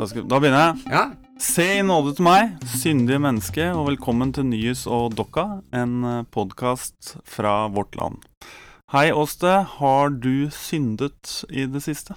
Da, 0.00 0.06
skal, 0.08 0.24
da 0.24 0.38
begynner 0.40 0.62
jeg. 0.62 0.78
Ja. 0.94 1.00
Se 1.44 1.64
i 1.76 1.80
nåde 1.84 2.14
til 2.16 2.24
meg, 2.24 2.54
syndige 2.72 3.20
menneske, 3.20 3.66
og 3.76 3.90
velkommen 3.90 4.30
til 4.32 4.46
Nyhus 4.48 4.86
og 4.88 5.12
Dokka, 5.12 5.58
en 5.76 6.24
podkast 6.32 7.18
fra 7.28 7.66
vårt 7.68 7.98
land. 8.00 8.22
Hei, 8.94 9.10
Åste. 9.12 9.58
Har 9.74 10.14
du 10.16 10.48
syndet 10.56 11.42
i 11.52 11.66
det 11.68 11.82
siste? 11.84 12.16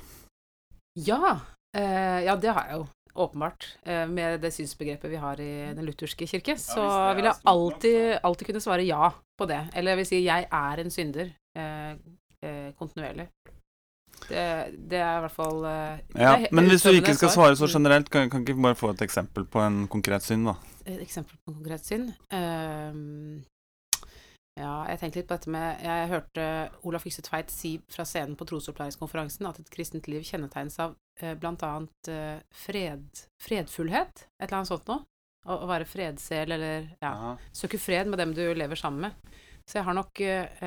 Ja. 0.95 1.41
Eh, 1.75 2.23
ja, 2.23 2.37
det 2.39 2.55
har 2.55 2.71
jeg 2.71 2.79
jo. 2.79 2.87
Åpenbart. 3.25 3.67
Eh, 3.83 4.05
med 4.07 4.39
det 4.45 4.53
synsbegrepet 4.55 5.11
vi 5.11 5.19
har 5.19 5.43
i 5.43 5.51
den 5.75 5.83
lutherske 5.83 6.29
kirke, 6.29 6.55
så 6.55 6.87
vil 7.17 7.27
jeg 7.27 7.35
alltid, 7.51 7.99
alltid 8.23 8.47
kunne 8.47 8.63
svare 8.63 8.87
ja 8.87 9.11
på 9.11 9.49
det. 9.51 9.59
Eller 9.75 9.91
jeg 9.91 10.05
vil 10.05 10.11
si 10.13 10.23
jeg 10.23 10.47
er 10.47 10.85
en 10.85 10.95
synder 11.01 11.35
eh, 11.59 11.91
eh 12.47 12.71
kontinuerlig. 12.79 13.27
Det, 14.29 14.43
det, 14.91 14.99
er 14.99 15.17
i 15.17 15.23
hvert 15.25 15.35
fall 15.35 15.63
uh, 15.65 15.97
Ja, 16.15 16.35
Men 16.55 16.69
hvis 16.71 16.85
du 16.85 16.93
ikke 16.95 17.15
skal 17.17 17.31
svare 17.33 17.55
så 17.59 17.67
generelt, 17.67 18.09
kan, 18.09 18.29
kan 18.31 18.45
ikke 18.45 18.55
bare 18.61 18.77
få 18.79 18.93
et 18.93 19.01
eksempel 19.05 19.45
på 19.45 19.61
en 19.63 19.87
konkret 19.91 20.23
synd, 20.25 20.47
da? 20.47 20.55
Et 20.85 21.01
eksempel 21.01 21.37
på 21.37 21.51
en 21.51 21.57
konkret 21.59 21.87
synd? 21.87 22.11
Uh, 22.33 23.43
ja, 24.53 24.73
jeg 24.91 24.99
tenkte 25.01 25.19
litt 25.19 25.29
på 25.31 25.37
dette 25.39 25.49
med 25.49 25.79
Jeg 25.81 26.09
hørte 26.11 26.43
Olaf 26.85 27.07
Ykse 27.09 27.23
Tveit 27.25 27.49
si 27.49 27.71
fra 27.89 28.05
scenen 28.05 28.35
på 28.37 28.45
trosopplæringskonferansen 28.51 29.47
at 29.49 29.57
et 29.63 29.71
kristent 29.73 30.09
liv 30.11 30.21
kjennetegnes 30.27 30.77
av 30.83 30.93
uh, 31.23 31.33
blant 31.39 31.65
annet 31.65 32.11
uh, 32.13 32.37
fred, 32.53 33.07
fredfullhet, 33.41 34.27
et 34.37 34.47
eller 34.47 34.61
annet 34.61 34.73
sånt 34.73 34.91
noe. 34.91 35.05
Å, 35.43 35.57
å 35.65 35.67
være 35.67 35.87
fredssel, 35.89 36.53
eller 36.55 36.85
ja, 37.03 37.33
søke 37.51 37.75
fred 37.81 38.07
med 38.07 38.21
dem 38.21 38.31
du 38.37 38.45
lever 38.55 38.79
sammen 38.79 39.09
med. 39.09 39.33
Så 39.69 39.79
jeg 39.79 39.87
har 39.87 39.95
nok 39.95 40.19
eh, 40.21 40.63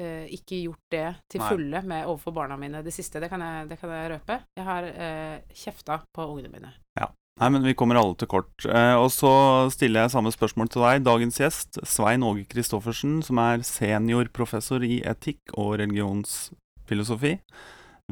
eh, 0.00 0.28
ikke 0.32 0.62
gjort 0.62 0.94
det 0.94 1.08
til 1.30 1.42
fulle 1.44 1.82
med 1.84 2.06
overfor 2.08 2.34
barna 2.34 2.56
mine 2.60 2.80
det 2.84 2.94
siste. 2.94 3.20
Det 3.20 3.28
kan 3.30 3.42
jeg, 3.44 3.68
det 3.68 3.78
kan 3.80 3.92
jeg 3.92 4.14
røpe. 4.14 4.38
Jeg 4.56 4.64
har 4.68 4.86
eh, 4.92 5.42
kjefta 5.52 6.00
på 6.14 6.24
ungene 6.30 6.52
mine. 6.52 6.72
Ja. 6.98 7.10
Nei, 7.40 7.48
men 7.48 7.64
vi 7.64 7.74
kommer 7.76 7.96
alle 8.00 8.16
til 8.20 8.28
kort. 8.28 8.52
Eh, 8.68 8.94
og 8.96 9.10
så 9.12 9.32
stiller 9.72 10.04
jeg 10.04 10.14
samme 10.14 10.32
spørsmål 10.32 10.72
til 10.72 10.84
deg. 10.84 11.04
Dagens 11.04 11.40
gjest, 11.40 11.80
Svein 11.88 12.24
Åge 12.24 12.44
Christoffersen, 12.48 13.20
som 13.24 13.40
er 13.42 13.64
seniorprofessor 13.66 14.84
i 14.88 15.00
etikk 15.08 15.54
og 15.56 15.76
religionsfilosofi 15.80 17.36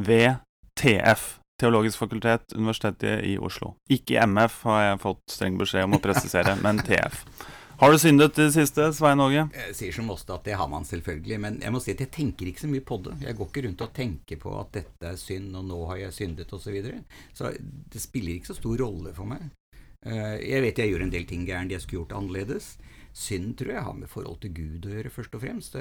ved 0.00 0.40
TF. 0.80 1.36
Teologisk 1.60 2.00
fakultet, 2.00 2.54
Universitetet 2.56 3.24
i 3.28 3.36
Oslo. 3.36 3.74
Ikke 3.92 4.24
MF, 4.24 4.62
har 4.68 4.84
jeg 4.86 5.02
fått 5.02 5.24
streng 5.28 5.58
beskjed 5.60 5.88
om 5.88 5.98
å 5.98 6.04
presisere, 6.04 6.56
men 6.64 6.80
TF. 6.84 7.24
Har 7.80 7.92
du 7.92 7.98
syndet 7.98 8.38
i 8.38 8.42
det 8.42 8.52
siste, 8.52 8.84
Svein 8.92 9.22
Åge? 9.24 9.46
Jeg 9.56 9.74
sier 9.78 9.94
som 9.96 10.10
Åste 10.12 10.34
at 10.34 10.44
det 10.44 10.52
har 10.60 10.66
man 10.68 10.84
selvfølgelig. 10.84 11.36
Men 11.40 11.54
jeg 11.64 11.72
må 11.72 11.80
si 11.80 11.94
at 11.94 12.02
jeg 12.04 12.10
tenker 12.12 12.50
ikke 12.50 12.60
så 12.66 12.68
mye 12.68 12.84
på 12.84 12.98
det. 13.06 13.14
Jeg 13.24 13.38
går 13.38 13.48
ikke 13.48 13.62
rundt 13.64 13.84
og 13.86 13.94
tenker 13.96 14.40
på 14.42 14.52
at 14.60 14.74
dette 14.74 15.08
er 15.08 15.16
synd, 15.16 15.54
og 15.56 15.64
nå 15.64 15.78
har 15.88 16.02
jeg 16.02 16.12
syndet, 16.18 16.52
osv. 16.52 16.66
Så, 16.66 16.74
videre. 16.74 16.98
så 17.32 17.54
det 17.56 18.02
spiller 18.04 18.34
ikke 18.34 18.50
så 18.50 18.58
stor 18.58 18.82
rolle 18.84 19.14
for 19.16 19.30
meg. 19.32 19.48
Eh, 20.04 20.36
jeg 20.44 20.66
vet 20.66 20.82
jeg 20.82 20.92
gjør 20.92 21.06
en 21.06 21.14
del 21.14 21.24
ting 21.30 21.48
gærent 21.48 21.72
jeg 21.72 21.80
skulle 21.86 22.02
gjort 22.02 22.18
annerledes. 22.18 22.68
Synd 23.16 23.56
tror 23.56 23.72
jeg 23.72 23.86
har 23.88 23.96
med 23.96 24.12
forhold 24.12 24.42
til 24.44 24.52
Gud 24.60 24.84
å 24.84 24.92
gjøre, 24.98 25.14
først 25.16 25.40
og 25.40 25.46
fremst. 25.46 25.80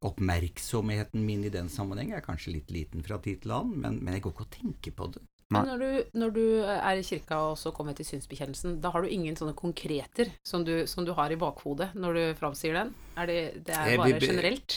Oppmerksomheten 0.00 1.28
min 1.28 1.44
i 1.44 1.52
den 1.52 1.68
sammenheng 1.68 2.16
er 2.16 2.24
kanskje 2.24 2.56
litt 2.56 2.72
liten 2.72 3.04
fra 3.04 3.20
tid 3.20 3.44
til 3.44 3.52
annen, 3.58 3.76
men, 3.84 4.00
men 4.00 4.16
jeg 4.16 4.24
går 4.24 4.32
ikke 4.38 4.48
og 4.48 4.56
tenker 4.56 4.96
på 4.96 5.12
det. 5.12 5.26
Men 5.50 5.66
når 5.66 5.80
du, 5.82 6.18
når 6.20 6.32
du, 6.34 6.42
er 6.62 7.00
i 7.00 7.02
kirka 7.02 7.40
og 7.50 7.56
så 7.58 7.72
kommer 7.74 7.96
til 7.98 8.06
synsbekjennelsen, 8.06 8.76
da 8.82 8.92
har 8.94 9.02
du 9.02 9.10
ingen 9.10 9.34
sånne 9.38 9.56
konkreter 9.58 10.30
som 10.46 10.62
du, 10.66 10.84
som 10.90 11.06
du 11.06 11.10
har 11.18 11.32
i 11.34 11.38
bakhodet 11.40 11.90
når 11.98 12.18
du 12.18 12.22
framsier 12.38 12.76
den? 12.78 12.92
Er 13.18 13.26
det, 13.26 13.38
det 13.66 13.74
er 13.74 13.98
bare 13.98 14.20
generelt? 14.22 14.76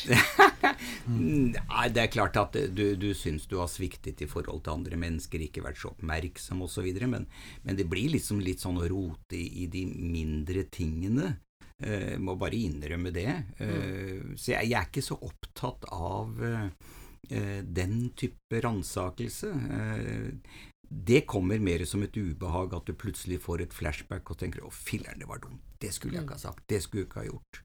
Nei, 1.13 1.85
det 1.93 2.01
er 2.01 2.09
klart 2.15 2.39
at 2.41 2.57
du, 2.73 2.83
du 2.97 3.11
syns 3.17 3.45
du 3.49 3.59
har 3.61 3.69
sviktet 3.69 4.25
i 4.25 4.29
forhold 4.29 4.65
til 4.65 4.73
andre 4.73 4.97
mennesker, 4.99 5.45
ikke 5.45 5.63
vært 5.65 5.83
så 5.83 5.93
oppmerksom 5.93 6.65
osv., 6.65 6.89
men, 7.05 7.29
men 7.61 7.77
det 7.77 7.85
blir 7.91 8.09
liksom 8.15 8.41
litt 8.41 8.63
sånn 8.63 8.81
å 8.81 8.89
rote 8.89 9.37
i, 9.37 9.45
i 9.63 9.69
de 9.69 9.85
mindre 9.85 10.65
tingene. 10.73 11.35
Uh, 11.83 12.15
må 12.21 12.37
bare 12.39 12.57
innrømme 12.57 13.11
det. 13.13 13.29
Uh, 13.59 14.33
så 14.39 14.55
jeg, 14.55 14.71
jeg, 14.71 14.77
er 14.79 14.89
ikke 14.89 15.05
så 15.05 15.17
opptatt 15.21 15.85
av 15.93 16.37
uh, 16.39 16.67
Eh, 16.69 17.02
den 17.23 18.09
type 18.19 18.59
ransakelse 18.61 19.49
eh, 19.53 20.57
det 20.93 21.21
kommer 21.25 21.59
mer 21.59 21.85
som 21.85 22.03
et 22.05 22.17
ubehag 22.17 22.73
at 22.77 22.85
du 22.85 22.93
plutselig 22.93 23.39
får 23.41 23.65
et 23.65 23.73
flashback 23.73 24.29
og 24.29 24.37
tenker 24.37 24.61
'Å, 24.61 24.69
filler'n, 24.69 25.19
det 25.19 25.27
var 25.27 25.41
dumt. 25.41 25.61
Det 25.81 25.91
skulle 25.93 26.15
jeg 26.15 26.23
ikke 26.27 26.37
ha 26.37 26.43
sagt. 26.43 26.67
Det 26.69 26.81
skulle 26.83 27.03
jeg 27.03 27.09
ikke 27.09 27.19
ha 27.23 27.29
gjort'. 27.31 27.61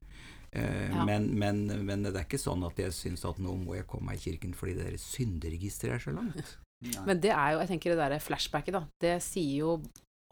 Eh, 0.51 0.89
ja. 0.89 1.05
men, 1.05 1.29
men, 1.37 1.85
men, 1.85 2.03
det 2.03 2.15
er 2.15 2.25
ikke 2.25 2.41
sånn 2.41 2.63
at 2.65 2.79
jeg 2.81 2.93
syns 2.95 3.25
at 3.25 3.37
nå 3.37 3.53
må 3.61 3.75
jeg 3.77 3.85
komme 3.85 4.09
meg 4.09 4.17
i 4.17 4.31
kirken 4.31 4.55
fordi 4.57 4.73
det 4.79 4.87
der 4.87 4.97
synderegisteret 4.97 5.99
er 5.99 6.05
så 6.07 6.13
langt. 6.15 6.57
Nei. 6.89 7.03
Men 7.05 7.19
det 7.21 7.33
er 7.35 7.53
jo, 7.53 7.59
jeg 7.59 7.69
tenker 7.73 7.93
det 7.93 7.99
der 7.99 8.23
flashbacket, 8.23 8.73
da. 8.73 8.85
Det 9.03 9.17
sier 9.21 9.59
jo 9.59 9.75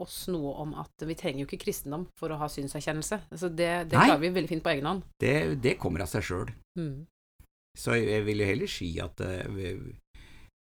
oss 0.02 0.28
noe 0.32 0.54
om 0.62 0.74
at 0.78 1.06
vi 1.10 1.16
trenger 1.18 1.44
jo 1.44 1.48
ikke 1.50 1.60
kristendom 1.66 2.06
for 2.18 2.32
å 2.32 2.38
ha 2.40 2.48
synserkjennelse. 2.50 3.20
Altså 3.34 3.50
det, 3.50 3.90
det 3.92 3.98
klarer 3.98 4.22
vi 4.22 4.34
veldig 4.34 4.52
fint 4.52 4.64
på 4.66 4.74
egen 4.74 4.90
hånd. 4.90 5.06
Det, 5.22 5.58
det 5.62 5.78
kommer 5.82 6.06
av 6.06 6.10
seg 6.12 6.26
sjøl. 6.26 6.52
Mm. 6.80 7.06
Så 7.78 7.96
jeg 8.00 8.26
vil 8.26 8.42
jo 8.42 8.50
heller 8.50 8.72
si 8.72 8.90
at 9.04 9.22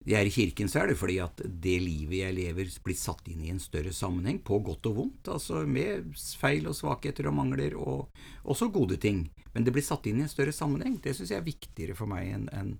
jeg 0.07 0.21
er 0.21 0.29
i 0.29 0.31
kirken, 0.31 0.69
så 0.71 0.83
er 0.83 0.91
det 0.91 0.99
fordi 0.99 1.17
at 1.19 1.41
det 1.43 1.75
livet 1.83 2.21
jeg 2.21 2.35
lever, 2.37 2.69
blir 2.85 2.95
satt 2.95 3.27
inn 3.27 3.41
i 3.43 3.51
en 3.51 3.59
større 3.59 3.91
sammenheng, 3.91 4.39
på 4.45 4.61
godt 4.63 4.87
og 4.87 5.01
vondt, 5.01 5.31
altså 5.33 5.65
med 5.67 6.13
feil 6.39 6.69
og 6.69 6.77
svakheter 6.77 7.27
og 7.27 7.35
mangler, 7.35 7.75
og 7.75 8.07
også 8.47 8.69
gode 8.71 8.99
ting. 9.03 9.25
Men 9.51 9.65
det 9.65 9.73
blir 9.75 9.83
satt 9.83 10.05
inn 10.07 10.21
i 10.21 10.23
en 10.23 10.31
større 10.31 10.53
sammenheng. 10.53 10.99
Det 11.03 11.15
syns 11.17 11.33
jeg 11.33 11.41
er 11.41 11.47
viktigere 11.47 11.97
for 11.97 12.07
meg 12.07 12.29
enn 12.29 12.45
en, 12.53 12.71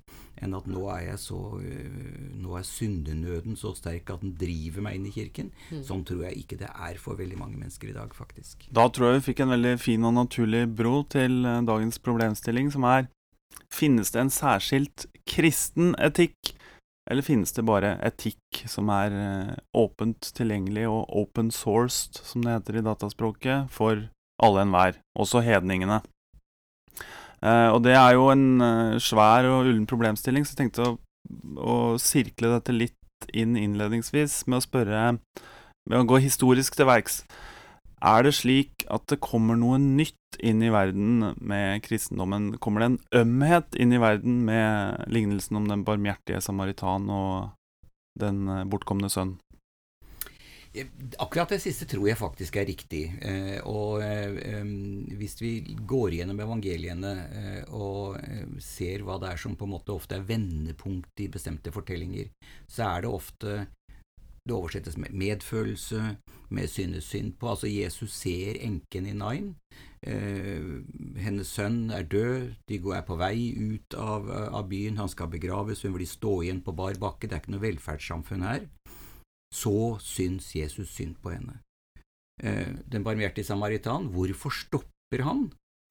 en 0.46 0.56
at 0.56 0.70
nå 0.70 0.86
er 0.94 1.08
jeg 1.08 1.22
så 1.24 1.40
uh, 1.58 1.96
Nå 2.38 2.54
er 2.54 2.68
syndenøden 2.70 3.58
så 3.58 3.72
sterk 3.76 4.12
at 4.14 4.22
den 4.22 4.36
driver 4.38 4.86
meg 4.86 5.00
inn 5.00 5.10
i 5.10 5.14
kirken. 5.16 5.50
Mm. 5.72 5.82
Sånn 5.90 6.06
tror 6.08 6.28
jeg 6.28 6.44
ikke 6.44 6.60
det 6.62 6.70
er 6.70 7.02
for 7.02 7.18
veldig 7.20 7.40
mange 7.42 7.58
mennesker 7.58 7.90
i 7.90 7.98
dag, 7.98 8.14
faktisk. 8.16 8.70
Da 8.70 8.86
tror 8.94 9.10
jeg 9.10 9.20
vi 9.20 9.28
fikk 9.32 9.44
en 9.44 9.56
veldig 9.58 9.76
fin 9.82 10.06
og 10.08 10.16
naturlig 10.20 10.68
bro 10.78 11.02
til 11.10 11.42
uh, 11.50 11.60
dagens 11.66 12.00
problemstilling, 12.06 12.70
som 12.72 12.86
er 12.88 13.10
Finnes 13.74 14.12
det 14.14 14.22
en 14.22 14.34
særskilt 14.34 15.08
kristen 15.28 15.94
etikk, 16.02 16.54
eller 17.08 17.24
finnes 17.24 17.54
det 17.56 17.66
bare 17.68 17.96
etikk 18.06 18.64
som 18.68 18.90
er 18.92 19.16
eh, 19.16 19.56
åpent 19.78 20.32
tilgjengelig 20.38 20.88
og 20.90 21.08
open 21.24 21.52
sourced, 21.56 22.20
som 22.24 22.44
det 22.44 22.58
heter 22.58 22.80
i 22.80 22.86
dataspråket, 22.86 23.72
for 23.74 24.08
alle 24.44 24.64
enhver, 24.66 25.00
også 25.18 25.42
hedningene? 25.46 26.02
Eh, 27.46 27.70
og 27.70 27.84
det 27.86 27.96
er 27.98 28.16
jo 28.18 28.30
en 28.34 28.48
eh, 28.64 28.96
svær 29.04 29.48
og 29.50 29.68
ullen 29.68 29.86
problemstilling, 29.90 30.46
så 30.46 30.56
jeg 30.56 30.64
tenkte 30.66 30.88
å, 30.88 30.96
å 31.62 31.76
sirkle 32.02 32.56
dette 32.56 32.76
litt 32.76 32.96
inn 33.34 33.58
innledningsvis 33.58 34.44
med 34.48 34.60
å 34.60 34.66
spørre 34.66 35.18
Med 35.88 36.02
å 36.02 36.06
gå 36.06 36.18
historisk 36.20 36.76
til 36.76 36.86
verks. 36.90 37.22
Er 37.98 38.28
det 38.28 38.36
slik 38.38 38.86
at 38.94 39.08
det 39.10 39.18
kommer 39.26 39.58
noe 39.58 39.80
nytt 39.82 40.38
inn 40.46 40.62
i 40.62 40.70
verden 40.70 41.34
med 41.42 41.82
kristendommen? 41.86 42.52
Kommer 42.62 42.84
det 42.84 42.92
en 42.92 43.00
ømhet 43.24 43.78
inn 43.82 43.96
i 43.96 44.02
verden 44.02 44.44
med 44.46 45.08
lignelsen 45.10 45.58
om 45.58 45.66
den 45.70 45.86
barmhjertige 45.88 46.44
samaritan 46.46 47.10
og 47.10 47.58
den 48.22 48.46
eh, 48.54 48.66
bortkomne 48.70 49.10
sønn? 49.10 49.38
Akkurat 51.18 51.50
det 51.50 51.58
siste 51.64 51.88
tror 51.90 52.06
jeg 52.06 52.20
faktisk 52.20 52.60
er 52.62 52.68
riktig. 52.70 53.02
Eh, 53.26 53.58
og 53.66 54.04
eh, 54.06 54.62
hvis 55.18 55.40
vi 55.42 55.52
går 55.90 56.20
gjennom 56.20 56.44
evangeliene 56.46 57.16
og 57.74 58.20
ser 58.62 59.02
hva 59.08 59.18
det 59.24 59.32
er 59.32 59.42
som 59.42 59.58
på 59.58 59.66
en 59.66 59.74
måte 59.74 59.96
ofte 59.96 60.20
er 60.20 60.28
vendepunkt 60.28 61.26
i 61.26 61.32
bestemte 61.34 61.74
fortellinger, 61.74 62.30
så 62.70 62.92
er 62.92 63.08
det 63.08 63.16
ofte 63.16 63.58
det 64.48 64.56
oversettes 64.56 64.98
med 64.98 65.14
medfølelse, 65.14 66.18
med 66.50 66.70
synes 66.72 67.10
synd 67.12 67.36
på. 67.40 67.50
Altså, 67.52 67.68
Jesus 67.68 68.14
ser 68.16 68.60
enken 68.64 69.06
i 69.06 69.14
Nain. 69.14 69.54
Eh, 70.08 70.82
hennes 71.20 71.50
sønn 71.52 71.90
er 71.92 72.08
død, 72.08 72.54
de 72.70 72.80
er 72.96 73.04
på 73.08 73.18
vei 73.20 73.52
ut 73.58 73.98
av, 73.98 74.30
av, 74.30 74.68
byen, 74.70 75.00
han 75.02 75.10
skal 75.12 75.32
begraves, 75.34 75.82
hun 75.84 75.96
blir 75.98 76.08
stå 76.10 76.42
igjen 76.46 76.62
på 76.64 76.76
bar 76.78 77.00
bakke, 77.02 77.28
det 77.28 77.36
er 77.36 77.44
ikke 77.44 77.56
noe 77.56 77.66
velferdssamfunn 77.66 78.46
her. 78.46 78.68
Så 79.54 79.98
syns 80.04 80.54
Jesus 80.56 80.92
synd 80.94 81.18
på 81.24 81.34
henne. 81.34 81.62
Eh, 82.44 82.76
den 82.86 83.04
barmhjertige 83.04 83.48
samaritan, 83.48 84.12
hvorfor 84.14 84.54
stopper 84.54 85.26
han? 85.26 85.48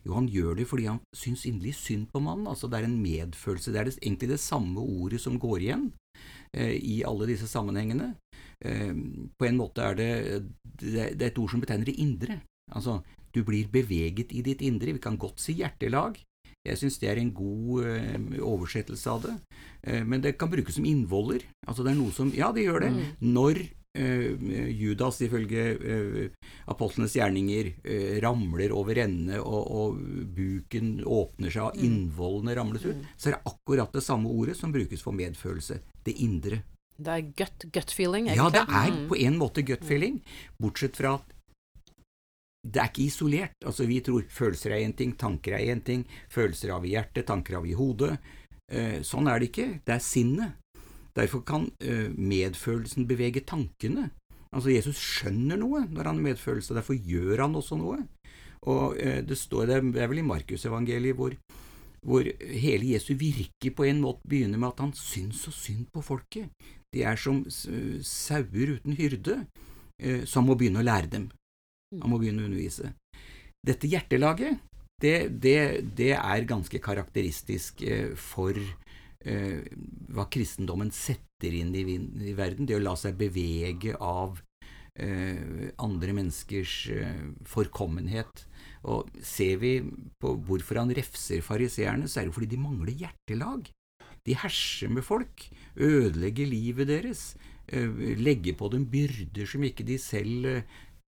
Jo, 0.06 0.14
han 0.14 0.29
gjør 0.31 0.55
det 0.61 0.69
fordi 0.70 0.87
han 0.87 1.00
syns 1.17 1.44
inderlig 1.49 1.75
synd 1.75 2.06
på 2.12 2.23
mannen. 2.23 2.47
Altså, 2.47 2.70
det 2.70 2.79
er 2.79 2.87
en 2.87 3.00
medfølelse. 3.03 3.73
Det 3.75 3.81
er 3.81 3.91
egentlig 3.97 4.31
det 4.31 4.43
samme 4.43 4.81
ordet 4.81 5.20
som 5.20 5.41
går 5.43 5.64
igjen 5.64 5.88
eh, 6.55 6.76
i 6.79 7.00
alle 7.06 7.26
disse 7.26 7.49
sammenhengene. 7.50 8.14
Ehm, 8.64 9.29
på 9.37 9.49
en 9.49 9.58
måte 9.61 9.85
er 9.85 9.99
det, 9.99 10.11
det 10.81 11.11
er 11.12 11.29
et 11.29 11.38
ord 11.38 11.53
som 11.53 11.61
betegner 11.61 11.88
det 11.88 11.99
indre. 12.00 12.41
Altså, 12.73 13.00
du 13.35 13.43
blir 13.44 13.69
beveget 13.69 14.32
i 14.32 14.43
ditt 14.44 14.64
indre. 14.64 14.97
Vi 14.97 15.03
kan 15.03 15.19
godt 15.20 15.43
si 15.43 15.58
hjertelag. 15.61 16.19
Jeg 16.67 16.81
syns 16.81 16.99
det 16.99 17.11
er 17.12 17.20
en 17.20 17.32
god 17.37 17.87
uh, 17.87 18.37
oversettelse 18.43 19.11
av 19.12 19.26
det. 19.26 19.35
Uh, 19.87 20.03
men 20.08 20.23
det 20.25 20.37
kan 20.41 20.50
brukes 20.50 20.79
som 20.79 20.87
innvoller. 20.88 21.44
Altså 21.67 21.87
det 21.87 21.93
er 21.93 22.00
noe 22.00 22.14
som 22.14 22.32
Ja, 22.35 22.53
det 22.55 22.67
gjør 22.67 22.87
det. 22.87 22.93
Mm. 22.97 23.03
Når 23.37 23.61
uh, 24.00 24.47
Judas, 24.75 25.20
ifølge 25.23 25.67
apostlenes 26.67 27.14
gjerninger, 27.17 27.70
ramler 28.25 28.75
over 28.75 28.99
ende, 29.05 29.38
og, 29.41 29.70
og, 29.70 30.00
buken 30.37 30.99
åpner 31.06 31.55
seg, 31.55 31.69
og 31.69 31.79
mm. 31.79 31.85
innvollene 31.87 32.56
ramles 32.58 32.88
ut, 32.88 32.97
mm. 32.97 33.12
så 33.14 33.31
er 33.31 33.37
det 33.37 33.53
akkurat 33.53 33.94
det 33.94 34.05
samme 34.05 34.32
ordet 34.32 34.58
som 34.58 34.75
brukes 34.75 35.05
for 35.06 35.17
medfølelse. 35.17 35.79
Det 36.03 36.19
indre. 36.26 36.64
Det 36.96 37.12
er 37.12 37.22
gut, 37.37 37.66
gut 37.72 37.90
feeling, 37.93 38.26
Ja, 38.34 38.48
det 38.50 38.62
er 38.69 38.90
Mm. 38.90 39.08
på 39.08 39.16
en 39.20 39.38
måte 39.38 39.62
gut 39.66 39.84
feeling, 39.84 40.22
bortsett 40.60 40.96
fra 40.96 41.14
at 41.14 41.32
det 42.66 42.81
er 42.82 42.88
ikke 42.90 43.06
isolert. 43.06 43.52
Altså, 43.64 43.87
vi 43.87 44.00
tror 44.00 44.25
følelser 44.28 44.72
er 44.75 44.82
én 44.88 44.96
ting, 44.96 45.12
tanker 45.16 45.54
er 45.54 45.75
én 45.75 45.82
ting, 45.84 46.04
følelser 46.28 46.72
har 46.72 46.81
vi 46.81 46.88
i 46.88 46.96
hjertet, 46.96 47.26
tanker 47.26 47.54
har 47.54 47.62
vi 47.62 47.70
i 47.70 47.78
hodet. 47.78 48.19
Eh, 48.72 49.00
sånn 49.06 49.28
er 49.31 49.38
det 49.38 49.52
ikke. 49.52 49.81
Det 49.87 49.94
er 49.94 50.02
sinnet. 50.02 50.56
Derfor 51.14 51.44
kan 51.46 51.70
eh, 51.81 52.08
medfølelsen 52.10 53.06
bevege 53.06 53.44
tankene. 53.46 54.10
Altså, 54.52 54.72
Jesus 54.72 54.98
skjønner 54.98 55.56
noe 55.60 55.84
når 55.87 56.04
han 56.10 56.16
har 56.19 56.26
medfølelse, 56.34 56.75
derfor 56.75 56.96
gjør 56.98 57.44
han 57.44 57.54
også 57.54 57.78
noe. 57.78 58.00
Og 58.66 58.98
eh, 58.98 59.20
det 59.22 59.38
står, 59.38 59.66
det 59.70 60.02
er 60.02 60.10
vel 60.10 60.19
i 60.25 60.26
Markusevangeliet 60.26 61.14
hvor, 61.14 61.37
hvor 62.02 62.26
hele 62.40 62.93
Jesu 62.96 63.14
virke 63.14 63.70
på 63.70 63.87
en 63.87 64.00
måte 64.02 64.26
begynner 64.26 64.58
med 64.58 64.72
at 64.75 64.81
han 64.81 64.93
syns 64.98 65.44
så 65.46 65.54
synd 65.54 65.87
på 65.94 66.02
folket. 66.02 66.50
De 66.96 67.04
er 67.04 67.20
som 67.20 67.43
sauer 67.52 68.76
uten 68.78 68.96
hyrde, 68.96 69.43
eh, 70.00 70.25
så 70.25 70.40
han 70.40 70.48
må 70.48 70.56
begynne 70.56 70.81
å 70.81 70.87
lære 70.87 71.12
dem. 71.12 71.28
Han 72.00 72.10
må 72.12 72.20
begynne 72.22 72.44
å 72.44 72.48
undervise. 72.48 72.94
Dette 73.66 73.90
hjertelaget, 73.90 74.62
det, 75.02 75.16
det, 75.43 75.58
det 75.98 76.14
er 76.16 76.48
ganske 76.48 76.81
karakteristisk 76.81 77.82
eh, 77.84 78.14
for 78.16 78.56
eh, 78.56 79.60
hva 80.14 80.26
kristendommen 80.32 80.93
setter 80.94 81.52
inn 81.60 81.75
i, 81.76 81.84
i 82.31 82.34
verden. 82.38 82.69
Det 82.69 82.78
å 82.78 82.82
la 82.82 82.96
seg 82.98 83.19
bevege 83.20 83.96
av 84.00 84.40
eh, 84.96 85.72
andre 85.82 86.16
menneskers 86.16 86.76
eh, 86.96 87.25
forkommenhet. 87.48 88.46
Og 88.88 89.10
ser 89.25 89.60
vi 89.60 89.78
på 90.22 90.37
hvorfor 90.46 90.81
han 90.81 90.94
refser 90.96 91.44
fariseerne, 91.44 92.08
så 92.08 92.22
er 92.22 92.28
det 92.28 92.37
fordi 92.37 92.54
de 92.54 92.62
mangler 92.62 92.94
hjertelag. 93.04 93.69
De 94.26 94.34
herser 94.38 94.90
med 94.90 95.04
folk, 95.06 95.48
ødelegger 95.76 96.46
livet 96.46 96.88
deres, 96.88 97.37
legge 97.69 98.52
på 98.55 98.69
dem 98.70 98.84
byrder 98.87 99.46
som 99.46 99.64
ikke 99.67 99.84
de 99.87 99.99
selv 99.99 100.44
eh, 100.46 100.62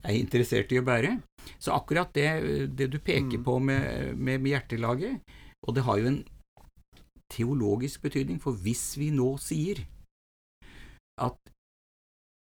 er 0.05 0.15
interessert 0.17 0.73
i 0.73 0.79
å 0.81 0.85
bære. 0.87 1.21
Så 1.59 1.75
akkurat 1.77 2.13
det, 2.15 2.69
det 2.77 2.91
du 2.93 2.99
peker 2.99 3.39
Mm. 3.39 3.45
på 3.45 3.59
med, 3.59 4.17
med, 4.17 4.41
med 4.41 4.51
hjertelaget, 4.51 5.21
og 5.67 5.75
det 5.75 5.85
har 5.85 5.99
jo 5.99 6.07
en 6.07 6.25
teologisk 7.33 8.03
betydning, 8.03 8.41
for 8.41 8.53
hvis 8.53 8.97
vi 8.99 9.11
nå 9.11 9.37
sier 9.43 9.85
at 11.21 11.37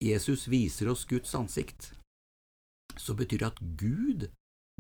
Jesus 0.03 0.47
viser 0.51 0.89
oss 0.91 1.05
Guds 1.05 1.33
ansikt, 1.35 1.93
så 2.97 3.15
betyr 3.15 3.37
det 3.43 3.47
at 3.47 3.61
Gud 3.77 4.27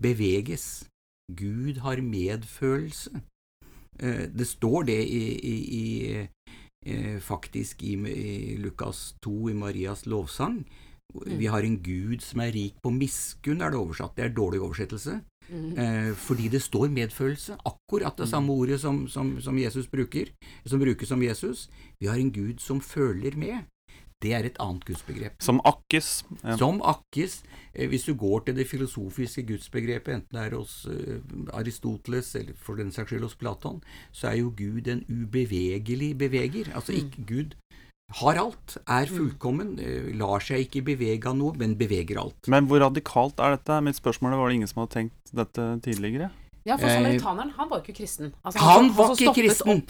beveges. 0.01 0.87
Gud 1.31 1.79
har 1.81 2.01
medfølelse. 2.01 3.21
Eh, 3.99 4.27
Det 4.29 4.47
står 4.47 4.83
det 4.85 4.99
i, 5.07 5.23
i, 5.81 6.11
eh, 6.13 6.27
faktisk 7.23 7.83
i, 7.83 7.95
i 7.95 8.57
Lukas 8.61 9.15
2, 9.25 9.49
i 9.49 9.55
Marias 9.57 10.05
lovsang. 10.05 10.59
Vi 11.25 11.47
har 11.47 11.63
en 11.63 11.77
Gud 11.83 12.21
som 12.23 12.41
er 12.43 12.51
rik 12.53 12.81
på 12.83 12.91
miskunn, 12.91 13.61
er 13.63 13.71
det 13.71 13.79
oversatt. 13.79 14.15
Det 14.17 14.25
er 14.25 14.35
dårlig 14.35 14.61
oversettelse. 14.61 15.19
Mm. 15.49 15.77
Eh, 15.77 16.11
fordi 16.17 16.49
det 16.49 16.61
står 16.61 16.89
medfølelse. 16.89 17.57
Akkurat 17.65 18.17
det 18.17 18.27
samme 18.29 18.53
ordet 18.53 18.79
som, 18.81 19.07
som, 19.07 19.35
som 19.41 19.57
Jesus 19.57 19.87
bruker, 19.87 20.31
som 20.65 20.79
brukes 20.81 21.11
om 21.11 21.23
Jesus. 21.23 21.69
Vi 21.99 22.07
har 22.07 22.17
en 22.19 22.31
Gud 22.31 22.59
som 22.59 22.81
føler 22.81 23.37
med. 23.37 23.65
Det 24.23 24.31
er 24.33 24.47
et 24.47 24.59
annet 24.63 24.85
gudsbegrep. 24.87 25.35
Som 25.43 25.59
akkes. 25.67 26.23
Ja. 26.41 26.55
Som 26.57 26.79
akkes, 26.81 27.43
eh, 27.73 27.87
hvis 27.91 28.05
du 28.07 28.13
går 28.15 28.45
til 28.45 28.55
det 28.55 28.67
filosofiske 28.67 29.43
gudsbegrepet, 29.49 30.13
enten 30.13 30.37
det 30.37 30.45
er 30.45 30.55
hos 30.55 30.85
eh, 30.89 31.19
Aristoteles 31.53 32.33
eller 32.39 32.55
for 32.55 32.79
den 32.79 32.91
saks 32.95 33.11
skyld 33.11 33.27
hos 33.27 33.35
Platon, 33.35 33.81
så 34.15 34.31
er 34.31 34.39
jo 34.39 34.53
Gud 34.55 34.87
en 34.87 35.03
ubevegelig 35.09 36.17
beveger. 36.17 36.71
Altså 36.73 36.95
ikke 36.95 37.25
Gud 37.27 37.55
har 38.21 38.37
alt, 38.37 38.77
er 38.87 39.09
fullkommen, 39.09 39.75
eh, 39.81 40.13
lar 40.15 40.39
seg 40.39 40.65
ikke 40.67 40.85
bevege 40.93 41.27
av 41.27 41.37
noe, 41.37 41.53
men 41.57 41.75
beveger 41.75 42.19
alt. 42.21 42.47
Men 42.47 42.69
hvor 42.69 42.79
radikalt 42.85 43.39
er 43.41 43.57
dette? 43.57 43.81
Mitt 43.83 43.99
spørsmål 43.99 44.33
er, 44.33 44.41
var 44.41 44.49
det 44.49 44.59
ingen 44.61 44.71
som 44.71 44.83
hadde 44.83 44.95
tenkt 44.95 45.35
dette 45.35 45.67
tidligere? 45.85 46.31
Ja, 46.65 46.79
for 46.81 46.89
samaritaneren, 46.89 47.51
han 47.53 47.69
var 47.69 47.77
jo 47.77 47.83
ikke 47.85 47.99
kristen. 47.99 48.31
Altså, 48.43 48.59
Han 48.59 48.87
han, 48.87 48.93
var 48.97 49.11
ikke 49.13 49.33
kristen. 49.37 49.83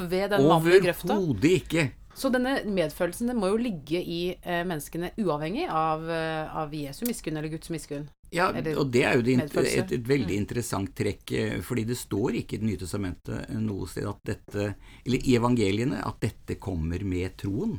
Overhodet 0.43 1.51
ikke. 1.61 1.91
Så 2.15 2.29
denne 2.31 2.61
medfølelsen 2.63 3.27
den 3.27 3.39
må 3.41 3.49
jo 3.51 3.57
ligge 3.59 3.99
i 3.99 4.19
eh, 4.39 4.61
menneskene 4.67 5.11
uavhengig 5.19 5.65
av, 5.67 6.05
eh, 6.09 6.55
av 6.55 6.71
Jesu 6.73 7.03
miskunn 7.09 7.35
eller 7.35 7.51
Guds 7.51 7.69
miskunn. 7.73 8.07
Ja, 8.31 8.49
Eller 8.55 8.79
og 8.79 8.89
det 8.91 9.03
er 9.05 9.17
jo 9.19 9.23
det, 9.23 9.35
et, 9.43 9.91
et 9.91 10.07
veldig 10.07 10.33
Mm. 10.33 10.41
interessant 10.41 10.93
trekk, 10.95 11.31
eh, 11.31 11.57
fordi 11.61 11.83
det 11.85 11.97
står 11.99 12.39
ikke 12.41 12.55
i 12.55 12.57
Det 12.57 12.67
nye 12.69 12.77
testamentet 12.81 13.49
noe 13.59 13.87
sted 13.87 14.07
at 14.07 14.19
dette, 14.25 14.75
eller 15.05 15.19
i 15.27 15.35
evangeliene, 15.35 15.99
at 16.03 16.19
dette 16.23 16.55
kommer 16.59 17.03
med 17.03 17.35
troen. 17.37 17.77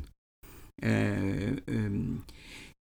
Eh, 0.81 1.57
um, 1.67 2.23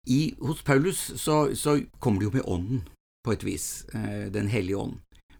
i, 0.06 0.34
hos 0.40 0.62
Paulus 0.62 1.00
så, 1.16 1.54
så 1.56 1.78
kommer 1.98 2.20
det 2.20 2.28
jo 2.28 2.36
med 2.36 2.44
ånden, 2.46 2.82
på 3.24 3.32
et 3.32 3.44
vis, 3.44 3.84
eh, 3.94 4.28
Den 4.30 4.48
hellige 4.48 4.76
ånd. 4.76 4.98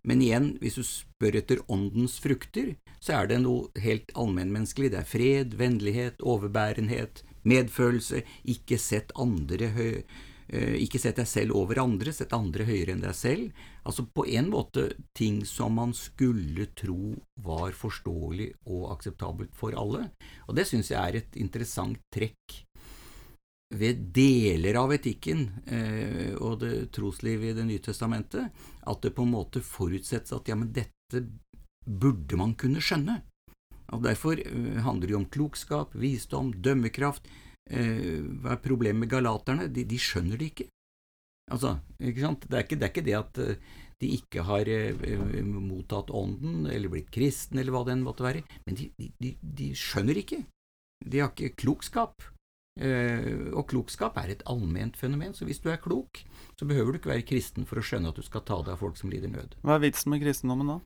Men 0.09 0.23
igjen, 0.25 0.53
hvis 0.63 0.79
du 0.79 0.85
spør 0.87 1.37
etter 1.43 1.61
åndens 1.69 2.17
frukter, 2.25 2.73
så 2.97 3.19
er 3.19 3.29
det 3.29 3.43
noe 3.43 3.69
helt 3.83 4.09
allmennmenneskelig. 4.17 4.95
Det 4.95 5.03
er 5.03 5.11
fred, 5.11 5.59
vennlighet, 5.61 6.23
overbærenhet, 6.25 7.23
medfølelse, 7.49 8.23
ikke 8.49 8.79
sett 8.81 9.13
andre 9.21 9.69
eh, 9.77 10.77
ikke 10.81 11.01
sett 11.01 11.21
deg 11.21 11.29
selv 11.29 11.59
over 11.61 11.83
andre, 11.83 12.13
sett 12.17 12.33
andre 12.33 12.65
høyere 12.69 12.95
enn 12.95 13.05
deg 13.05 13.17
selv. 13.17 13.61
Altså 13.85 14.07
på 14.09 14.25
en 14.33 14.49
måte 14.53 14.87
ting 15.17 15.43
som 15.49 15.77
man 15.77 15.93
skulle 15.97 16.71
tro 16.79 17.13
var 17.45 17.77
forståelig 17.77 18.49
og 18.65 18.89
akseptabelt 18.97 19.53
for 19.57 19.77
alle. 19.77 20.07
Og 20.49 20.57
det 20.57 20.65
syns 20.71 20.93
jeg 20.95 21.03
er 21.03 21.21
et 21.21 21.39
interessant 21.41 22.01
trekk 22.15 22.63
ved 23.75 24.07
deler 24.17 24.79
av 24.81 24.95
etikken 24.97 25.43
eh, 25.69 26.33
og 26.41 26.61
det 26.63 26.89
troslivet 26.97 27.51
i 27.51 27.57
Det 27.59 27.67
nye 27.69 27.83
testamentet, 27.85 28.49
at 28.89 29.03
det 29.05 29.13
på 29.17 29.27
en 29.27 29.35
måte 29.35 29.61
forutsettes 29.61 30.33
at 30.33 30.49
ja, 30.49 30.57
men 30.57 30.73
dette 30.73 31.25
burde 31.85 32.39
man 32.41 32.55
kunne 32.57 32.81
skjønne. 32.85 33.21
Og 33.93 34.03
Derfor 34.05 34.41
eh, 34.41 34.81
handler 34.85 35.07
det 35.07 35.15
jo 35.17 35.21
om 35.21 35.29
klokskap, 35.33 35.95
visdom, 35.97 36.53
dømmekraft. 36.65 37.29
Eh, 37.69 38.25
hva 38.41 38.57
er 38.57 38.65
problemet 38.65 39.05
med 39.05 39.13
galaterne? 39.13 39.69
De, 39.73 39.85
de 39.89 40.01
skjønner 40.01 40.41
det 40.41 40.53
ikke. 40.53 40.69
Altså, 41.53 41.79
ikke 42.01 42.25
sant? 42.25 42.49
Det 42.49 42.57
er 42.57 42.65
ikke 42.67 42.79
det, 42.79 42.87
er 42.87 42.93
ikke 42.93 43.07
det 43.07 43.17
at 43.19 43.43
eh, 43.45 43.77
de 43.99 44.11
ikke 44.15 44.45
har 44.47 44.69
eh, 44.71 45.45
mottatt 45.45 46.13
ånden, 46.15 46.67
eller 46.71 46.93
blitt 46.93 47.11
kristen, 47.15 47.59
eller 47.59 47.75
hva 47.75 47.85
det 47.87 47.97
enn 47.97 48.05
måtte 48.07 48.27
være, 48.27 48.45
men 48.69 48.79
de, 48.79 48.91
de, 48.99 49.33
de, 49.41 49.71
skjønner 49.77 50.21
ikke. 50.21 50.43
De 51.05 51.23
har 51.23 51.33
ikke 51.33 51.57
klokskap. 51.65 52.29
Eh, 52.79 53.51
og 53.59 53.67
klokskap 53.73 54.21
er 54.23 54.37
et 54.37 54.45
allment 54.47 54.95
fenomen, 54.97 55.35
så 55.35 55.47
hvis 55.49 55.59
du 55.65 55.67
er 55.73 55.81
klok, 55.83 56.21
så 56.59 56.67
behøver 56.69 56.95
du 56.95 57.01
ikke 57.01 57.11
være 57.11 57.27
kristen 57.27 57.67
for 57.67 57.81
å 57.81 57.85
skjønne 57.85 58.13
at 58.13 58.19
du 58.19 58.23
skal 58.27 58.45
ta 58.47 58.61
deg 58.63 58.77
av 58.77 58.83
folk 58.83 58.99
som 59.01 59.11
lider 59.11 59.33
nød. 59.33 59.57
Hva 59.67 59.79
er 59.79 59.87
vitsen 59.89 60.13
med 60.15 60.23
kristendommen 60.23 60.71
da? 60.71 60.79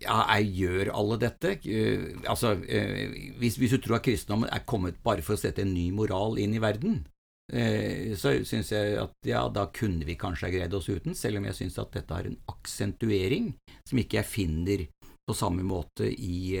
Ja, 0.00 0.22
jeg 0.36 0.52
gjør 0.56 0.92
alle 0.96 1.18
dette. 1.20 1.58
Eh, 1.68 2.16
altså, 2.28 2.54
eh, 2.64 3.34
hvis, 3.42 3.58
hvis 3.60 3.76
du 3.76 3.82
tror 3.84 3.98
at 3.98 4.06
kristendommen 4.08 4.52
er 4.52 4.64
kommet 4.68 5.02
bare 5.04 5.24
for 5.24 5.36
å 5.36 5.40
sette 5.40 5.64
en 5.64 5.76
ny 5.76 5.90
moral 5.96 6.40
inn 6.40 6.56
i 6.56 6.62
verden, 6.64 7.04
så 7.46 8.32
syns 8.42 8.72
jeg 8.72 8.96
at 8.98 9.28
ja, 9.28 9.44
da 9.54 9.68
kunne 9.70 10.02
vi 10.02 10.16
kanskje 10.18 10.48
ha 10.48 10.50
greid 10.50 10.72
oss 10.74 10.88
uten, 10.90 11.14
selv 11.14 11.38
om 11.38 11.44
jeg 11.46 11.54
syns 11.54 11.76
at 11.78 11.92
dette 11.94 12.10
har 12.10 12.26
en 12.26 12.34
aksentuering 12.50 13.52
som 13.86 14.00
ikke 14.02 14.18
jeg 14.18 14.26
finner 14.26 14.82
på 15.30 15.36
samme 15.38 15.62
måte 15.62 16.08
i, 16.10 16.58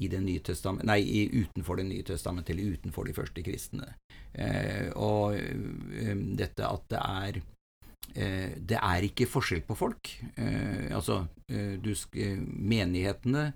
i 0.00 0.08
det 0.08 0.20
nye 0.24 0.40
testament, 0.40 0.86
nei, 0.88 1.00
i, 1.04 1.24
utenfor 1.42 1.76
Det 1.76 1.86
nye 1.88 2.04
testamentet, 2.06 2.54
eller 2.54 2.76
utenfor 2.78 3.08
de 3.08 3.16
første 3.16 3.44
kristne. 3.44 3.90
Eh, 4.32 4.88
og 4.96 5.36
um, 5.36 6.22
dette 6.38 6.64
at 6.64 6.86
det 6.88 7.02
er 7.02 7.40
eh, 8.16 8.54
det 8.56 8.78
er 8.78 9.08
ikke 9.08 9.28
forskjell 9.28 9.66
på 9.68 9.76
folk. 9.76 10.14
Eh, 10.36 10.88
altså, 10.96 11.26
eh, 11.48 11.76
du, 11.82 11.92
eh, 11.92 12.40
menighetene 12.40 13.50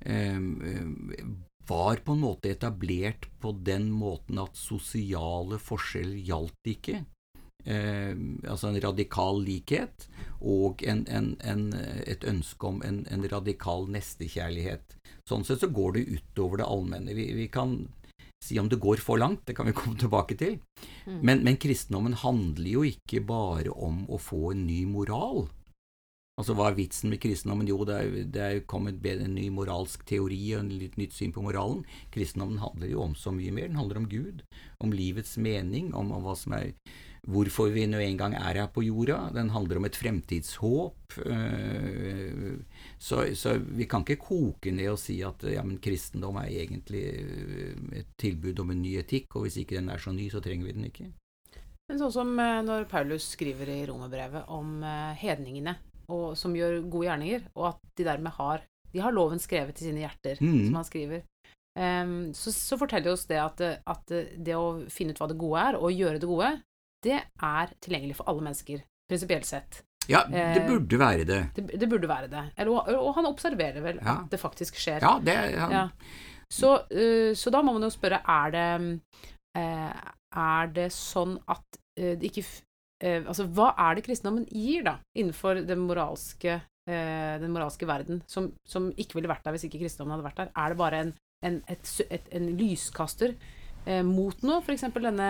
eh, 0.00 0.40
eh, 0.40 1.28
var 1.68 2.00
på 2.00 2.16
en 2.16 2.24
måte 2.24 2.48
etablert 2.54 3.28
på 3.42 3.52
den 3.60 3.90
måten 3.92 4.40
at 4.40 4.56
sosiale 4.56 5.60
forskjeller 5.60 6.24
gjaldt 6.30 6.72
ikke. 6.72 7.02
Eh, 7.68 8.14
altså 8.48 8.70
en 8.70 8.80
radikal 8.80 9.42
likhet 9.44 10.06
og 10.40 10.80
en, 10.88 11.02
en, 11.12 11.34
en, 11.44 11.66
et 12.06 12.24
ønske 12.24 12.70
om 12.70 12.80
en 12.86 13.28
radikal 13.28 13.84
nestekjærlighet. 13.92 14.96
Sånn 15.28 15.44
sett 15.44 15.60
så 15.60 15.68
går 15.68 15.98
det 15.98 16.06
utover 16.16 16.62
det 16.62 16.68
allmenne. 16.68 17.16
Vi, 17.16 17.30
vi 17.36 17.48
kan 17.52 17.82
si 18.44 18.58
om 18.60 18.68
det 18.70 18.80
går 18.80 19.02
for 19.02 19.20
langt, 19.20 19.44
det 19.46 19.56
kan 19.58 19.68
vi 19.68 19.76
komme 19.80 19.98
tilbake 20.00 20.38
til. 20.38 20.58
Mm. 21.04 21.20
Men, 21.20 21.44
men 21.44 21.60
kristendommen 21.60 22.16
handler 22.16 22.70
jo 22.70 22.84
ikke 22.86 23.22
bare 23.28 23.74
om 23.74 24.04
å 24.08 24.20
få 24.22 24.52
en 24.54 24.66
ny 24.68 24.84
moral. 24.88 25.48
Altså, 26.38 26.54
Hva 26.54 26.68
er 26.70 26.78
vitsen 26.78 27.10
med 27.10 27.18
kristendommen? 27.18 27.66
Jo, 27.66 27.80
det 27.86 27.96
er, 27.98 28.16
det 28.30 28.42
er 28.44 28.66
kommet 28.70 29.02
en 29.10 29.34
ny 29.34 29.48
moralsk 29.50 30.04
teori 30.06 30.38
og 30.54 30.60
en 30.62 30.72
litt 30.78 30.94
nytt 31.00 31.16
syn 31.16 31.34
på 31.34 31.42
moralen. 31.42 31.82
Kristendommen 32.14 32.62
handler 32.62 32.92
jo 32.92 33.02
om 33.02 33.16
så 33.18 33.32
mye 33.34 33.54
mer. 33.54 33.66
Den 33.66 33.80
handler 33.80 33.98
om 33.98 34.08
Gud, 34.08 34.44
om 34.78 34.94
livets 34.94 35.34
mening, 35.36 35.90
om, 35.98 36.12
om 36.14 36.22
hva 36.22 36.36
som 36.38 36.54
er 36.54 36.70
hvorfor 37.26 37.72
vi 37.74 37.86
nå 37.90 38.00
engang 38.04 38.36
er 38.38 38.60
her 38.62 38.70
på 38.72 38.84
jorda. 38.86 39.18
Den 39.34 39.50
handler 39.54 39.80
om 39.80 39.88
et 39.88 39.98
fremtidshåp. 39.98 41.18
Så, 42.98 43.22
så, 43.38 43.54
vi 43.58 43.88
kan 43.90 44.04
ikke 44.04 44.20
koke 44.22 44.72
ned 44.74 44.92
og 44.92 45.00
si 45.02 45.18
at 45.26 45.42
ja, 45.50 45.64
men 45.66 45.80
kristendom 45.82 46.38
er 46.42 46.52
egentlig 46.64 47.04
et 48.02 48.12
tilbud 48.20 48.60
om 48.62 48.74
en 48.74 48.82
ny 48.84 48.98
etikk, 49.00 49.32
og 49.34 49.46
hvis 49.46 49.60
ikke 49.62 49.78
den 49.78 49.90
er 49.94 50.02
så 50.02 50.12
ny, 50.14 50.28
så 50.30 50.42
trenger 50.44 50.68
vi 50.68 50.76
den 50.76 50.88
ikke. 50.90 51.10
Men 51.88 52.00
sånn 52.02 52.12
som 52.12 52.32
når 52.36 52.88
Paulus 52.90 53.30
skriver 53.32 53.70
i 53.72 53.84
romerbrevet 53.88 54.50
om 54.52 54.82
hedningene, 55.18 55.78
og, 56.08 56.34
som 56.40 56.56
gjør 56.56 56.82
gode 56.88 57.08
gjerninger, 57.08 57.48
og 57.56 57.72
at 57.72 57.86
de 57.96 58.06
dermed 58.06 58.36
har 58.36 58.66
de 58.92 59.02
har 59.04 59.12
loven 59.12 59.40
skrevet 59.40 59.80
i 59.80 59.88
sine 59.88 60.02
hjerter, 60.04 60.40
mm. 60.40 60.68
som 60.68 60.78
han 60.80 60.86
skriver. 60.88 61.24
Um, 61.78 62.32
så, 62.34 62.50
så, 62.54 62.78
forteller 62.80 63.12
oss 63.12 63.26
det 63.30 63.38
at, 63.38 63.60
at, 63.62 64.14
det 64.34 64.56
å 64.56 64.88
finne 64.90 65.14
ut 65.14 65.20
hva 65.20 65.28
det 65.30 65.38
gode 65.38 65.64
er, 65.68 65.78
og 65.78 65.94
gjøre 65.94 66.22
det 66.22 66.30
gode, 66.30 66.50
det 67.04 67.18
er 67.18 67.74
tilgjengelig 67.84 68.18
for 68.18 68.30
alle 68.30 68.44
mennesker, 68.46 68.82
prinsipielt 69.10 69.48
sett. 69.48 69.82
Ja, 70.08 70.22
det 70.28 70.64
burde 70.64 70.98
være 71.00 71.24
det. 71.28 71.40
Det, 71.56 71.66
det 71.80 71.88
burde 71.90 72.08
være 72.08 72.30
det. 72.32 72.44
Eller, 72.56 72.94
og, 72.96 73.10
han 73.18 73.28
observerer 73.28 73.82
vel 73.84 73.98
ja. 74.00 74.22
at 74.22 74.30
det 74.32 74.40
faktisk 74.40 74.78
skjer. 74.80 75.04
Ja, 75.04 75.18
det 75.20 75.36
han... 75.58 75.74
ja. 75.74 75.88
Så, 76.48 76.78
uh, 76.88 77.34
så, 77.36 77.52
da 77.52 77.60
må 77.60 77.74
man 77.76 77.84
jo 77.84 77.92
spørre, 77.92 78.22
er 78.24 78.54
det, 78.54 78.68
uh, 79.58 79.98
er 80.40 80.72
det 80.72 80.88
sånn 80.96 81.36
at 81.48 81.84
det 81.98 82.30
ikke 82.30 82.46
Altså, 82.98 83.44
hva 83.54 83.72
er 83.78 83.94
det 83.94 84.02
kristendommen 84.06 84.44
gir, 84.50 84.84
da, 84.86 84.96
innenfor 85.18 85.60
den 85.66 85.84
moralske, 85.86 86.56
den 86.86 87.52
moralske 87.54 87.86
verden, 87.86 88.20
som, 88.26 88.48
som, 88.66 88.88
ikke 88.98 89.18
ville 89.18 89.30
vært 89.30 89.44
der 89.46 89.54
hvis 89.54 89.68
ikke 89.68 89.78
kristendommen 89.84 90.16
hadde 90.16 90.26
vært 90.26 90.40
der? 90.40 90.50
Er 90.58 90.72
det 90.74 90.78
bare 90.80 91.00
en 91.04 91.12
en, 91.46 91.60
et, 91.70 91.90
et, 92.10 92.28
en 92.34 92.50
lyskaster 92.58 93.34
eh, 93.86 94.02
mot 94.06 94.42
noe, 94.46 94.60
f.eks. 94.62 94.88
denne 94.96 95.28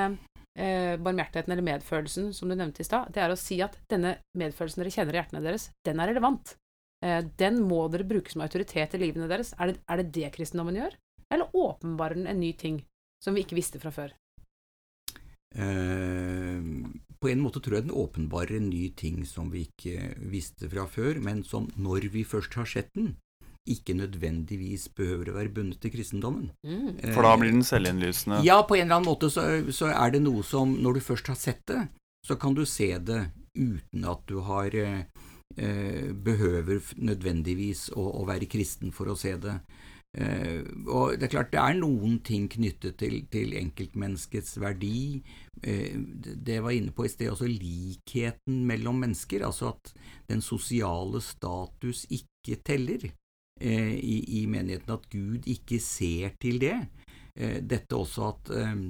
eh, 0.59 0.95
barmhjertigheten 1.01 1.55
eller 1.55 1.67
medfølelsen 1.67 2.33
som 2.37 2.51
du 2.51 2.57
nevnte 2.59 2.83
i 2.83 2.89
stad, 2.89 3.13
det 3.15 3.23
er 3.23 3.33
å 3.33 3.39
si 3.39 3.61
at 3.65 3.79
denne 3.91 4.17
medfølelsen 4.39 4.83
dere 4.83 4.95
kjenner 4.95 5.17
i 5.17 5.21
hjertene 5.23 5.45
deres, 5.45 5.69
den 5.87 6.03
er 6.03 6.11
relevant. 6.13 6.57
Eh, 7.05 7.21
den 7.39 7.63
må 7.63 7.85
dere 7.93 8.07
bruke 8.09 8.33
som 8.33 8.43
autoritet 8.45 8.97
i 8.97 9.03
livene 9.03 9.31
deres. 9.31 9.55
Er 9.59 9.73
det, 9.73 9.83
er 9.87 10.03
det 10.03 10.09
det 10.17 10.33
kristendommen 10.35 10.81
gjør? 10.81 10.97
Eller 11.31 11.53
åpenbarer 11.55 12.19
den 12.19 12.31
en 12.31 12.41
ny 12.41 12.53
ting 12.59 12.81
som 13.23 13.37
vi 13.37 13.45
ikke 13.45 13.59
visste 13.59 13.81
fra 13.83 13.93
før? 13.95 14.15
Eh, 15.55 16.61
på 17.19 17.31
en 17.33 17.41
måte 17.43 17.63
tror 17.65 17.79
jeg 17.79 17.89
den 17.89 17.97
åpenbarer 17.97 18.59
en 18.59 18.69
ny 18.71 18.89
ting 18.99 19.25
som 19.27 19.51
vi 19.53 19.67
ikke 19.69 20.13
visste 20.31 20.69
fra 20.71 20.87
før, 20.91 21.23
men 21.23 21.43
som 21.47 21.71
når 21.77 22.11
vi 22.15 22.27
først 22.29 22.59
har 22.59 22.69
sett 22.69 22.93
den, 22.99 23.17
ikke 23.75 23.97
nødvendigvis 23.99 24.89
behøver 24.97 25.31
å 25.31 25.37
være 25.39 25.53
bundet 25.55 25.81
til 25.83 25.93
kristendommen. 25.95 26.51
Mm. 26.67 26.99
For 27.15 27.27
da 27.27 27.35
blir 27.41 27.53
den 27.55 27.67
selvinnlysende? 27.67 28.43
Ja, 28.47 28.61
på 28.67 28.79
en 28.79 28.87
eller 28.87 29.01
annen 29.01 29.11
måte 29.11 29.31
så, 29.33 29.45
så, 29.75 29.91
er 29.93 30.15
det 30.15 30.23
noe 30.25 30.45
som 30.47 30.77
Når 30.83 30.99
du 30.99 31.05
først 31.05 31.31
har 31.33 31.39
sett 31.39 31.65
det, 31.71 31.83
så 32.27 32.37
kan 32.41 32.57
du 32.57 32.65
se 32.69 32.91
det 32.99 33.23
uten 33.59 34.05
at 34.09 34.23
du 34.29 34.39
har 34.47 34.75
eh, 34.75 36.09
behøver 36.13 36.83
nødvendigvis 36.97 37.89
å, 37.97 38.05
å, 38.21 38.27
være 38.29 38.51
kristen 38.51 38.93
for 38.95 39.11
å 39.11 39.19
se 39.19 39.35
det. 39.41 39.57
Eh, 40.17 40.65
og 40.89 41.19
det 41.19 41.29
er 41.29 41.33
klart 41.35 41.53
det 41.53 41.61
er 41.61 41.77
noen 41.77 42.19
ting 42.25 42.47
knyttet 42.51 42.97
til, 43.01 43.21
til 43.33 43.55
enkeltmenneskets 43.59 44.57
verdi. 44.63 45.21
Eh, 45.63 45.95
det 46.25 46.59
jeg 46.59 46.65
var 46.65 46.77
inne 46.77 46.95
på 46.95 47.07
i 47.07 47.13
sted, 47.13 47.31
også 47.33 47.51
likheten 47.51 48.63
mellom 48.69 49.03
mennesker. 49.05 49.45
Altså 49.47 49.73
at 49.75 49.93
den 50.31 50.45
sosiale 50.45 51.23
status 51.25 52.07
ikke 52.09 52.61
teller. 52.65 53.11
Eh, 53.61 53.95
i, 53.95 54.25
i, 54.39 54.47
menigheten, 54.47 54.95
at 54.95 55.07
Gud 55.11 55.47
ikke 55.51 55.81
ser 55.83 56.37
til 56.39 56.61
det. 56.63 56.77
Eh, 57.35 57.59
dette 57.59 57.97
også 57.97 58.29
at, 58.31 58.53
eh, 58.55 58.85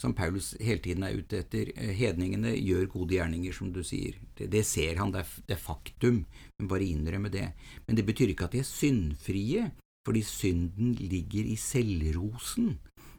som 0.00 0.14
Paulus 0.16 0.52
hele 0.60 0.82
tiden 0.84 1.06
er 1.06 1.16
ute 1.16 1.40
etter, 1.40 1.72
hedningene 1.96 2.52
gjør 2.56 2.88
gode 2.92 3.16
gjerninger, 3.16 3.56
som 3.56 3.72
du 3.72 3.80
sier. 3.84 4.18
Det, 4.36 4.50
det 4.52 4.64
ser 4.68 5.00
han, 5.00 5.12
det 5.14 5.24
er, 5.24 5.32
det 5.48 5.56
er, 5.56 5.62
faktum, 5.64 6.24
men 6.58 6.68
bare 6.68 6.88
innrømme 6.88 7.32
det. 7.32 7.50
Men 7.86 7.96
det 7.96 8.06
betyr 8.08 8.34
ikke 8.34 8.48
at 8.48 8.56
de 8.56 8.62
er 8.64 8.68
syndfrie, 8.68 9.70
fordi 10.04 10.24
synden 10.24 10.94
ligger 11.00 11.48
i 11.48 11.56
selvrosen. 11.60 12.78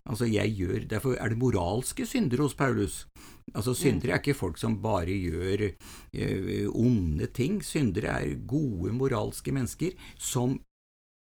Altså, 0.10 0.26
jeg 0.26 0.56
gjør, 0.58 0.88
Derfor 0.90 1.14
er 1.14 1.30
det 1.30 1.38
moralske 1.38 2.06
syndere 2.10 2.42
hos 2.42 2.58
Paulus. 2.58 3.06
Altså, 3.54 3.74
Syndere 3.78 4.16
er 4.16 4.22
ikke 4.22 4.34
folk 4.34 4.58
som 4.58 4.80
bare 4.82 5.14
gjør 5.14 5.70
ø, 5.70 6.68
onde 6.74 7.28
ting. 7.28 7.62
Syndere 7.66 8.18
er 8.22 8.42
gode, 8.48 8.94
moralske 8.94 9.54
mennesker 9.54 9.94
som 10.18 10.58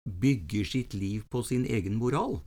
bygger 0.05 0.67
sitt 0.69 0.93
liv 0.93 1.25
på 1.31 1.41
sin 1.43 1.65
egen 1.65 1.97
moral. 1.97 2.39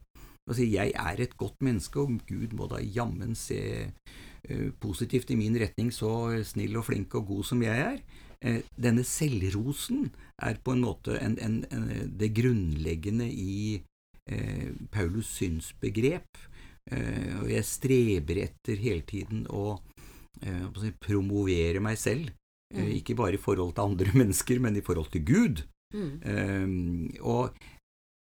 Altså, 0.49 0.65
jeg 0.65 0.95
er 0.97 1.21
et 1.21 1.37
godt 1.37 1.61
menneske, 1.65 2.00
og 2.00 2.23
Gud 2.29 2.55
må 2.57 2.69
da 2.71 2.81
jammen 2.81 3.35
se 3.37 3.61
uh, 3.85 4.69
positivt 4.81 5.31
i 5.35 5.37
min 5.37 5.59
retning, 5.61 5.93
så 5.93 6.41
snill 6.47 6.79
og 6.81 6.87
flink 6.88 7.15
og 7.19 7.27
god 7.29 7.45
som 7.50 7.62
jeg 7.62 7.85
er. 7.85 8.00
Uh, 8.41 8.62
denne 8.81 9.05
selvrosen 9.05 10.09
er 10.41 10.61
på 10.65 10.73
en 10.73 10.87
måte 10.87 11.19
en, 11.21 11.37
en, 11.45 11.61
en, 11.75 12.17
det 12.17 12.33
grunnleggende 12.38 13.29
i 13.29 13.77
uh, 14.33 14.71
Paulus 14.93 15.35
synsbegrep, 15.41 16.47
og 16.88 17.50
jeg 17.53 17.67
streber 17.69 18.38
etter 18.47 18.79
hele 18.81 19.03
tiden 19.05 19.43
å 19.53 19.75
promovere 21.05 21.83
meg 21.85 21.99
selv, 22.00 22.31
mm. 22.73 22.87
ikke 22.97 23.17
bare 23.19 23.37
i 23.37 23.41
forhold 23.43 23.75
til 23.77 23.85
andre 23.85 24.15
mennesker, 24.23 24.62
men 24.65 24.79
i 24.81 24.83
forhold 24.87 25.11
til 25.12 25.27
Gud. 25.29 25.61
Mm. 25.95 26.11
Um, 26.25 27.11
og 27.25 27.57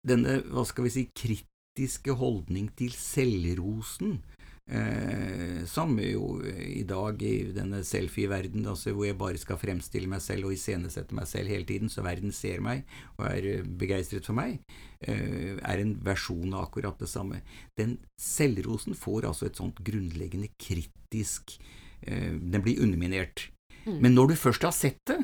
denne, 0.08 0.42
hva 0.54 0.66
skal 0.68 0.88
vi 0.88 0.94
si, 0.94 1.06
kritiske 1.16 2.16
holdning 2.20 2.70
til 2.78 2.94
selvrosen, 2.96 4.20
eh, 4.68 5.64
som 5.70 5.96
jo 6.02 6.38
i 6.48 6.84
dag 6.88 7.22
i 7.24 7.52
denne 7.56 7.84
selfie-verden, 7.88 8.66
altså 8.68 8.94
hvor 8.96 9.08
jeg 9.08 9.18
bare 9.20 9.40
skal 9.42 9.60
fremstille 9.62 10.10
meg 10.12 10.22
selv 10.24 10.50
og 10.50 10.56
iscenesette 10.56 11.16
meg 11.18 11.30
selv 11.30 11.52
hele 11.54 11.68
tiden, 11.68 11.92
så 11.92 12.06
verden 12.06 12.36
ser 12.36 12.64
meg 12.64 12.86
og 13.18 13.28
er 13.30 13.50
eh, 13.54 13.66
begeistret 13.66 14.28
for 14.28 14.38
meg, 14.38 14.60
eh, 15.02 15.58
er 15.58 15.84
en 15.84 15.96
versjon 16.06 16.54
av 16.54 16.68
akkurat 16.68 17.00
det 17.00 17.12
samme. 17.12 17.42
Den 17.80 17.98
selvrosen 18.22 18.98
får 18.98 19.30
altså 19.32 19.50
et 19.50 19.60
sånt 19.60 19.82
grunnleggende 19.86 20.52
kritisk 20.60 21.58
eh, 22.02 22.36
Den 22.36 22.64
blir 22.64 22.84
underminert. 22.84 23.50
Mm. 23.88 24.02
Men 24.04 24.16
når 24.16 24.34
du 24.34 24.40
først 24.40 24.68
har 24.68 24.76
sett 24.76 25.00
det, 25.08 25.22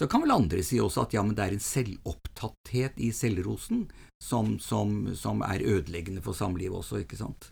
så 0.00 0.06
kan 0.08 0.22
vel 0.24 0.32
andre 0.32 0.62
si 0.64 0.78
også 0.80 1.02
at 1.04 1.12
ja, 1.12 1.20
men 1.20 1.34
det 1.36 1.44
er 1.44 1.52
en 1.52 1.60
selvopptatthet 1.60 2.96
i 3.04 3.10
selvrosen 3.12 3.82
som, 4.24 4.54
som, 4.56 5.10
som 5.12 5.42
er 5.44 5.60
ødeleggende 5.60 6.22
for 6.24 6.32
samlivet 6.32 6.78
også, 6.78 7.02
ikke 7.02 7.18
sant. 7.20 7.50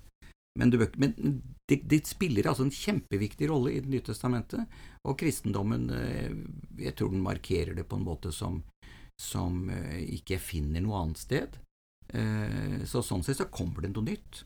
Men, 0.57 0.73
du, 0.73 0.81
men 0.97 1.13
det, 1.69 1.83
det, 1.85 2.07
spiller 2.09 2.49
altså 2.49 2.65
en 2.65 2.73
kjempeviktig 2.73 3.51
rolle 3.51 3.75
i 3.75 3.83
Det 3.85 3.93
nye 3.93 4.07
testamentet, 4.07 4.65
og 5.05 5.19
kristendommen 5.21 5.91
eh, 5.93 6.33
jeg 6.81 6.97
tror 6.97 7.13
den 7.13 7.27
markerer 7.27 7.77
det 7.77 7.85
på 7.85 8.01
en 8.01 8.09
måte 8.09 8.33
som, 8.33 8.63
som 9.21 9.69
eh, 9.69 10.01
ikke 10.17 10.41
finner 10.41 10.81
noe 10.81 11.05
annet 11.05 11.21
sted. 11.21 11.61
Eh, 12.09 12.81
så 12.89 13.05
sånn 13.05 13.29
sett 13.29 13.43
så 13.43 13.51
kommer 13.53 13.85
det 13.85 13.93
noe 13.93 14.09
nytt. 14.09 14.43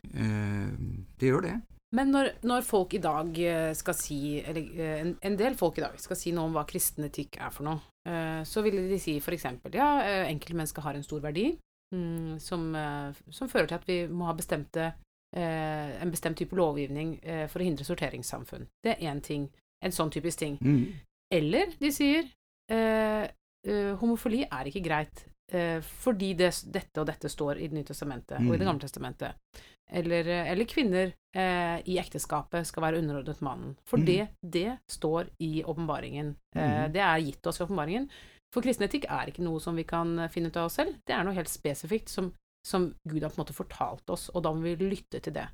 Det 0.00 1.28
gjør 1.28 1.42
det. 1.44 1.58
Men 1.96 2.12
når, 2.14 2.28
når, 2.46 2.62
folk 2.66 2.94
i 2.94 3.02
dag 3.02 3.38
eh, 3.42 3.72
skal 3.74 3.96
si, 3.98 4.38
eller 4.38 4.66
eh, 4.78 4.98
en, 5.02 5.14
en, 5.26 5.38
del 5.38 5.56
folk 5.58 5.80
i 5.80 5.82
dag 5.82 5.96
skal 5.98 6.18
si 6.18 6.30
noe 6.34 6.46
om 6.46 6.54
hva 6.54 6.62
kristen 6.68 7.08
etikk 7.08 7.40
er 7.42 7.50
for 7.54 7.66
noe, 7.66 7.82
eh, 8.06 8.42
så 8.46 8.62
ville 8.62 8.84
de 8.86 8.98
si 9.02 9.16
for 9.22 9.34
eksempel 9.34 9.74
ja, 9.74 9.88
enkeltmennesket 10.28 10.84
har 10.86 10.98
en 10.98 11.06
stor 11.06 11.22
verdi 11.24 11.48
mm, 11.94 12.38
som, 12.42 12.68
som, 13.26 13.50
fører 13.50 13.72
til 13.72 13.80
at 13.80 13.88
vi 13.90 14.04
må 14.06 14.28
ha 14.30 14.36
bestemte, 14.38 14.92
en 15.30 16.10
bestemt 16.10 16.40
type 16.40 16.56
lovgivning 16.58 17.12
for 17.52 17.62
å 17.62 17.66
hindre 17.68 17.84
sorteringssamfunn. 17.86 18.64
Det 18.82 18.96
er 18.96 19.12
én 19.12 19.20
ting. 19.22 19.44
En 19.78 19.94
sånn 19.94 20.10
typisk 20.10 20.40
ting. 20.40 20.56
Mm. 20.58 20.88
Eller 21.30 21.76
de 21.78 21.90
sier 21.94 22.26
homofili 24.00 24.40
er 24.42 24.66
ikke 24.66 24.82
greit. 24.82 25.22
fordi 26.02 26.32
det, 26.34 26.50
dette 26.74 27.02
og 27.02 27.06
dette 27.06 27.30
står 27.30 27.58
i 27.58 27.68
Det 27.68 27.74
nye 27.74 27.86
testamentet 27.86 28.38
mm. 28.38 28.48
og 28.48 28.54
i 28.54 28.58
Det 28.58 28.66
mm. 28.66 28.70
gamle 28.70 28.82
testamentet 28.82 29.62
eller, 29.92 30.28
eller 30.52 30.68
kvinner 30.68 31.12
eh, 31.36 31.78
i 31.90 31.98
ekteskapet 32.00 32.68
skal 32.68 32.86
være 32.86 33.00
underordnet 33.02 33.40
mannen. 33.44 33.76
For 33.88 34.00
mm. 34.00 34.06
det, 34.06 34.20
det 34.40 34.76
står 34.90 35.30
i 35.42 35.64
åpenbaringen. 35.64 36.34
Eh, 36.56 36.76
mm. 36.86 36.92
det 36.94 37.02
er 37.06 37.24
gitt 37.26 37.50
oss 37.50 37.60
i 37.60 37.64
åpenbaringen. 37.66 38.10
For 38.54 38.66
kristen 38.66 38.86
etikk 38.86 39.06
er 39.10 39.30
ikke 39.30 39.44
noe 39.46 39.62
som 39.62 39.76
vi 39.78 39.86
kan 39.86 40.16
finne 40.32 40.50
ut 40.50 40.58
av 40.58 40.70
oss 40.70 40.80
selv. 40.80 40.96
Det 41.06 41.14
er 41.14 41.26
noe 41.26 41.36
helt 41.36 41.50
spesifikt 41.50 42.10
som, 42.10 42.32
som 42.66 42.90
Gud 43.06 43.22
har 43.22 43.30
på 43.30 43.38
en 43.38 43.44
måte 43.44 43.56
fortalt 43.56 44.10
oss, 44.10 44.28
og 44.34 44.42
da 44.42 44.54
må 44.54 44.66
vi 44.66 44.90
lytte 44.90 45.22
til 45.22 45.36
det. 45.36 45.46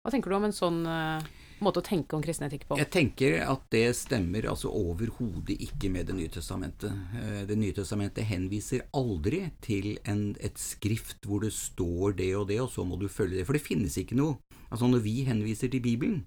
Hva 0.00 0.14
tenker 0.14 0.32
du 0.32 0.38
om 0.38 0.46
en 0.48 0.56
sånn 0.56 0.78
uh, 0.88 1.26
måte 1.64 1.82
å 1.82 1.86
tenke 1.86 2.16
om 2.16 2.22
kristen 2.24 2.46
etikk 2.46 2.66
på? 2.68 2.78
Jeg 2.80 2.90
tenker 2.94 3.38
at 3.44 3.64
det 3.74 3.84
stemmer 3.98 4.48
altså 4.50 4.70
overhodet 4.74 5.58
ikke 5.68 5.90
med 5.92 6.08
Det 6.08 6.16
nye 6.16 6.32
testamentet. 6.32 6.94
Uh, 7.14 7.42
det 7.48 7.58
nye 7.58 7.76
testamentet 7.76 8.28
henviser 8.28 8.86
aldri 8.96 9.44
til 9.64 9.98
en, 10.08 10.32
et 10.40 10.58
skrift 10.58 11.26
hvor 11.26 11.44
det 11.44 11.52
står 11.56 12.18
det 12.20 12.32
og 12.38 12.48
det, 12.48 12.60
og 12.62 12.70
så 12.72 12.84
må 12.84 12.96
du 13.00 13.08
følge 13.08 13.40
det. 13.40 13.46
For 13.48 13.58
det 13.58 13.66
finnes 13.66 13.98
ikke 13.98 14.18
noe. 14.18 14.38
Altså 14.68 14.86
Når 14.86 15.04
vi 15.04 15.22
henviser 15.28 15.70
til 15.72 15.84
Bibelen, 15.84 16.24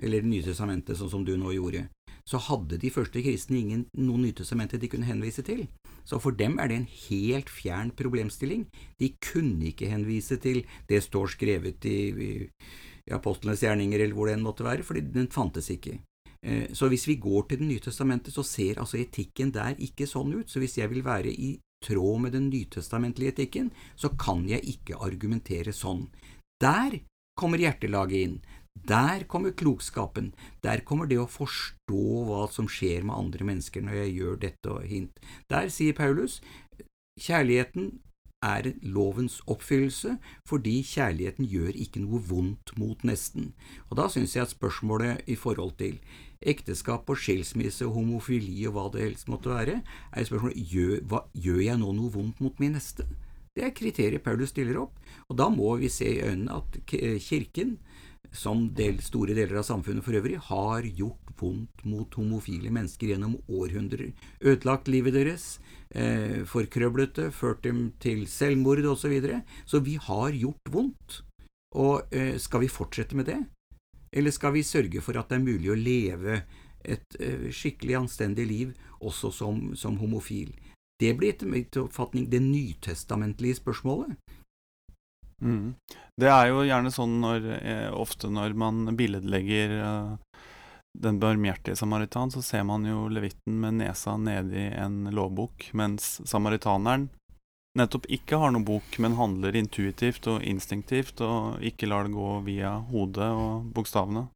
eller 0.00 0.22
Det 0.22 0.30
nye 0.30 0.44
testamentet, 0.46 0.96
sånn 0.96 1.10
som 1.12 1.24
du 1.24 1.36
nå 1.36 1.52
gjorde, 1.52 1.88
så 2.30 2.38
hadde 2.38 2.78
de 2.80 2.90
første 2.92 3.22
kristne 3.24 3.58
ingen 3.58 3.86
noe 3.98 4.20
Nytestamentet 4.20 4.82
de 4.82 4.90
kunne 4.92 5.08
henvise 5.08 5.42
til. 5.46 5.66
Så 6.06 6.20
for 6.22 6.36
dem 6.36 6.58
er 6.60 6.70
det 6.70 6.76
en 6.78 6.90
helt 7.08 7.50
fjern 7.50 7.90
problemstilling. 7.96 8.66
De 9.00 9.12
kunne 9.24 9.70
ikke 9.70 9.90
henvise 9.90 10.38
til 10.42 10.62
det 10.88 11.02
står 11.06 11.34
skrevet 11.36 11.86
i, 11.88 11.98
i 13.08 13.14
Apostlenes 13.16 13.62
gjerninger 13.64 14.00
eller 14.00 14.16
hvor 14.16 14.28
det 14.28 14.36
enn 14.36 14.44
måtte 14.46 14.66
være, 14.66 14.86
fordi 14.86 15.04
den 15.14 15.30
fantes 15.32 15.70
ikke. 15.72 15.98
Eh, 16.42 16.70
så 16.72 16.88
hvis 16.88 17.06
vi 17.08 17.20
går 17.20 17.48
til 17.48 17.58
Det 17.58 17.68
nye 17.68 17.84
testamentet, 17.84 18.32
så 18.32 18.42
ser 18.42 18.80
altså 18.80 18.96
etikken 19.00 19.52
der 19.52 19.76
ikke 19.78 20.08
sånn 20.08 20.32
ut. 20.34 20.48
Så 20.48 20.60
hvis 20.60 20.78
jeg 20.78 20.90
vil 20.90 21.04
være 21.04 21.32
i 21.32 21.58
tråd 21.84 22.20
med 22.20 22.32
den 22.32 22.50
nytestamentlige 22.50 23.34
etikken, 23.34 23.70
så 23.96 24.12
kan 24.16 24.48
jeg 24.48 24.64
ikke 24.64 25.00
argumentere 25.00 25.72
sånn. 25.72 26.08
Der 26.60 27.00
kommer 27.38 27.60
hjertelaget 27.60 28.24
inn. 28.24 28.40
Der 28.86 29.24
kommer 29.28 29.52
klokskapen. 29.52 30.32
Der 30.62 30.84
kommer 30.84 31.08
det 31.08 31.18
å 31.20 31.28
forstå 31.28 32.04
hva 32.28 32.46
som 32.52 32.68
skjer 32.68 33.04
med 33.04 33.16
andre 33.16 33.44
mennesker 33.48 33.84
når 33.84 34.04
jeg 34.04 34.14
gjør 34.20 34.36
dette 34.44 34.72
og 34.72 34.86
hint. 34.88 35.20
Der 35.50 35.68
sier 35.72 35.96
Paulus 35.96 36.40
kjærligheten 37.20 37.98
er 38.42 38.72
lovens 38.82 39.40
oppfyllelse, 39.50 40.16
fordi 40.48 40.80
kjærligheten 40.86 41.48
gjør 41.48 41.76
ikke 41.76 42.02
noe 42.04 42.20
vondt 42.24 42.72
mot 42.80 43.04
nesten. 43.04 43.52
Og 43.90 43.98
da 44.00 44.08
syns 44.08 44.36
jeg 44.36 44.46
at 44.46 44.54
spørsmålet 44.54 45.28
i 45.28 45.36
forhold 45.36 45.76
til 45.80 45.98
ekteskap 46.40 47.10
og 47.10 47.20
skilsmisse 47.20 47.84
og 47.84 47.98
homofili 47.98 48.62
og 48.68 48.76
hva 48.76 48.86
det 48.94 49.04
helst 49.04 49.28
måtte 49.28 49.52
være, 49.52 49.80
er 50.12 50.28
spørsmålet 50.28 50.72
gjør, 50.72 50.94
hva, 51.10 51.24
gjør 51.36 51.60
jeg 51.66 51.82
nå 51.82 51.92
noe 51.98 52.14
vondt 52.14 52.40
mot 52.40 52.62
min 52.62 52.78
neste? 52.78 53.04
Det 53.56 53.66
er 53.66 53.74
kriteriet 53.76 54.22
Paulus 54.24 54.54
stiller 54.54 54.78
opp, 54.80 54.96
og 55.28 55.36
da 55.36 55.50
må 55.52 55.74
vi 55.80 55.90
se 55.92 56.06
i 56.08 56.22
øynene 56.22 56.60
at 56.62 56.78
Kirken, 56.86 57.76
som 58.32 58.68
del, 58.74 59.00
store 59.02 59.34
deler 59.34 59.60
av 59.60 59.66
samfunnet 59.66 60.04
for 60.06 60.16
øvrig, 60.18 60.38
har 60.50 60.86
gjort 60.86 61.32
vondt 61.40 61.84
mot 61.88 62.14
homofile 62.14 62.70
mennesker 62.70 63.12
gjennom 63.12 63.38
århundrer. 63.48 64.12
Ødelagt 64.40 64.88
livet 64.88 65.14
deres, 65.14 65.58
eh, 65.94 66.44
det, 66.44 67.32
ført 67.32 67.62
dem 67.62 67.92
til 67.98 68.26
selvmord 68.26 68.84
osv. 68.84 69.00
Så, 69.00 69.08
videre. 69.08 69.42
så 69.66 69.80
vi 69.80 69.96
har 69.96 70.30
gjort 70.30 70.70
vondt. 70.70 71.22
Og 71.74 72.02
eh, 72.12 72.36
skal 72.38 72.60
vi 72.60 72.68
fortsette 72.68 73.16
med 73.16 73.26
det? 73.26 73.38
Eller 74.12 74.30
skal 74.30 74.52
vi 74.52 74.62
sørge 74.62 75.00
for 75.00 75.16
at 75.18 75.28
det 75.30 75.38
er 75.38 75.46
mulig 75.46 75.70
å 75.70 75.78
leve 75.78 76.42
et 76.82 77.16
eh, 77.20 77.50
skikkelig 77.50 77.94
anstendig 77.94 78.46
liv 78.46 78.74
også 79.00 79.30
som, 79.30 79.74
som 79.76 79.98
homofil? 79.98 80.52
Det 81.00 81.14
blir 81.16 81.32
etter 81.32 81.48
min 81.48 81.64
oppfatning 81.80 82.26
det 82.28 82.42
nytestamentlige 82.42 83.60
spørsmålet. 83.62 84.18
Mm. 85.40 85.74
Det 86.20 86.28
er 86.28 86.50
jo 86.50 86.64
gjerne 86.68 86.92
sånn 86.92 87.20
når, 87.22 87.46
eh, 87.60 87.88
ofte 87.96 88.28
når 88.32 88.56
man 88.58 88.96
billedlegger 88.96 89.76
eh, 89.80 90.42
den 90.98 91.20
barmhjertige 91.22 91.78
samaritan, 91.78 92.30
så 92.30 92.42
ser 92.42 92.66
man 92.68 92.84
jo 92.84 93.06
levitten 93.08 93.60
med 93.62 93.78
nesa 93.80 94.16
nedi 94.18 94.66
en 94.74 95.04
lovbok, 95.14 95.70
mens 95.72 96.18
samaritaneren 96.28 97.08
nettopp 97.78 98.08
ikke 98.10 98.40
har 98.42 98.50
noen 98.50 98.66
bok, 98.66 98.98
men 98.98 99.14
handler 99.18 99.56
intuitivt 99.56 100.26
og 100.30 100.42
instinktivt, 100.42 101.22
og 101.22 101.62
ikke 101.62 101.88
lar 101.90 102.08
det 102.08 102.16
gå 102.16 102.32
via 102.48 102.74
hodet 102.90 103.30
og 103.30 103.70
bokstavene. 103.74 104.26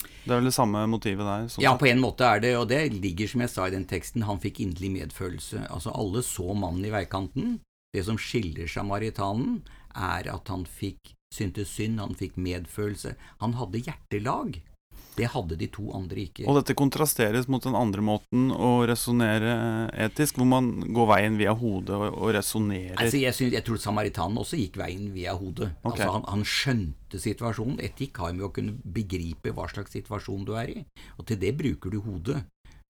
Det 0.00 0.32
er 0.32 0.38
vel 0.38 0.48
det 0.48 0.56
samme 0.56 0.82
motivet 0.88 1.24
der? 1.24 1.48
Sånn 1.48 1.64
ja, 1.64 1.72
på 1.80 1.88
en 1.88 2.00
måte 2.00 2.28
er 2.28 2.42
det, 2.44 2.52
og 2.60 2.68
det 2.68 2.82
ligger 2.92 3.28
som 3.30 3.44
jeg 3.44 3.52
sa 3.52 3.66
i 3.68 3.74
den 3.74 3.86
teksten, 3.88 4.26
han 4.28 4.40
fikk 4.40 4.60
inderlig 4.64 4.92
medfølelse. 4.98 5.64
Altså, 5.72 5.92
alle 5.96 6.22
så 6.24 6.52
mannen 6.52 6.84
i 6.84 6.92
veikanten. 6.92 7.58
Det 7.90 8.04
som 8.06 8.20
skiller 8.20 8.68
samaritanen, 8.70 9.62
er 9.94 10.30
at 10.32 10.52
han 10.52 10.66
fikk 10.68 11.14
syntes 11.34 11.70
synd, 11.76 12.00
han 12.02 12.18
fikk 12.18 12.38
medfølelse. 12.40 13.14
Han 13.42 13.54
hadde 13.58 13.84
hjertelag. 13.86 14.60
Det 15.16 15.26
hadde 15.34 15.56
de 15.58 15.66
to 15.72 15.90
andre 15.94 16.24
ikke. 16.24 16.46
Og 16.48 16.56
dette 16.60 16.76
kontrasteres 16.78 17.48
mot 17.50 17.62
den 17.64 17.76
andre 17.76 18.02
måten 18.04 18.48
å 18.54 18.86
resonnere 18.88 19.52
etisk, 20.06 20.38
hvor 20.38 20.48
man 20.48 20.70
går 20.94 21.08
veien 21.10 21.36
via 21.40 21.52
hodet 21.56 21.96
og, 21.96 22.06
og 22.14 22.32
resonnerer 22.36 22.96
altså, 22.96 23.18
jeg, 23.20 23.50
jeg, 23.56 23.64
tror 23.66 23.80
samaritanen 23.82 24.40
også 24.40 24.60
gikk 24.60 24.78
veien 24.80 25.10
via 25.14 25.34
hodet. 25.36 25.72
Okay. 25.82 25.90
Altså, 25.92 26.08
han, 26.14 26.26
han, 26.30 26.46
skjønte 26.46 27.20
situasjonen. 27.20 27.82
Etikk 27.84 28.22
har 28.22 28.32
med 28.36 28.46
å 28.48 28.52
kunne 28.54 28.78
begripe 28.80 29.52
hva 29.56 29.68
slags 29.72 29.92
situasjon 29.98 30.46
du 30.48 30.54
er 30.58 30.72
i, 30.78 30.80
og 31.18 31.26
til 31.28 31.40
det 31.42 31.52
bruker 31.58 31.92
du 31.92 32.00
hodet. 32.06 32.40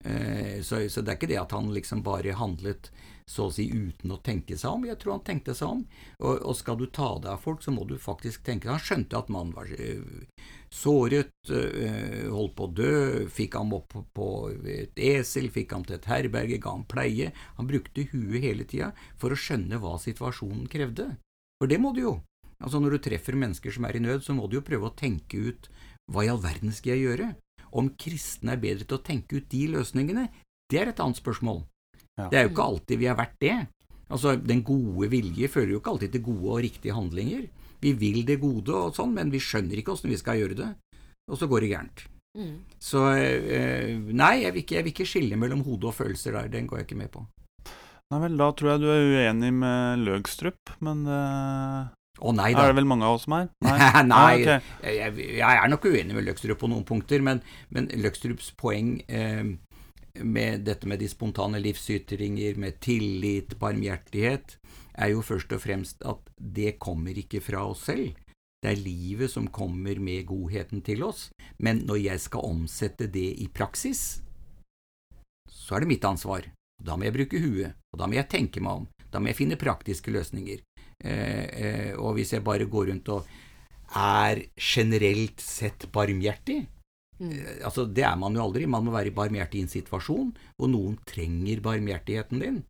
Eh, 0.03 0.61
så, 0.61 0.89
så, 0.89 1.01
det 1.01 1.13
er 1.13 1.19
ikke 1.19 1.29
det 1.29 1.41
at 1.41 1.53
han 1.55 1.69
liksom 1.73 2.01
bare 2.05 2.37
handlet 2.39 2.89
så 3.29 3.45
å 3.47 3.53
si 3.53 3.67
uten 3.69 4.11
å 4.11 4.19
tenke 4.23 4.57
seg 4.59 4.73
om. 4.73 4.87
Jeg 4.89 4.97
tror 4.99 5.15
han 5.15 5.25
tenkte 5.27 5.53
seg 5.55 5.75
om. 5.77 5.83
Og, 6.19 6.41
og 6.41 6.55
skal 6.57 6.79
du 6.79 6.87
ta 6.89 7.13
deg 7.21 7.29
av 7.35 7.43
folk, 7.43 7.61
så 7.63 7.71
må 7.73 7.85
du 7.87 7.95
faktisk 8.01 8.43
tenke 8.47 8.71
Han 8.71 8.81
skjønte 8.81 9.19
at 9.19 9.29
mannen 9.31 9.53
var 9.55 9.69
uh, 9.71 10.49
såret, 10.73 11.31
uh, 11.47 12.27
holdt 12.33 12.57
på 12.57 12.67
å 12.67 12.73
dø, 12.81 12.95
fikk 13.31 13.55
ham 13.59 13.71
opp 13.77 13.95
på 14.17 14.27
et 14.65 14.99
esel, 14.99 15.47
fikk 15.53 15.77
ham 15.77 15.85
til 15.87 15.99
et 15.99 16.09
herberge, 16.11 16.59
ga 16.59 16.75
ham 16.75 16.83
pleie. 16.89 17.31
Han 17.59 17.69
brukte 17.69 18.09
huet 18.11 18.41
hele 18.43 18.67
tida 18.67 18.91
for 19.21 19.31
å 19.31 19.39
skjønne 19.39 19.79
hva 19.79 19.95
situasjonen 20.01 20.67
krevde. 20.71 21.13
For 21.61 21.71
det 21.71 21.79
må 21.79 21.93
du 21.95 22.03
jo. 22.03 22.17
Altså 22.61 22.81
Når 22.81 22.97
du 22.97 23.05
treffer 23.07 23.37
mennesker 23.37 23.73
som 23.73 23.87
er 23.87 23.97
i 23.97 24.03
nød, 24.03 24.25
så 24.25 24.35
må 24.37 24.49
du 24.49 24.59
jo 24.59 24.65
prøve 24.65 24.89
å 24.89 24.97
tenke 24.97 25.39
ut 25.49 25.71
hva 26.11 26.25
i 26.25 26.29
all 26.31 26.41
verden 26.43 26.73
skal 26.75 26.97
jeg 26.97 27.07
gjøre? 27.07 27.31
Om 27.71 27.93
kristne 27.99 28.55
er 28.55 28.61
bedre 28.61 28.87
til 28.87 28.97
å 28.97 29.03
tenke 29.05 29.39
ut 29.39 29.49
de 29.51 29.65
løsningene, 29.75 30.27
det 30.71 30.79
er 30.79 30.91
et 30.91 31.01
annet 31.03 31.19
spørsmål. 31.19 31.63
Ja. 32.19 32.27
Det 32.31 32.39
er 32.39 32.45
jo 32.45 32.53
ikke 32.53 32.67
alltid 32.67 33.01
vi 33.01 33.09
har 33.09 33.19
vært 33.19 33.37
det. 33.41 33.57
Altså, 34.11 34.35
Den 34.35 34.63
gode 34.67 35.09
vilje 35.11 35.49
fører 35.51 35.75
jo 35.75 35.81
ikke 35.81 35.95
alltid 35.95 36.15
til 36.15 36.25
gode 36.25 36.55
og 36.55 36.63
riktige 36.65 36.95
handlinger. 36.95 37.45
Vi 37.81 37.93
vil 37.97 38.25
det 38.27 38.41
gode 38.41 38.75
og 38.75 38.95
sånn, 38.95 39.13
men 39.15 39.31
vi 39.33 39.41
skjønner 39.41 39.79
ikke 39.79 39.95
åssen 39.95 40.11
vi 40.11 40.19
skal 40.19 40.39
gjøre 40.41 40.57
det. 40.59 40.71
Og 41.31 41.39
så 41.39 41.47
går 41.49 41.63
det 41.63 41.71
gærent. 41.71 42.03
Mm. 42.37 42.57
Så 42.79 43.05
eh, 43.17 43.95
nei, 43.97 44.33
jeg 44.43 44.55
vil, 44.55 44.63
ikke, 44.63 44.75
jeg 44.77 44.85
vil, 44.85 44.93
ikke, 44.93 45.07
skille 45.09 45.39
mellom 45.39 45.63
hode 45.67 45.89
og 45.89 45.95
følelser 45.95 46.37
der. 46.37 46.51
Den 46.51 46.67
går 46.69 46.81
jeg 46.81 46.89
ikke 46.89 46.99
med 46.99 47.11
på. 47.13 47.23
Nei 48.11 48.19
vel, 48.25 48.35
da 48.39 48.49
tror 48.51 48.73
jeg 48.73 48.83
du 48.83 48.89
er 48.91 49.07
uenig 49.07 49.53
med 49.55 50.03
Løgstrup, 50.03 50.73
men 50.83 51.05
eh, 51.07 51.91
å 52.21 52.33
nei 52.35 52.51
da. 52.53 52.67
Er 52.67 52.71
det 52.71 52.79
vel 52.81 52.89
mange 52.89 53.07
av 53.07 53.17
oss 53.17 53.25
som 53.25 53.35
er? 53.39 53.49
Nei, 53.65 54.03
nei 54.05 54.21
ah, 54.21 54.37
okay. 54.37 54.93
jeg, 54.93 55.27
jeg, 55.39 55.41
er 55.49 55.69
nok 55.71 55.87
uenig 55.89 56.15
med 56.17 56.25
Løkstrup 56.27 56.61
på 56.61 56.69
noen 56.69 56.85
punkter, 56.87 57.23
men, 57.25 57.41
men 57.73 57.89
Løkstrups 57.97 58.51
poeng 58.61 58.99
eh, 59.09 59.53
med 60.21 60.65
dette 60.67 60.89
med 60.89 61.01
de 61.01 61.09
spontane 61.09 61.61
livsytringer, 61.63 62.59
med 62.61 62.79
tillit, 62.83 63.55
barmhjertighet, 63.59 64.57
er 65.01 65.13
jo 65.13 65.23
først 65.25 65.53
og 65.55 65.63
fremst 65.63 66.03
at 66.07 66.31
det 66.37 66.75
kommer 66.83 67.17
ikke 67.17 67.41
fra 67.43 67.63
oss 67.71 67.85
selv. 67.89 68.11
Det 68.61 68.75
er 68.75 68.81
livet 68.83 69.31
som 69.33 69.47
kommer 69.49 69.97
med 69.97 70.27
godheten 70.29 70.83
til 70.85 71.01
oss, 71.07 71.29
men 71.57 71.81
når 71.87 72.03
jeg 72.03 72.25
skal 72.27 72.45
omsette 72.45 73.07
det 73.09 73.29
i 73.41 73.47
praksis, 73.49 74.21
så 75.49 75.75
er 75.75 75.83
det 75.83 75.93
mitt 75.95 76.05
ansvar. 76.05 76.45
Da 76.81 76.97
må 76.97 77.07
jeg 77.07 77.15
bruke 77.15 77.41
huet, 77.41 77.77
og 77.93 78.01
da 78.01 78.09
må 78.09 78.17
jeg 78.17 78.29
tenke 78.29 78.61
meg 78.61 78.83
om, 78.83 78.85
da 79.11 79.19
må 79.19 79.31
jeg 79.31 79.39
finne 79.41 79.59
praktiske 79.59 80.13
løsninger. 80.13 80.61
Eh, 81.01 81.45
eh, 81.65 81.93
og 81.97 82.17
hvis 82.17 82.35
jeg 82.35 82.45
bare 82.45 82.67
går 82.69 82.91
rundt 82.91 83.09
og 83.09 83.29
er 83.97 84.43
generelt 84.55 85.41
sett 85.41 85.87
barmhjertig 85.91 86.61
mm. 86.61 86.77
Eh, 87.21 87.57
altså 87.65 87.85
Det 87.85 88.01
er 88.05 88.15
man 88.17 88.33
jo 88.33 88.41
aldri. 88.41 88.65
Man 88.65 88.85
må 88.85 88.93
være 88.95 89.13
barmhjertig 89.13 89.59
i 89.59 89.65
en 89.67 89.69
situasjon 89.69 90.31
hvor 90.57 90.71
noen 90.71 90.99
trenger 91.05 91.61
barmhjertigheten 91.61 92.41
din. 92.41 92.61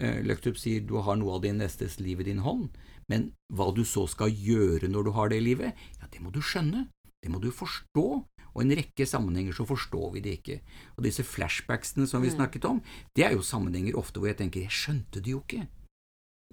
Løktup 0.00 0.56
sier 0.56 0.80
du 0.86 0.94
har 1.04 1.18
noe 1.20 1.34
av 1.34 1.42
din 1.44 1.58
nestes 1.60 1.98
liv 2.00 2.22
i 2.22 2.24
din 2.30 2.38
hånd, 2.40 2.70
men 3.10 3.26
hva 3.52 3.66
du 3.76 3.82
så 3.84 4.06
skal 4.08 4.32
gjøre 4.32 4.88
når 4.88 5.04
du 5.04 5.10
har 5.12 5.28
det 5.28 5.40
livet, 5.44 5.76
ja, 6.00 6.08
det 6.08 6.22
må 6.24 6.30
du 6.32 6.38
skjønne. 6.40 6.86
Det 7.20 7.28
må 7.28 7.42
du 7.42 7.50
forstå. 7.52 8.06
Og 8.54 8.62
i 8.62 8.64
en 8.64 8.76
rekke 8.78 9.04
sammenhenger 9.04 9.58
så 9.58 9.66
forstår 9.68 10.14
vi 10.14 10.22
det 10.24 10.36
ikke. 10.38 10.56
Og 10.96 11.04
disse 11.04 11.26
flashbacksene 11.26 12.08
som 12.08 12.24
vi 12.24 12.30
mm. 12.30 12.36
snakket 12.38 12.70
om, 12.70 12.80
det 13.18 13.26
er 13.26 13.36
jo 13.36 13.44
sammenhenger 13.44 13.98
ofte 14.00 14.22
hvor 14.22 14.30
jeg 14.30 14.40
tenker 14.40 14.64
jeg 14.64 14.78
skjønte 14.78 15.20
det 15.20 15.34
jo 15.34 15.42
ikke 15.44 15.66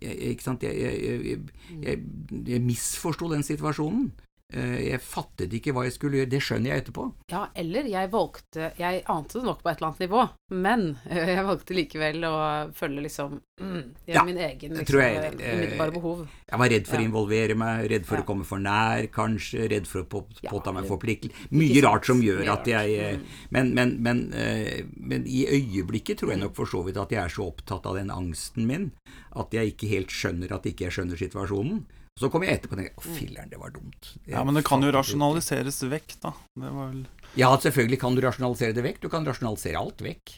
jeg, 0.02 1.18
jeg, 1.26 1.40
jeg, 1.84 2.00
jeg 2.48 2.62
misforsto 2.62 3.30
den 3.34 3.44
situasjonen. 3.44 4.12
Eh, 4.48 4.94
jeg 4.94 5.02
fattet 5.04 5.52
ikke 5.58 5.74
hva 5.76 5.84
jeg 5.84 5.98
skulle 5.98 6.22
gjøre. 6.22 6.30
Det 6.32 6.40
skjønner 6.44 6.72
jeg 6.72 6.84
etterpå. 6.86 7.06
Ja, 7.34 7.42
eller 7.52 7.88
jeg 7.92 8.08
valgte 8.14 8.70
Jeg 8.80 9.02
ante 9.12 9.42
det 9.42 9.44
nok 9.44 9.60
på 9.60 9.68
et 9.68 9.82
eller 9.82 9.90
annet 9.90 10.04
nivå, 10.06 10.22
men 10.56 10.86
jeg 11.34 11.44
valgte 11.50 11.76
likevel 11.76 12.24
å 12.30 12.38
følge 12.78 13.04
liksom 13.10 13.36
mm, 13.60 13.82
ja, 14.08 14.24
min 14.28 14.40
egen 14.46 14.80
liksom, 14.80 15.02
jeg, 15.04 15.34
umiddelbare 15.36 15.96
behov. 15.98 16.24
Jeg 16.48 16.62
var 16.64 16.72
redd 16.72 16.88
for 16.88 17.02
å 17.02 17.08
involvere 17.10 17.60
meg, 17.60 17.90
redd 17.92 18.08
for 18.08 18.22
ja. 18.22 18.24
å 18.24 18.30
komme 18.30 18.48
for 18.48 18.64
nær, 18.64 19.10
kanskje, 19.12 19.68
redd 19.76 19.92
for 19.92 20.06
å 20.06 20.08
på, 20.16 20.24
påta 20.48 20.76
meg 20.76 20.88
forpliktelser. 20.88 21.52
Mye 21.58 21.84
rart 21.84 22.08
som 22.08 22.24
gjør 22.24 22.48
at 22.56 22.72
jeg 22.72 22.96
eh, 22.96 23.20
mm. 23.20 23.28
men, 23.58 23.76
men, 23.76 23.96
men, 24.08 24.26
eh, 24.32 24.88
men, 24.96 25.28
i 25.28 25.44
øyeblikket 25.58 26.24
tror 26.24 26.38
jeg 26.38 26.46
nok 26.46 26.56
for 26.56 26.72
så 26.72 26.86
vidt 26.88 27.02
at 27.04 27.12
jeg 27.12 27.20
er 27.26 27.36
så 27.36 27.52
opptatt 27.52 27.88
av 27.90 28.00
den 28.00 28.14
angsten 28.16 28.64
min 28.70 28.94
at 29.38 29.52
jeg 29.54 29.76
ikke 29.76 29.92
helt 29.92 30.14
skjønner 30.14 30.56
at 30.56 30.72
ikke 30.72 30.88
jeg 30.88 30.96
skjønner 31.02 31.20
situasjonen. 31.20 31.84
Så 32.18 32.32
kom 32.34 32.46
jeg 32.46 32.58
etterpå 32.58 32.74
og 32.74 32.82
tenkte 32.82 33.04
å 33.04 33.14
filler'n, 33.14 33.52
det 33.52 33.60
var 33.62 33.74
dumt. 33.76 34.10
Det 34.26 34.34
ja, 34.34 34.42
Men 34.48 34.58
det 34.58 34.64
kan 34.66 34.82
jo 34.82 34.90
rasjonaliseres 34.96 35.84
vekk, 35.92 36.16
da. 36.24 36.34
Det 36.58 36.72
var 36.74 36.90
vel 36.90 37.04
Ja, 37.38 37.52
selvfølgelig 37.62 38.00
kan 38.02 38.18
du 38.18 38.24
rasjonalisere 38.26 38.74
det 38.74 38.86
vekk. 38.88 39.04
Du 39.06 39.12
kan 39.14 39.28
rasjonalisere 39.28 39.78
alt 39.78 40.02
vekk. 40.02 40.34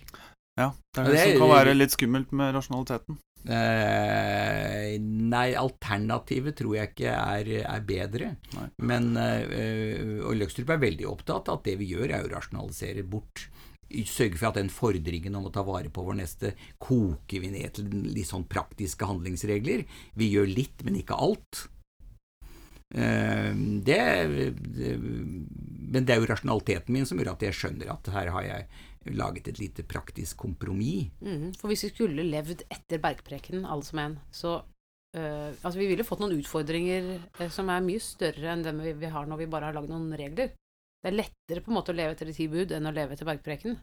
Ja, 0.59 0.73
det 0.75 1.01
er 1.01 1.07
det, 1.07 1.15
det 1.15 1.23
som 1.23 1.43
kan 1.45 1.53
være 1.53 1.75
litt 1.77 1.95
skummelt 1.95 2.35
med 2.35 2.51
rasjonaliteten. 2.57 3.19
Eh, 3.47 4.97
nei, 4.99 5.45
alternativet 5.55 6.57
tror 6.59 6.75
jeg 6.75 6.91
ikke 6.91 7.13
er, 7.15 7.51
er 7.63 7.85
bedre. 7.87 8.33
Nei. 8.57 8.67
Men 8.83 9.13
eh, 9.15 10.19
Og 10.27 10.35
Løkstrup 10.41 10.73
er 10.75 10.81
veldig 10.83 11.07
opptatt 11.07 11.47
av 11.47 11.61
at 11.61 11.69
det 11.69 11.77
vi 11.79 11.93
gjør, 11.93 12.11
er 12.11 12.27
å 12.27 12.33
rasjonalisere 12.33 13.05
bort 13.07 13.47
sørge 14.09 14.37
for 14.37 14.51
at 14.51 14.59
den 14.59 14.71
fordringen 14.73 15.35
om 15.39 15.49
å 15.49 15.53
ta 15.53 15.63
vare 15.67 15.91
på 15.93 16.03
vår 16.05 16.19
neste 16.21 16.53
koker 16.81 17.43
vi 17.43 17.51
ned 17.53 17.75
til 17.77 17.89
litt 18.13 18.29
sånn 18.29 18.47
praktiske 18.49 19.07
handlingsregler. 19.09 19.85
Vi 20.19 20.31
gjør 20.33 20.49
litt, 20.51 20.85
men 20.85 20.99
ikke 21.01 21.17
alt. 21.17 21.65
Eh, 22.89 23.53
det, 23.85 24.01
det, 24.75 24.93
men 24.97 26.05
det 26.05 26.15
er 26.15 26.21
jo 26.21 26.29
rasjonaliteten 26.31 26.95
min 26.95 27.05
som 27.05 27.19
gjør 27.21 27.35
at 27.35 27.45
jeg 27.45 27.57
skjønner 27.57 27.91
at 27.93 28.09
her 28.15 28.31
har 28.33 28.47
jeg 28.47 28.69
laget 29.15 29.47
et 29.51 29.61
lite 29.61 29.85
praktisk 29.87 30.41
kompromiss. 30.41 31.09
Mm, 31.21 31.53
For 31.57 31.71
hvis 31.71 31.85
vi 31.87 31.93
skulle 31.93 32.25
levd 32.27 32.65
etter 32.69 33.01
bergprekenen, 33.01 33.65
alle 33.65 33.85
som 33.85 34.01
en, 34.01 34.19
så 34.31 34.59
øh, 35.15 35.51
Altså, 35.63 35.77
vi 35.79 35.87
ville 35.89 36.05
fått 36.05 36.21
noen 36.23 36.37
utfordringer 36.37 37.15
eh, 37.17 37.51
som 37.53 37.69
er 37.69 37.85
mye 37.85 38.01
større 38.03 38.53
enn 38.53 38.65
dem 38.65 38.81
vi, 38.83 38.93
vi 38.97 39.13
har 39.13 39.29
når 39.29 39.43
vi 39.43 39.51
bare 39.51 39.69
har 39.69 39.77
lagd 39.77 39.93
noen 39.93 40.11
regler. 40.19 40.53
Det 41.03 41.11
er 41.13 41.15
lettere 41.15 41.63
på 41.63 41.71
en 41.71 41.77
måte 41.79 41.93
å 41.93 41.95
leve 41.95 42.11
etter 42.15 42.25
de 42.27 42.33
ti 42.35 42.47
bud 42.51 42.71
enn 42.75 42.87
å 42.89 42.93
leve 42.93 43.13
etter 43.15 43.25
bergpreken. 43.29 43.77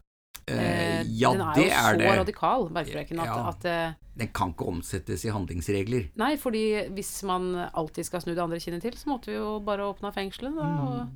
Eh, 0.47 0.77
Eh, 0.97 1.03
ja, 1.19 1.31
den 1.33 1.41
er 1.41 1.53
det 1.55 1.63
jo 1.65 1.71
er 1.71 1.93
så 1.93 1.97
det. 1.99 2.11
radikal, 2.17 2.69
bergpreken, 2.69 3.19
at, 3.19 3.25
Ja. 3.27 3.49
at 3.49 3.65
eh, 3.65 3.93
Den 4.17 4.27
kan 4.33 4.53
ikke 4.53 4.65
omsettes 4.67 5.25
i 5.25 5.29
handlingsregler. 5.29 6.09
Nei, 6.15 6.35
fordi 6.37 6.87
hvis 6.89 7.23
man 7.23 7.53
alltid 7.73 8.05
skal 8.05 8.21
snu 8.21 8.33
det 8.33 8.41
andre 8.43 8.59
kinnet 8.59 8.81
til, 8.81 8.93
så 8.93 9.05
måtte 9.11 9.25
vi 9.27 9.35
jo 9.35 9.59
bare 9.59 9.85
åpna 9.93 10.11
fengselet, 10.13 10.55
da. 10.55 10.63
Mm. 10.63 10.87
Og, 10.87 11.09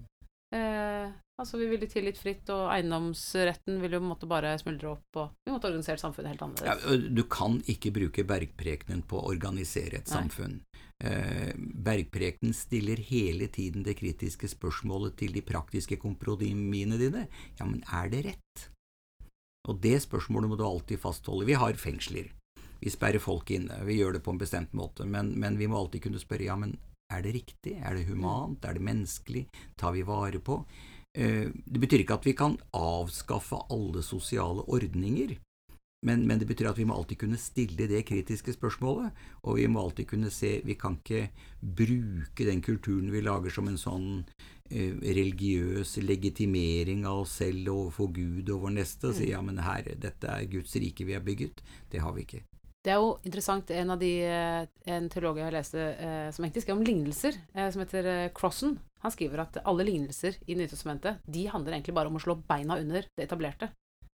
eh, 0.54 1.12
altså, 1.42 1.60
vi 1.60 1.68
ville 1.72 1.90
tilgitt 1.90 2.20
fritt, 2.22 2.50
og 2.54 2.70
eiendomsretten 2.74 3.82
ville 3.82 3.98
jo 4.00 4.06
måte 4.06 4.30
bare 4.30 4.54
smuldre 4.62 4.94
opp, 4.94 5.20
og 5.20 5.46
vi 5.46 5.54
måtte 5.54 5.70
organisert 5.70 6.04
samfunnet 6.04 6.34
helt 6.34 6.46
annerledes. 6.46 6.86
Ja, 6.86 7.14
du 7.18 7.24
kan 7.30 7.60
ikke 7.72 7.94
bruke 7.96 8.26
bergprekenen 8.28 9.04
på 9.08 9.20
å 9.20 9.30
organisere 9.34 10.02
et 10.02 10.12
Nei. 10.12 10.18
samfunn. 10.18 10.60
Eh, 11.02 11.54
bergprekenen 11.58 12.54
stiller 12.54 13.02
hele 13.08 13.48
tiden 13.50 13.86
det 13.88 13.98
kritiske 13.98 14.50
spørsmålet 14.52 15.18
til 15.18 15.34
de 15.34 15.42
praktiske 15.46 15.98
kompromissene 16.02 17.00
dine. 17.02 17.26
Ja, 17.58 17.66
men 17.66 17.82
er 17.90 18.12
det 18.14 18.26
rett? 18.30 18.68
Og 19.70 19.82
det 19.82 19.98
spørsmålet 20.06 20.50
må 20.50 20.58
du 20.58 20.66
alltid 20.66 21.02
fastholde. 21.02 21.50
Vi 21.50 21.58
har 21.58 21.74
fengsler. 21.78 22.32
Vi 22.82 22.90
sperrer 22.90 23.22
folk 23.22 23.50
inne. 23.54 23.84
Vi 23.86 24.00
gjør 24.00 24.18
det 24.18 24.24
på 24.26 24.34
en 24.34 24.42
bestemt 24.42 24.74
måte. 24.78 25.06
Men, 25.06 25.36
men 25.40 25.58
vi 25.58 25.68
må 25.70 25.78
alltid 25.78 26.08
kunne 26.08 26.22
spørre 26.22 26.48
ja, 26.48 26.56
men 26.58 26.78
er 27.12 27.22
det 27.26 27.36
riktig? 27.36 27.76
Er 27.78 27.98
det 27.98 28.08
humant? 28.08 28.64
Er 28.66 28.78
det 28.78 28.86
menneskelig? 28.86 29.46
Tar 29.78 29.94
vi 29.98 30.06
vare 30.08 30.40
på? 30.40 30.62
Eh, 31.18 31.52
Det 31.66 31.80
betyr 31.80 32.04
ikke 32.04 32.20
at 32.20 32.26
vi 32.26 32.34
kan 32.34 32.58
avskaffe 32.74 33.60
alle 33.70 34.04
sosiale 34.04 34.64
ordninger. 34.68 35.38
Men, 36.04 36.26
men 36.26 36.40
det 36.40 36.48
betyr 36.50 36.72
at 36.72 36.80
vi 36.80 36.86
må 36.90 36.96
alltid 36.98 37.20
kunne 37.22 37.38
stille 37.38 37.86
det 37.86 38.06
kritiske 38.08 38.56
spørsmålet, 38.56 39.12
og 39.46 39.60
vi 39.60 39.68
må 39.70 39.84
alltid 39.84 40.08
kunne 40.10 40.32
se 40.34 40.56
Vi 40.66 40.74
kan 40.74 40.98
ikke 40.98 41.30
bruke 41.62 42.48
den 42.48 42.62
kulturen 42.62 43.12
vi 43.14 43.22
lager 43.22 43.54
som 43.54 43.70
en 43.70 43.78
sånn 43.78 44.08
eh, 44.72 44.98
religiøs 44.98 46.00
legitimering 46.02 47.06
av 47.06 47.22
oss 47.22 47.36
selv 47.44 47.70
overfor 47.70 48.10
Gud 48.18 48.50
og 48.50 48.66
vår 48.66 48.74
neste, 48.80 49.12
og 49.12 49.20
si 49.20 49.30
ja, 49.30 49.44
men 49.46 49.62
herre, 49.62 49.94
dette 49.94 50.26
er 50.26 50.50
Guds 50.50 50.74
rike 50.82 51.06
vi 51.06 51.14
har 51.14 51.22
bygget. 51.22 51.62
Det 51.92 52.02
har 52.02 52.18
vi 52.18 52.26
ikke. 52.26 52.42
Det 52.82 52.96
er 52.96 52.98
jo 52.98 53.20
interessant, 53.22 53.70
en 53.70 53.94
av 53.94 54.00
de 54.02 54.14
eh, 54.26 54.66
En 54.90 55.10
teolog 55.14 55.38
jeg 55.38 55.54
leste 55.54 55.78
eh, 55.78 56.32
som 56.34 56.48
egentlig 56.48 56.66
skrev 56.66 56.80
om 56.80 56.88
lignelser, 56.88 57.38
eh, 57.54 57.70
som 57.70 57.84
heter 57.86 58.10
eh, 58.10 58.32
Crossan, 58.34 58.80
han 59.02 59.14
skriver 59.14 59.44
at 59.44 59.62
alle 59.66 59.86
lignelser 59.88 60.38
i 60.46 60.56
Nytestamentet 60.58 61.22
de 61.26 61.48
handler 61.50 61.78
egentlig 61.78 61.96
bare 61.98 62.12
om 62.12 62.20
å 62.20 62.24
slå 62.24 62.38
beina 62.48 62.78
under 62.82 63.08
det 63.18 63.26
etablerte. 63.26 63.72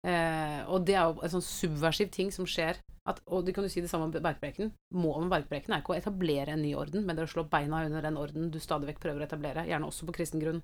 Eh, 0.08 0.62
og 0.72 0.86
det 0.88 0.96
er 0.96 1.10
jo 1.10 1.24
en 1.26 1.34
sånn 1.38 1.44
subversiv 1.44 2.12
ting 2.14 2.32
som 2.32 2.48
skjer. 2.48 2.80
At, 3.08 3.20
og 3.32 3.46
du 3.48 3.54
kan 3.56 3.66
jo 3.66 3.72
si 3.72 3.84
det 3.84 3.90
samme 3.92 4.08
om 4.08 4.14
bergprekenen. 4.14 4.74
Målet 4.96 5.26
med 5.26 5.34
bergprekenen 5.36 5.78
er 5.78 5.84
ikke 5.84 5.96
å 5.96 5.98
etablere 5.98 6.56
en 6.56 6.64
ny 6.64 6.74
orden, 6.80 7.06
men 7.08 7.16
det 7.16 7.24
er 7.24 7.30
å 7.30 7.34
slå 7.36 7.46
beina 7.52 7.86
under 7.88 8.04
den 8.04 8.20
orden 8.20 8.52
du 8.52 8.60
stadig 8.64 8.92
vekk 8.92 9.02
prøver 9.04 9.24
å 9.24 9.28
etablere, 9.28 9.66
gjerne 9.68 9.88
også 9.88 10.08
på 10.08 10.16
kristen 10.20 10.44
grunn. 10.44 10.62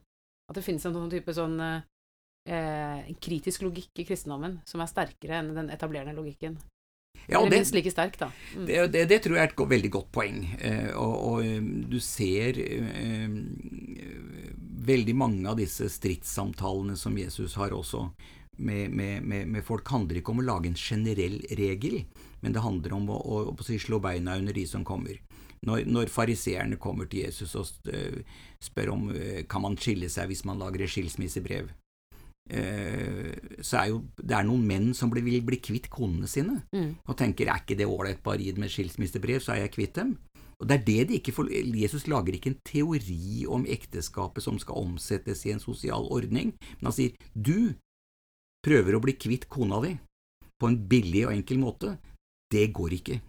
At 0.51 0.59
det 0.59 0.65
finnes 0.65 0.83
en 0.87 0.95
sånn 0.95 1.11
type 1.11 1.35
sånn 1.35 1.55
eh, 1.63 3.11
kritisk 3.23 3.63
logikk 3.63 4.03
i 4.03 4.07
kristendommen 4.07 4.59
som 4.67 4.83
er 4.83 4.91
sterkere 4.91 5.39
enn 5.39 5.53
den 5.55 5.71
etablerende 5.71 6.15
logikken. 6.19 6.59
Ja, 7.27 7.39
Eller 7.39 7.49
det, 7.49 7.57
minst 7.61 7.75
like 7.75 7.91
sterk, 7.91 8.19
da. 8.19 8.31
Mm. 8.55 8.65
det, 8.67 8.79
det, 8.93 9.05
det 9.11 9.19
tror 9.23 9.37
jeg 9.37 9.47
er 9.47 9.53
et 9.53 9.65
veldig 9.75 9.91
godt 9.95 10.11
poeng. 10.15 10.43
Eh, 10.59 10.91
og, 10.99 11.15
og 11.29 11.45
eh, 11.45 11.59
du 11.93 11.99
ser 12.03 12.59
eh, 12.59 13.27
veldig 14.83 15.15
mange 15.15 15.49
av 15.49 15.59
disse 15.59 15.87
stridssamtalene 15.91 16.97
som 16.99 17.17
Jesus 17.17 17.55
har 17.59 17.75
også 17.75 18.09
med, 18.57 18.91
med, 18.91 19.23
med, 19.23 19.47
med 19.47 19.65
folk, 19.65 19.87
handler 19.89 20.19
ikke 20.19 20.33
om 20.33 20.43
å 20.43 20.47
lage 20.47 20.69
en 20.69 20.77
generell 20.77 21.39
regel, 21.57 22.03
men 22.41 22.53
det 22.53 22.63
handler 22.63 22.93
om 22.97 23.09
å, 23.09 23.17
å, 23.17 23.39
å 23.53 23.65
si, 23.65 23.79
slå 23.81 23.99
beina 24.03 24.37
under 24.37 24.53
de 24.53 24.65
som 24.69 24.85
kommer. 24.85 25.17
Når, 25.63 25.85
når 25.87 26.11
fariseerne 26.11 26.77
kommer 26.81 27.07
til 27.07 27.23
Jesus 27.23 27.55
og 27.55 27.87
eh, 27.87 28.19
spør 28.63 28.93
om 28.97 29.07
eh, 29.15 29.45
kan 29.49 29.63
man 29.63 29.79
skille 29.79 30.09
seg 30.11 30.27
hvis 30.29 30.43
man 30.47 30.59
lager 30.59 30.83
et 30.83 30.91
skilsmissebrev, 30.91 31.71
eh, 31.71 31.82
så 32.43 33.77
er 33.79 33.87
jo 33.87 34.01
det 34.19 34.35
er 34.35 34.43
noen 34.43 34.65
menn 34.67 34.89
som 34.93 35.09
blir, 35.09 35.23
vil 35.23 35.45
bli 35.47 35.61
kvitt 35.63 35.89
konene 35.89 36.27
sine 36.27 36.61
Mm. 36.73 36.97
og 37.07 37.17
tenker 37.17 37.47
er 37.47 37.61
ikke 37.61 37.77
det 37.79 37.87
ålreit, 37.87 38.23
bare 38.23 38.43
gi 38.43 38.51
dem 38.51 38.63
et 38.63 38.71
skilsmissebrev, 38.71 39.39
så 39.39 39.53
er 39.53 39.63
jeg 39.63 39.75
kvitt 39.77 39.95
dem. 39.95 40.17
Og 40.59 40.67
det 40.67 40.75
er 40.79 40.83
det 40.85 41.07
de 41.07 41.19
ikke 41.19 41.33
får 41.35 41.49
Jesus 41.75 42.07
lager 42.07 42.35
ikke 42.35 42.53
en 42.53 42.61
teori 42.65 43.45
om 43.47 43.65
ekteskapet 43.65 44.43
som 44.43 44.59
skal 44.59 44.79
omsettes 44.79 45.45
i 45.45 45.51
en 45.51 45.59
sosial 45.63 46.07
ordning, 46.11 46.53
men 46.79 46.89
han 46.91 46.95
sier 46.95 47.15
du 47.35 47.73
prøver 48.63 48.95
å 48.95 49.03
bli 49.03 49.15
kvitt 49.19 49.49
kona 49.51 49.81
di 49.83 49.97
på 50.59 50.69
en 50.69 50.79
billig 50.87 51.25
og 51.27 51.33
enkel 51.35 51.59
måte. 51.59 51.97
Det 52.51 52.69
går 52.71 52.95
ikke. 52.99 53.19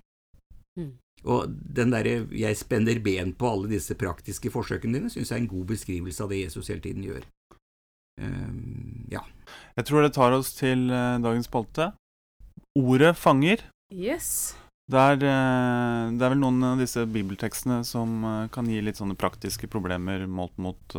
Mm. 0.79 0.92
Og 1.24 1.48
den 1.48 1.90
derre 1.90 2.29
'jeg 2.31 2.57
spenner 2.57 3.03
ben 3.03 3.33
på 3.33 3.50
alle 3.50 3.68
disse 3.68 3.94
praktiske 3.94 4.50
forsøkene 4.50 4.98
dine', 4.98 5.11
syns 5.11 5.31
jeg 5.31 5.38
er 5.38 5.42
en 5.42 5.55
god 5.57 5.66
beskrivelse 5.66 6.22
av 6.22 6.29
det 6.29 6.44
Jesus 6.44 6.68
hele 6.68 6.81
tiden 6.81 7.03
gjør. 7.03 7.24
Ehm, 8.20 8.93
ja. 9.12 9.23
Jeg 9.75 9.88
tror 9.88 10.05
det 10.05 10.14
tar 10.14 10.35
oss 10.37 10.53
til 10.57 10.88
eh, 10.93 11.21
dagens 11.23 11.49
spalte. 11.51 11.90
Ordet 12.79 13.14
fanger. 13.19 13.64
Yes. 13.95 14.55
Det 14.90 15.01
er, 15.01 15.25
eh, 15.27 16.12
det 16.14 16.25
er 16.25 16.35
vel 16.35 16.43
noen 16.43 16.62
av 16.67 16.83
disse 16.83 17.05
bibeltekstene 17.09 17.83
som 17.87 18.25
eh, 18.25 18.45
kan 18.55 18.69
gi 18.71 18.81
litt 18.85 19.01
sånne 19.01 19.19
praktiske 19.19 19.71
problemer 19.71 20.27
målt 20.27 20.57
mot 20.62 20.99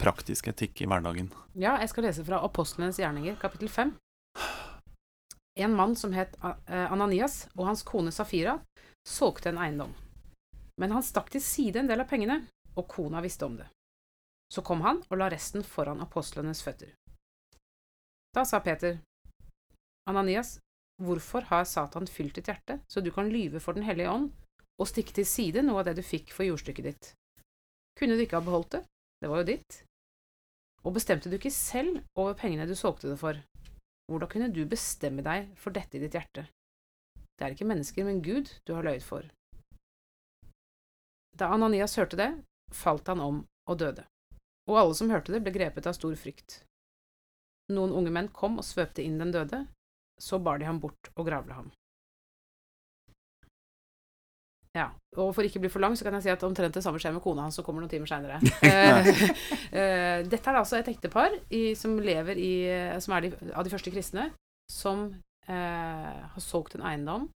praktisk 0.00 0.48
etikk 0.48 0.80
i 0.80 0.86
hverdagen. 0.88 1.26
Ja, 1.52 1.74
jeg 1.82 1.90
skal 1.92 2.06
lese 2.08 2.24
fra 2.24 2.38
Apostlenes 2.46 2.96
gjerninger, 3.02 3.34
kapittel 3.40 3.68
5. 3.68 3.90
En 5.60 5.74
mann 5.76 5.92
som 5.98 6.14
het 6.16 6.38
Ananias, 6.40 7.50
og 7.52 7.66
hans 7.68 7.82
kone 7.84 8.14
Safira, 8.14 8.54
solgte 9.04 9.50
en 9.50 9.60
eiendom. 9.60 9.92
Men 10.80 10.94
han 10.96 11.04
stakk 11.04 11.28
til 11.34 11.44
side 11.44 11.82
en 11.82 11.90
del 11.90 12.00
av 12.00 12.08
pengene, 12.08 12.38
og 12.80 12.88
kona 12.88 13.20
visste 13.20 13.44
om 13.44 13.58
det. 13.60 13.68
Så 14.50 14.64
kom 14.66 14.82
han 14.82 15.04
og 15.08 15.20
la 15.20 15.28
resten 15.30 15.62
foran 15.66 16.02
apostlenes 16.02 16.62
føtter. 16.66 16.90
Da 18.34 18.44
sa 18.46 18.60
Peter, 18.62 18.98
Ananias, 20.10 20.58
hvorfor 21.02 21.46
har 21.50 21.64
Satan 21.64 22.06
fylt 22.10 22.36
ditt 22.38 22.50
hjerte, 22.50 22.80
så 22.90 23.02
du 23.02 23.10
kan 23.14 23.30
lyve 23.30 23.60
for 23.62 23.74
Den 23.74 23.86
hellige 23.86 24.10
ånd 24.10 24.30
og 24.80 24.88
stikke 24.88 25.14
til 25.14 25.26
side 25.26 25.62
noe 25.62 25.82
av 25.82 25.90
det 25.90 25.98
du 25.98 26.02
fikk 26.06 26.32
for 26.34 26.46
jordstykket 26.46 26.86
ditt? 26.86 27.12
Kunne 27.98 28.16
du 28.16 28.24
ikke 28.24 28.38
ha 28.38 28.44
beholdt 28.44 28.78
det? 28.78 28.82
Det 29.20 29.30
var 29.30 29.42
jo 29.42 29.50
ditt. 29.52 29.82
Og 30.86 30.94
bestemte 30.96 31.28
du 31.28 31.36
ikke 31.36 31.52
selv 31.52 32.00
over 32.16 32.34
pengene 32.38 32.66
du 32.66 32.74
solgte 32.78 33.10
det 33.10 33.18
for? 33.20 33.36
Hvordan 34.10 34.30
kunne 34.32 34.48
du 34.54 34.64
bestemme 34.66 35.22
deg 35.22 35.52
for 35.60 35.74
dette 35.76 35.98
i 35.98 36.02
ditt 36.02 36.16
hjerte? 36.16 36.46
Det 37.36 37.46
er 37.46 37.54
ikke 37.54 37.68
mennesker, 37.68 38.04
men 38.04 38.22
Gud 38.24 38.50
du 38.66 38.74
har 38.74 38.84
løyet 38.84 39.04
for. 39.06 39.28
Da 41.38 41.52
Ananias 41.54 41.94
hørte 41.96 42.18
det, 42.18 42.30
falt 42.74 43.06
han 43.08 43.20
om 43.24 43.44
og 43.70 43.78
døde. 43.78 44.09
Og 44.70 44.78
alle 44.78 44.94
som 44.94 45.10
hørte 45.10 45.34
det, 45.34 45.42
ble 45.42 45.52
grepet 45.54 45.88
av 45.90 45.96
stor 45.96 46.14
frykt. 46.18 46.60
Noen 47.74 47.94
unge 47.94 48.12
menn 48.14 48.30
kom 48.34 48.58
og 48.62 48.66
svøpte 48.66 49.02
inn 49.02 49.18
den 49.18 49.34
døde, 49.34 49.64
så 50.20 50.38
bar 50.42 50.60
de 50.60 50.68
ham 50.68 50.80
bort 50.82 51.10
og 51.16 51.26
gravla 51.26 51.58
ham. 51.60 51.70
Ja, 54.76 54.92
og 55.18 55.32
for 55.34 55.42
ikke 55.42 55.58
å 55.58 55.64
bli 55.64 55.70
for 55.72 55.82
lang, 55.82 55.96
så 55.98 56.06
kan 56.06 56.14
jeg 56.14 56.28
si 56.28 56.30
at 56.30 56.44
omtrent 56.46 56.76
det 56.76 56.82
samme 56.84 57.00
skjer 57.02 57.16
med 57.16 57.24
kona 57.24 57.48
hans 57.48 57.56
som 57.58 57.66
kommer 57.66 57.82
noen 57.82 57.90
timer 57.90 58.10
seinere. 58.10 58.38
Eh, 59.70 60.26
dette 60.26 60.50
er 60.50 60.56
altså 60.58 60.80
et 60.80 60.88
ektepar 60.90 61.36
i, 61.54 61.76
som 61.78 61.92
lever 62.02 62.34
i 62.42 62.54
Som 62.98 63.12
er 63.14 63.22
de, 63.22 63.28
av 63.54 63.62
de 63.62 63.70
første 63.70 63.92
kristne, 63.94 64.24
som 64.66 65.04
eh, 65.46 66.16
har 66.32 66.42
solgt 66.42 66.74
en 66.74 66.82
eiendom, 66.86 67.28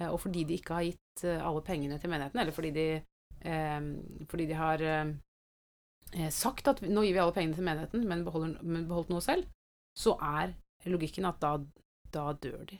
eh, 0.00 0.08
og 0.08 0.18
fordi 0.24 0.42
de 0.48 0.56
ikke 0.58 0.74
har 0.74 0.88
gitt 0.88 1.22
eh, 1.26 1.38
alle 1.38 1.62
pengene 1.66 2.00
til 2.02 2.10
menigheten, 2.10 2.40
eller 2.42 2.56
fordi 2.56 2.72
de, 2.74 2.88
eh, 3.38 3.78
fordi 4.30 4.48
de 4.50 4.58
har 4.58 4.82
eh, 4.82 4.98
eh, 5.06 5.14
sagt 6.30 6.68
at 6.68 6.80
nå 6.82 7.02
gir 7.04 7.12
vi 7.16 7.18
alle 7.22 7.32
pengene 7.32 7.54
til 7.54 7.64
menigheten, 7.64 8.06
men, 8.08 8.24
beholder, 8.24 8.56
men 8.62 8.86
beholdt 8.88 9.10
noe 9.10 9.20
selv, 9.20 9.44
så 9.98 10.16
er 10.22 10.54
logikken 10.86 11.24
at 11.26 11.40
da, 11.40 11.56
da 12.12 12.32
dør 12.32 12.64
de. 12.66 12.78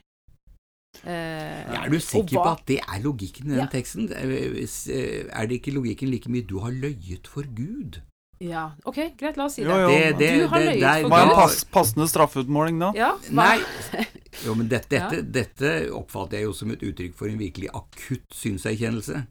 Eh, 1.05 1.75
Er 1.85 1.89
du 1.93 1.99
sikker 2.01 2.39
på 2.41 2.51
at 2.55 2.63
det 2.67 2.79
er 2.81 3.01
logikken 3.05 3.47
i 3.51 3.51
den 3.51 3.59
Ja. 3.59 3.67
teksten? 3.67 4.09
Er 4.13 5.47
det 5.47 5.59
ikke 5.61 5.75
logikken 5.75 6.09
like 6.11 6.29
mye 6.31 6.43
'du 6.47 6.59
har 6.61 6.71
løyet 6.71 7.27
for 7.27 7.43
Gud'? 7.43 8.01
Ja, 8.41 8.71
ok, 8.85 9.17
greit, 9.19 9.37
la 9.37 9.45
oss 9.45 9.55
si 9.55 9.63
det. 9.65 9.71
Jo, 9.71 9.77
jo. 9.77 9.89
Det- 9.89 10.19
det- 10.19 10.41
du 10.41 10.47
har 10.49 10.61
løyet 10.61 10.81
for 10.81 11.03
Gud. 11.03 11.11
Hva 11.11 11.19
er 11.19 11.31
en 11.31 11.35
pass, 11.35 11.65
passende 11.65 12.09
straffeutmåling 12.09 12.79
da? 12.81 12.93
Ja. 12.95 13.13
Nei. 13.31 13.59
Jo, 14.45 14.53
men 14.55 14.69
dette, 14.69 14.89
dette, 14.91 15.23
dette 15.33 15.91
oppfatter 15.91 16.37
jeg 16.37 16.43
jo 16.45 16.53
som 16.53 16.71
et 16.71 16.81
uttrykk 16.83 17.15
for 17.15 17.27
en 17.27 17.39
virkelig 17.39 17.71
akutt 17.73 18.29
synserkjennelse. 18.35 19.27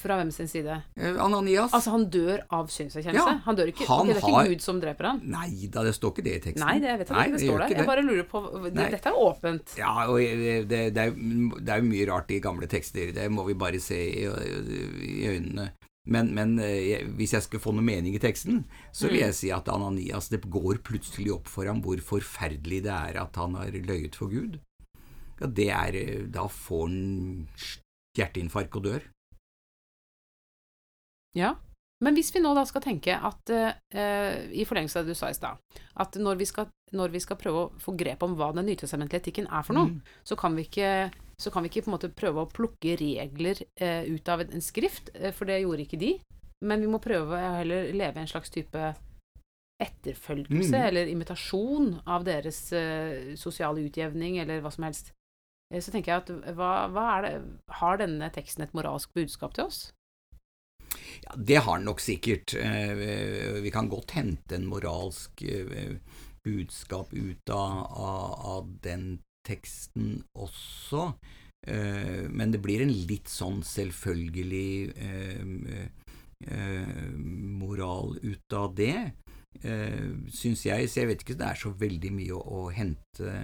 Fra 0.00 0.16
hvem 0.16 0.30
sin 0.32 0.48
side? 0.48 0.78
Eh, 0.96 1.16
Ananias? 1.20 1.74
Altså, 1.76 1.90
han 1.92 2.06
dør 2.08 2.40
av 2.56 2.70
synserkjennelse? 2.72 3.34
Ja, 3.34 3.40
han 3.44 3.56
dør 3.58 3.68
ikke, 3.68 3.84
han 3.90 4.06
det 4.08 4.14
er 4.16 4.20
ikke 4.22 4.32
har- 4.32 4.46
Gud 4.48 4.62
som 4.64 4.78
dreper 4.80 5.08
han? 5.10 5.18
Nei 5.28 5.66
da, 5.68 5.82
det 5.84 5.92
står 5.98 6.14
ikke 6.14 6.24
det 6.24 6.32
i 6.38 6.40
teksten. 6.46 6.64
Nei, 6.64 6.78
det 6.80 6.88
jeg 6.88 6.98
vet 7.02 7.10
Nei, 7.12 7.24
det 7.26 7.36
det 7.36 7.42
står 7.44 7.58
der. 7.66 7.74
Jeg 7.76 7.86
bare 7.90 8.04
lurer 8.06 8.24
på 8.30 8.40
det, 8.64 8.72
Dette 8.96 9.10
er 9.12 9.18
åpent. 9.26 9.74
Ja, 9.76 9.92
og 10.08 10.16
det, 10.16 10.56
det, 10.70 10.80
er, 10.96 11.12
det 11.12 11.68
er 11.74 11.82
jo 11.82 11.88
mye 11.90 12.06
rart 12.08 12.30
i 12.32 12.40
gamle 12.40 12.66
tekster, 12.66 13.12
det 13.12 13.28
må 13.30 13.44
vi 13.46 13.54
bare 13.60 13.78
se 13.84 14.00
i, 14.00 14.24
i 14.24 15.28
øynene. 15.34 15.68
Men, 16.10 16.32
men 16.34 16.56
jeg, 16.58 17.04
hvis 17.18 17.34
jeg 17.36 17.42
skulle 17.44 17.60
få 17.62 17.74
noe 17.76 17.84
mening 17.84 18.14
i 18.16 18.18
teksten, 18.22 18.64
så 18.90 19.06
vil 19.10 19.20
Mm. 19.20 19.24
jeg 19.26 19.34
si 19.36 19.50
at 19.52 19.68
Ananias 19.68 20.30
Det 20.32 20.40
går 20.48 20.80
plutselig 20.82 21.30
opp 21.34 21.46
for 21.46 21.66
ham 21.68 21.82
hvor 21.84 22.00
forferdelig 22.00 22.82
det 22.88 22.90
er 22.96 23.20
at 23.20 23.36
han 23.36 23.54
har 23.54 23.68
løyet 23.70 24.16
for 24.16 24.32
Gud. 24.32 24.56
Ja, 25.40 25.46
det 25.46 25.68
er 25.68 25.94
eh, 26.00 26.22
Da 26.32 26.48
får 26.48 26.88
han 26.88 27.46
hjerteinfarkt 28.16 28.76
og 28.80 28.84
dør. 28.88 29.02
Ja. 31.36 31.54
Men 32.02 32.14
hvis 32.16 32.30
vi 32.34 32.40
nå 32.40 32.54
da 32.56 32.62
skal 32.64 32.80
tenke 32.80 33.12
at, 33.12 33.50
eh, 33.52 34.46
i 34.56 34.64
forlengelse 34.64 34.98
av 34.98 35.04
det 35.04 35.12
du 35.12 35.18
sa 35.18 35.28
i 35.28 35.34
stad, 35.36 35.58
at 36.00 36.16
når 36.16 36.38
vi, 36.40 36.46
skal, 36.48 36.66
når 36.96 37.10
vi 37.12 37.20
skal 37.20 37.36
prøve 37.36 37.66
å 37.66 37.72
få 37.78 37.92
grep 37.96 38.22
om 38.24 38.36
hva 38.38 38.54
den 38.56 38.66
nytestamentlige 38.70 39.20
etikken 39.20 39.46
er 39.52 39.62
for 39.62 39.74
noe, 39.76 39.90
Mm. 39.90 40.00
så, 40.24 40.36
kan 40.36 40.56
vi 40.56 40.64
ikke, 40.64 41.12
så 41.38 41.52
kan 41.52 41.62
vi 41.62 41.68
ikke 41.68 41.84
på 41.84 41.90
en 41.92 41.96
måte 41.98 42.08
prøve 42.14 42.40
å 42.46 42.50
plukke 42.50 42.96
regler 42.98 43.60
eh, 43.76 44.04
ut 44.08 44.26
av 44.28 44.40
en 44.40 44.60
skrift, 44.64 45.10
eh, 45.14 45.30
for 45.32 45.44
det 45.44 45.60
gjorde 45.62 45.84
ikke 45.86 45.98
de. 46.00 46.14
Men 46.62 46.80
vi 46.80 46.86
må 46.88 46.98
prøve 47.00 47.36
å 47.36 47.56
heller 47.60 47.92
leve 47.92 48.16
en 48.20 48.26
slags 48.26 48.50
type 48.50 48.94
etterfølgelse 49.80 50.76
Mm. 50.76 50.86
eller 50.88 51.06
imitasjon 51.08 52.00
av 52.06 52.24
deres 52.24 52.72
eh, 52.72 53.34
sosiale 53.36 53.80
utjevning, 53.88 54.38
eller 54.40 54.60
hva 54.60 54.70
som 54.72 54.84
helst. 54.84 55.12
Eh, 55.72 55.80
så 55.80 55.90
tenker 55.92 56.12
jeg 56.12 56.22
at 56.24 56.54
hva, 56.56 56.88
hva 56.92 57.22
det 57.22 57.42
Har 57.68 57.96
denne 57.98 58.30
teksten 58.32 58.62
et 58.64 58.72
moralsk 58.74 59.12
budskap 59.14 59.54
til 59.54 59.64
oss? 59.64 59.92
Ja, 61.24 61.34
det 61.36 61.60
har 61.64 61.76
han 61.78 61.86
nok 61.88 62.00
sikkert. 62.02 62.54
Eh, 62.54 63.60
Vi 63.62 63.70
kan 63.74 63.88
godt 63.88 64.14
hente 64.16 64.56
en 64.56 64.66
moralsk 64.70 65.42
eh, 65.42 65.96
budskap 66.44 67.12
ut 67.12 67.50
av, 67.50 67.86
av, 67.90 68.32
av 68.56 68.70
den 68.84 69.20
teksten 69.46 70.22
også. 70.34 71.12
Eh, 71.66 72.28
Men 72.30 72.52
det 72.52 72.62
blir 72.62 72.82
en 72.84 72.92
litt 72.92 73.28
sånn 73.28 73.62
selvfølgelig 73.62 74.68
moral 77.60 78.14
ut 78.22 78.52
av 78.56 78.74
det, 78.74 79.12
syns 80.32 80.62
jeg. 80.64 80.88
Så 80.88 81.02
jeg 81.02 81.10
vet 81.10 81.24
ikke, 81.24 81.36
det 81.36 81.48
er 81.50 81.58
så 81.60 81.72
veldig 81.76 82.12
mye 82.16 82.38
å, 82.38 82.40
å 82.40 82.70
hente 82.72 83.34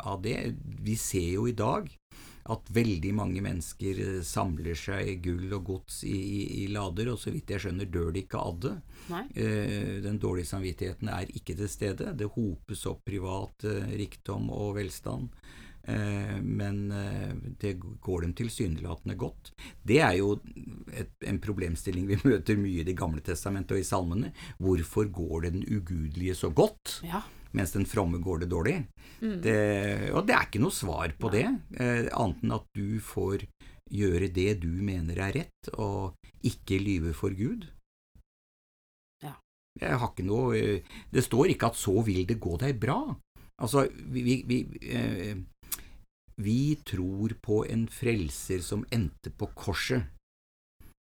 av 0.00 0.22
det. 0.24 0.38
Vi 0.86 0.96
ser 0.96 1.28
jo 1.34 1.44
i 1.50 1.56
dag 1.56 1.90
at 2.52 2.70
veldig 2.74 3.12
mange 3.16 3.42
mennesker 3.44 4.00
eh, 4.04 4.20
samler 4.26 4.78
seg 4.78 5.20
gull 5.24 5.52
og 5.58 5.64
gods 5.70 6.02
i, 6.06 6.14
i, 6.14 6.40
i 6.62 6.66
lader, 6.72 7.10
og 7.12 7.18
så 7.20 7.32
vidt 7.34 7.50
jeg 7.54 7.64
skjønner 7.66 7.90
dør 7.90 8.12
de 8.14 8.22
ikke 8.24 8.40
av 8.40 8.60
det. 8.62 8.74
Eh, 9.34 10.00
Den 10.04 10.20
dårlige 10.22 10.50
samvittigheten 10.52 11.10
er 11.12 11.30
ikke 11.34 11.56
til 11.58 11.70
stede. 11.70 12.12
Det 12.16 12.30
hopes 12.36 12.86
opp 12.90 13.04
privat 13.08 13.66
eh, 13.68 13.92
rikdom 14.02 14.50
og 14.54 14.76
velstand, 14.78 15.30
men 16.42 16.90
eh, 16.90 17.32
det 17.60 17.74
går 18.02 18.22
dem 18.26 18.32
tilsynelatende 18.34 19.14
godt. 19.16 19.52
Det 19.86 20.00
er 20.02 20.16
jo 20.18 20.32
et, 20.92 21.12
en 21.26 21.38
problemstilling 21.42 22.06
vi 22.10 22.18
møter 22.28 22.56
mye 22.58 22.80
i 22.82 22.86
Det 22.88 22.96
gamle 22.98 23.20
testamentet 23.22 23.76
og 23.76 23.82
i 23.82 23.86
salmene. 23.86 24.32
Hvorfor 24.58 25.06
går 25.12 25.46
det 25.46 25.52
den 25.58 25.66
ugudelige 25.78 26.34
så 26.34 26.50
godt, 26.50 27.00
Ja. 27.06 27.22
mens 27.52 27.72
den 27.72 27.86
fromme 27.86 28.18
går 28.22 28.40
det 28.44 28.50
dårlig? 28.50 28.76
Mm. 29.22 29.40
Det, 29.42 30.10
og 30.12 30.26
det 30.26 30.34
er 30.36 30.46
ikke 30.48 30.60
noe 30.64 30.74
svar 30.74 31.14
på 31.18 31.30
det, 31.32 31.46
eh, 31.78 32.08
annet 32.12 32.42
enn 32.44 32.52
at 32.58 32.66
du 32.74 32.98
får 33.00 33.46
gjøre 33.90 34.32
det 34.34 34.60
du 34.60 34.72
mener 34.82 35.18
er 35.22 35.32
rett, 35.32 35.68
og 35.78 36.16
ikke 36.42 36.80
lyve 36.82 37.12
for 37.14 37.30
Gud. 37.30 37.68
Ja. 39.22 39.36
Jeg 39.80 39.98
har 40.00 40.10
ikke 40.10 40.26
noe 40.26 40.56
eh, 40.58 40.82
Det 41.12 41.22
står 41.24 41.52
ikke 41.54 41.70
at 41.70 41.78
'så 41.78 42.02
vil 42.04 42.26
det 42.26 42.40
gå 42.40 42.56
deg 42.58 42.80
bra'. 42.80 43.16
Altså, 43.58 43.86
vi, 44.12 44.22
vi, 44.22 44.42
vi, 44.44 44.58
eh, 44.92 45.36
vi 46.36 46.76
tror 46.84 47.34
på 47.42 47.64
en 47.66 47.86
frelser 47.88 48.60
som 48.60 48.84
endte 48.92 49.30
på 49.30 49.48
korset. 49.56 50.04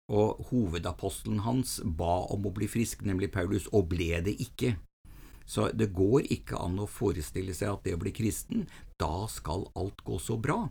Og 0.07 0.45
hovedapostelen 0.53 1.43
hans 1.43 1.81
ba 1.83 2.21
om 2.31 2.47
å 2.47 2.55
bli 2.55 2.69
frisk, 2.71 3.03
nemlig 3.03 3.33
Paulus, 3.35 3.67
og 3.75 3.89
ble 3.91 4.21
det 4.23 4.37
ikke. 4.43 4.77
Så 5.47 5.69
det 5.75 5.93
går 5.95 6.31
ikke 6.31 6.59
an 6.63 6.79
å 6.83 6.91
forestille 6.91 7.55
seg 7.55 7.73
at 7.73 7.85
det 7.87 7.95
å 7.95 8.03
bli 8.03 8.15
kristen, 8.15 8.67
da 8.99 9.27
skal 9.31 9.67
alt 9.79 10.03
gå 10.07 10.19
så 10.23 10.39
bra. 10.39 10.65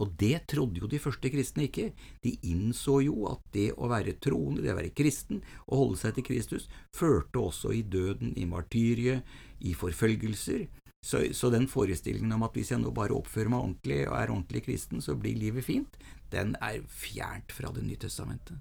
Og 0.00 0.12
det 0.16 0.46
trodde 0.48 0.80
jo 0.80 0.88
de 0.88 1.00
første 1.00 1.28
kristne 1.32 1.66
ikke. 1.68 1.90
De 2.24 2.32
innså 2.48 2.98
jo 3.04 3.26
at 3.28 3.42
det 3.52 3.70
å 3.76 3.90
være 3.92 4.16
troende, 4.24 4.64
det 4.64 4.72
å 4.72 4.78
være 4.78 4.94
kristen 4.96 5.42
og 5.66 5.78
holde 5.82 6.00
seg 6.00 6.16
til 6.16 6.26
Kristus, 6.30 6.68
førte 6.96 7.42
også 7.44 7.74
i 7.76 7.82
døden, 7.84 8.32
i 8.40 8.48
martyriet, 8.48 9.28
i 9.60 9.76
forfølgelser. 9.76 10.64
Så, 11.02 11.22
så 11.34 11.50
den 11.50 11.66
forestillingen 11.66 12.32
om 12.36 12.44
at 12.46 12.54
hvis 12.54 12.70
jeg 12.70 12.82
nå 12.82 12.92
bare 12.94 13.16
oppfører 13.16 13.50
meg 13.50 13.64
ordentlig 13.64 14.02
og 14.06 14.16
er 14.18 14.30
ordentlig 14.30 14.62
kristen, 14.68 15.02
så 15.02 15.16
blir 15.18 15.38
livet 15.38 15.66
fint, 15.66 15.96
den 16.30 16.54
er 16.62 16.84
fjernt 16.86 17.52
fra 17.52 17.72
Det 17.74 17.82
nye 17.82 17.98
testamentet. 17.98 18.60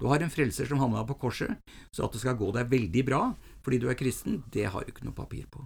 Du 0.00 0.08
har 0.10 0.24
en 0.24 0.32
frelser 0.32 0.66
som 0.66 0.80
havna 0.82 1.04
på 1.06 1.14
korset, 1.20 1.60
så 1.94 2.06
at 2.06 2.16
det 2.16 2.22
skal 2.24 2.38
gå 2.40 2.48
deg 2.56 2.72
veldig 2.72 3.04
bra 3.06 3.20
fordi 3.64 3.78
du 3.80 3.86
er 3.88 3.98
kristen, 3.98 4.42
det 4.52 4.66
har 4.72 4.84
du 4.84 4.90
ikke 4.90 5.06
noe 5.06 5.16
papir 5.16 5.46
på. 5.52 5.62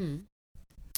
Mm. 0.00 0.24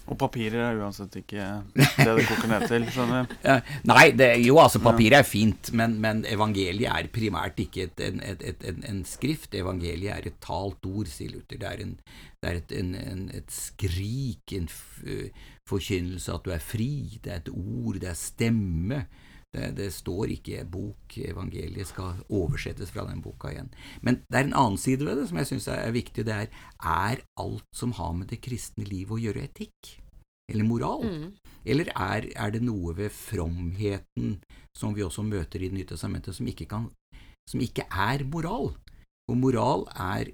Og 0.07 0.19
papirer 0.21 0.61
er 0.62 0.79
uansett 0.79 1.16
ikke 1.19 1.45
det 1.75 2.07
det 2.07 2.27
koker 2.29 2.51
ned 2.53 2.66
til, 2.71 2.85
skjønner 2.95 3.27
du. 3.27 3.35
Nei, 3.90 4.05
det, 4.14 4.29
jo 4.45 4.61
altså, 4.62 4.81
papiret 4.85 5.19
er 5.19 5.27
fint, 5.27 5.73
men, 5.77 5.97
men 6.03 6.23
evangeliet 6.31 6.92
er 6.92 7.11
primært 7.12 7.59
ikke 7.64 7.88
et, 7.88 8.03
en, 8.07 8.23
et, 8.23 8.45
et, 8.53 8.64
en, 8.71 8.85
en 8.92 9.03
skrift. 9.09 9.57
Evangeliet 9.59 10.14
er 10.14 10.31
et 10.31 10.38
talt 10.45 10.87
ord, 10.87 11.11
sier 11.11 11.35
Luther. 11.35 11.59
Det 11.59 11.73
er, 11.73 11.83
en, 11.83 11.97
det 12.42 12.53
er 12.53 13.40
et, 13.40 13.53
skrik, 13.55 14.55
en 14.55 14.71
forkynnelse 15.66 16.35
at 16.38 16.47
du 16.47 16.55
er 16.55 16.62
fri. 16.62 17.19
Det 17.25 17.35
er 17.35 17.42
et 17.42 17.53
ord, 17.55 17.99
det 18.03 18.12
er 18.12 18.21
stemme. 18.21 19.03
Det, 19.57 19.71
det 19.79 19.90
står 19.95 20.33
ikke 20.37 20.64
bok. 20.71 21.19
Evangeliet 21.25 21.88
skal 21.88 22.21
oversettes 22.29 22.92
fra 22.92 23.07
den 23.09 23.23
boka 23.25 23.51
igjen. 23.53 23.71
Men 24.05 24.21
det 24.29 24.40
er 24.40 24.49
en 24.49 24.59
annen 24.59 24.81
side 24.81 25.07
ved 25.07 25.23
det 25.23 25.29
som 25.31 25.40
jeg 25.40 25.51
syns 25.53 25.69
er 25.73 25.95
viktig. 25.97 26.27
Det 26.29 26.37
er 26.37 26.51
er 26.87 27.23
alt 27.40 27.69
som 27.75 27.95
har 27.97 28.12
med 28.12 28.29
det 28.31 28.42
kristne 28.45 28.85
livet 28.87 29.16
å 29.16 29.23
gjøre, 29.23 29.47
etikk? 29.49 29.97
Eller 30.53 30.66
moral? 30.66 31.03
Mm. 31.03 31.31
Eller 31.66 31.90
er, 31.90 32.29
er 32.38 32.53
det 32.55 32.62
noe 32.62 32.95
ved 32.95 33.11
fromheten 33.11 34.37
som 34.77 34.95
vi 34.95 35.03
også 35.03 35.25
møter 35.27 35.62
i 35.62 35.71
Det 35.71 35.79
nye 35.81 35.88
testamentet, 35.88 36.37
som 36.37 36.47
ikke, 36.47 36.69
kan, 36.71 36.90
som 37.51 37.62
ikke 37.64 37.88
er 37.90 38.23
moral? 38.31 38.75
Og 39.27 39.38
moral 39.40 39.88
er 39.90 40.31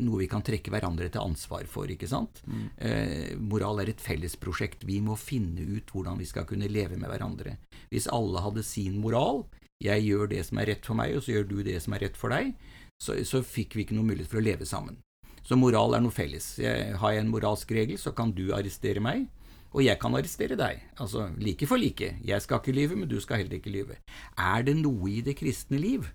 noe 0.00 0.20
vi 0.22 0.28
kan 0.30 0.44
trekke 0.44 0.72
hverandre 0.72 1.08
til 1.12 1.22
ansvar 1.22 1.68
for, 1.70 1.90
ikke 1.90 2.08
sant? 2.10 2.42
Mm. 2.46 2.66
Eh, 2.76 3.32
moral 3.38 3.82
er 3.82 3.92
et 3.92 4.02
fellesprosjekt. 4.02 4.84
Vi 4.88 5.00
må 5.04 5.16
finne 5.20 5.64
ut 5.76 5.90
hvordan 5.92 6.20
vi 6.20 6.28
skal 6.28 6.46
kunne 6.48 6.70
leve 6.70 6.98
med 7.00 7.10
hverandre. 7.12 7.56
Hvis 7.92 8.10
alle 8.12 8.42
hadde 8.44 8.66
sin 8.66 9.00
moral, 9.02 9.44
jeg 9.80 10.04
gjør 10.08 10.30
det 10.34 10.44
som 10.48 10.60
er 10.60 10.74
rett 10.74 10.86
for 10.86 10.98
meg, 10.98 11.16
og 11.16 11.24
så 11.24 11.36
gjør 11.36 11.48
du 11.48 11.58
det 11.64 11.78
som 11.80 11.96
er 11.96 12.04
rett 12.06 12.18
for 12.20 12.34
deg, 12.34 12.52
så, 13.00 13.16
så 13.24 13.40
fikk 13.44 13.76
vi 13.76 13.86
ikke 13.86 13.96
noe 13.96 14.10
mulighet 14.10 14.32
for 14.32 14.42
å 14.42 14.44
leve 14.44 14.68
sammen. 14.68 15.00
Så 15.46 15.56
moral 15.56 15.96
er 15.96 16.02
noe 16.04 16.14
felles. 16.14 16.52
Jeg, 16.60 16.96
har 17.00 17.14
jeg 17.14 17.24
en 17.24 17.32
moralsk 17.32 17.70
regel, 17.72 17.96
så 17.98 18.12
kan 18.16 18.34
du 18.36 18.50
arrestere 18.54 19.00
meg, 19.02 19.24
og 19.70 19.84
jeg 19.86 19.96
kan 20.02 20.14
arrestere 20.18 20.58
deg. 20.58 20.82
Altså 21.00 21.28
like 21.40 21.66
for 21.70 21.80
like. 21.80 22.16
Jeg 22.26 22.44
skal 22.44 22.60
ikke 22.60 22.74
lyve, 22.76 22.98
men 22.98 23.08
du 23.08 23.16
skal 23.22 23.40
heller 23.40 23.56
ikke 23.60 23.72
lyve. 23.72 24.00
Er 24.36 24.66
det 24.66 24.76
noe 24.80 25.10
i 25.10 25.20
det 25.24 25.38
kristne 25.38 25.80
liv 25.80 26.10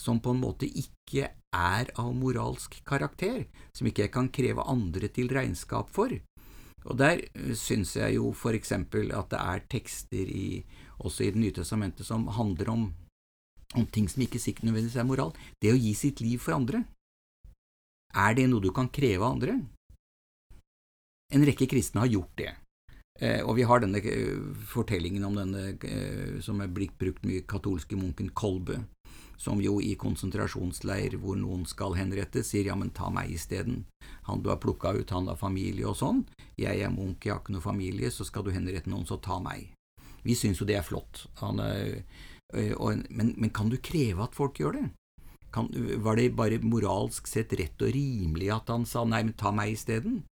som 0.00 0.20
på 0.20 0.34
en 0.34 0.42
måte 0.42 0.66
ikke 0.66 1.30
er 1.54 1.90
av 2.00 2.10
moralsk 2.16 2.80
karakter, 2.86 3.44
som 3.76 3.88
ikke 3.88 4.06
jeg 4.06 4.14
kan 4.14 4.30
kreve 4.34 4.64
andre 4.66 5.10
til 5.12 5.30
regnskap 5.32 5.90
for? 5.92 6.14
Og 6.84 6.98
der 7.00 7.22
eh, 7.24 7.54
syns 7.58 7.94
jeg 7.96 8.18
jo 8.18 8.32
for 8.36 8.56
eksempel 8.56 9.12
at 9.16 9.30
det 9.32 9.40
er 9.40 9.68
tekster 9.70 10.28
i, 10.28 10.64
også 10.98 11.24
i 11.24 11.30
Det 11.30 11.40
nye 11.40 11.56
testamentet 11.56 12.06
som 12.06 12.26
handler 12.28 12.70
om, 12.70 12.82
om 13.74 13.86
ting 13.86 14.08
som 14.10 14.22
ikke 14.22 14.42
sikkert 14.42 14.68
nødvendigvis 14.68 15.00
er 15.00 15.08
moral. 15.08 15.32
Det 15.60 15.72
å 15.72 15.78
gi 15.78 15.94
sitt 15.94 16.20
liv 16.20 16.38
for 16.38 16.56
andre. 16.58 16.84
Er 18.14 18.34
det 18.34 18.46
noe 18.50 18.62
du 18.62 18.70
kan 18.70 18.90
kreve 18.92 19.24
av 19.24 19.34
andre? 19.34 19.56
En 21.34 21.46
rekke 21.46 21.66
kristne 21.66 22.04
har 22.04 22.12
gjort 22.12 22.36
det. 22.38 22.52
Eh, 23.22 23.40
og 23.46 23.54
vi 23.58 23.66
har 23.66 23.82
denne 23.82 24.00
eh, 24.02 24.38
fortellingen 24.70 25.24
om 25.26 25.36
denne 25.38 25.76
eh, 25.86 26.40
som 26.42 26.58
er 26.62 26.70
blitt 26.74 26.96
brukt 26.98 27.22
mye 27.26 27.44
katolske 27.46 27.98
munken 27.98 28.32
Kolbe, 28.34 28.80
som 29.36 29.60
jo 29.62 29.78
i 29.82 29.94
konsentrasjonsleir 30.00 31.16
hvor 31.20 31.38
noen 31.38 31.64
skal 31.68 31.96
henrettes, 31.98 32.50
sier 32.52 32.70
ja, 32.70 32.76
men 32.78 32.92
ta 32.94 33.10
meg 33.12 33.32
isteden. 33.34 33.84
Han 34.28 34.42
du 34.44 34.50
har 34.52 34.60
plukka 34.62 34.94
ut, 34.94 35.10
han 35.10 35.28
har 35.30 35.40
familie 35.40 35.88
og 35.90 35.98
sånn. 36.00 36.24
Jeg 36.60 36.82
er 36.84 36.92
munk, 36.94 37.24
jeg 37.24 37.34
har 37.34 37.42
ikke 37.42 37.56
noe 37.56 37.64
familie, 37.64 38.10
så 38.14 38.26
skal 38.26 38.46
du 38.46 38.52
henrette 38.54 38.90
noen, 38.90 39.06
så 39.08 39.18
ta 39.22 39.40
meg. 39.42 39.72
Vi 40.24 40.36
syns 40.38 40.60
jo 40.60 40.68
det 40.68 40.78
er 40.78 40.86
flott. 40.86 41.26
Han 41.42 41.60
er, 41.60 42.00
øh, 42.54 42.74
og, 42.78 43.04
men, 43.10 43.34
men 43.36 43.52
kan 43.54 43.72
du 43.72 43.76
kreve 43.82 44.24
at 44.24 44.36
folk 44.36 44.60
gjør 44.60 44.78
det? 44.78 44.86
Kan, 45.54 45.68
var 46.02 46.18
det 46.18 46.32
bare 46.34 46.58
moralsk 46.64 47.28
sett 47.30 47.52
rett 47.54 47.82
og 47.84 47.92
rimelig 47.94 48.50
at 48.50 48.72
han 48.72 48.86
sa 48.88 49.04
nei, 49.06 49.22
men 49.26 49.36
ta 49.38 49.52
meg 49.54 49.76
isteden? 49.76 50.24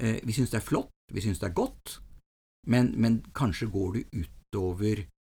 Eh, 0.00 0.18
vi 0.26 0.34
syns 0.34 0.50
det 0.52 0.60
er 0.60 0.66
flott, 0.66 0.90
vi 1.12 1.22
syns 1.22 1.38
det 1.40 1.50
er 1.50 1.56
godt, 1.56 2.00
men, 2.66 2.90
men 2.98 3.20
kanskje 3.36 3.70
går 3.72 3.94
du 3.94 4.24
utover 4.24 5.04
eh, 5.04 5.15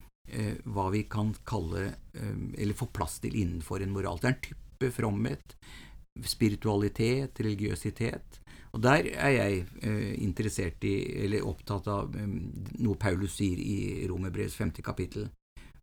hva 0.65 0.89
vi 0.93 1.03
kan 1.09 1.33
kalle 1.47 1.83
eh, 2.17 2.37
eller 2.57 2.77
få 2.77 2.87
plass 2.93 3.19
til 3.23 3.35
innenfor 3.37 3.83
en 3.83 3.93
moral. 3.93 4.19
Det 4.21 4.29
er 4.29 4.35
en 4.35 4.45
type 4.47 4.91
fromhet, 4.95 5.55
spiritualitet, 6.25 7.39
religiøsitet. 7.39 8.41
Og 8.75 8.81
der 8.83 9.07
er 9.15 9.31
jeg 9.31 9.59
eh, 9.87 10.15
interessert 10.19 10.83
i, 10.83 10.95
eller 11.23 11.45
opptatt 11.47 11.87
av, 11.87 12.15
eh, 12.19 12.27
noe 12.83 12.99
Paulus 12.99 13.37
sier 13.39 13.59
i 13.61 14.03
Romerbrevs 14.09 14.57
femte 14.59 14.83
kapittel, 14.83 15.29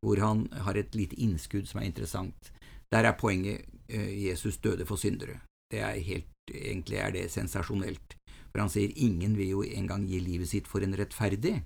hvor 0.05 0.21
han 0.21 0.45
har 0.67 0.77
et 0.77 0.93
lite 0.99 1.17
innskudd 1.17 1.71
som 1.71 1.81
er 1.81 1.89
interessant. 1.89 2.53
Der 2.93 3.09
er 3.09 3.17
poenget 3.17 3.65
eh, 3.89 4.11
Jesus 4.27 4.61
døde 4.61 4.85
for 4.89 5.01
syndere. 5.01 5.41
Det 5.73 5.81
er 5.81 6.03
helt, 6.05 6.29
Egentlig 6.53 6.99
er 6.99 7.13
det 7.15 7.29
sensasjonelt. 7.31 8.17
For 8.51 8.61
han 8.61 8.71
sier 8.73 8.91
ingen 8.99 9.37
vil 9.39 9.49
jo 9.49 9.61
engang 9.63 10.03
gi 10.11 10.19
livet 10.21 10.51
sitt 10.51 10.67
for 10.69 10.83
en 10.85 10.97
rettferdig. 10.99 11.61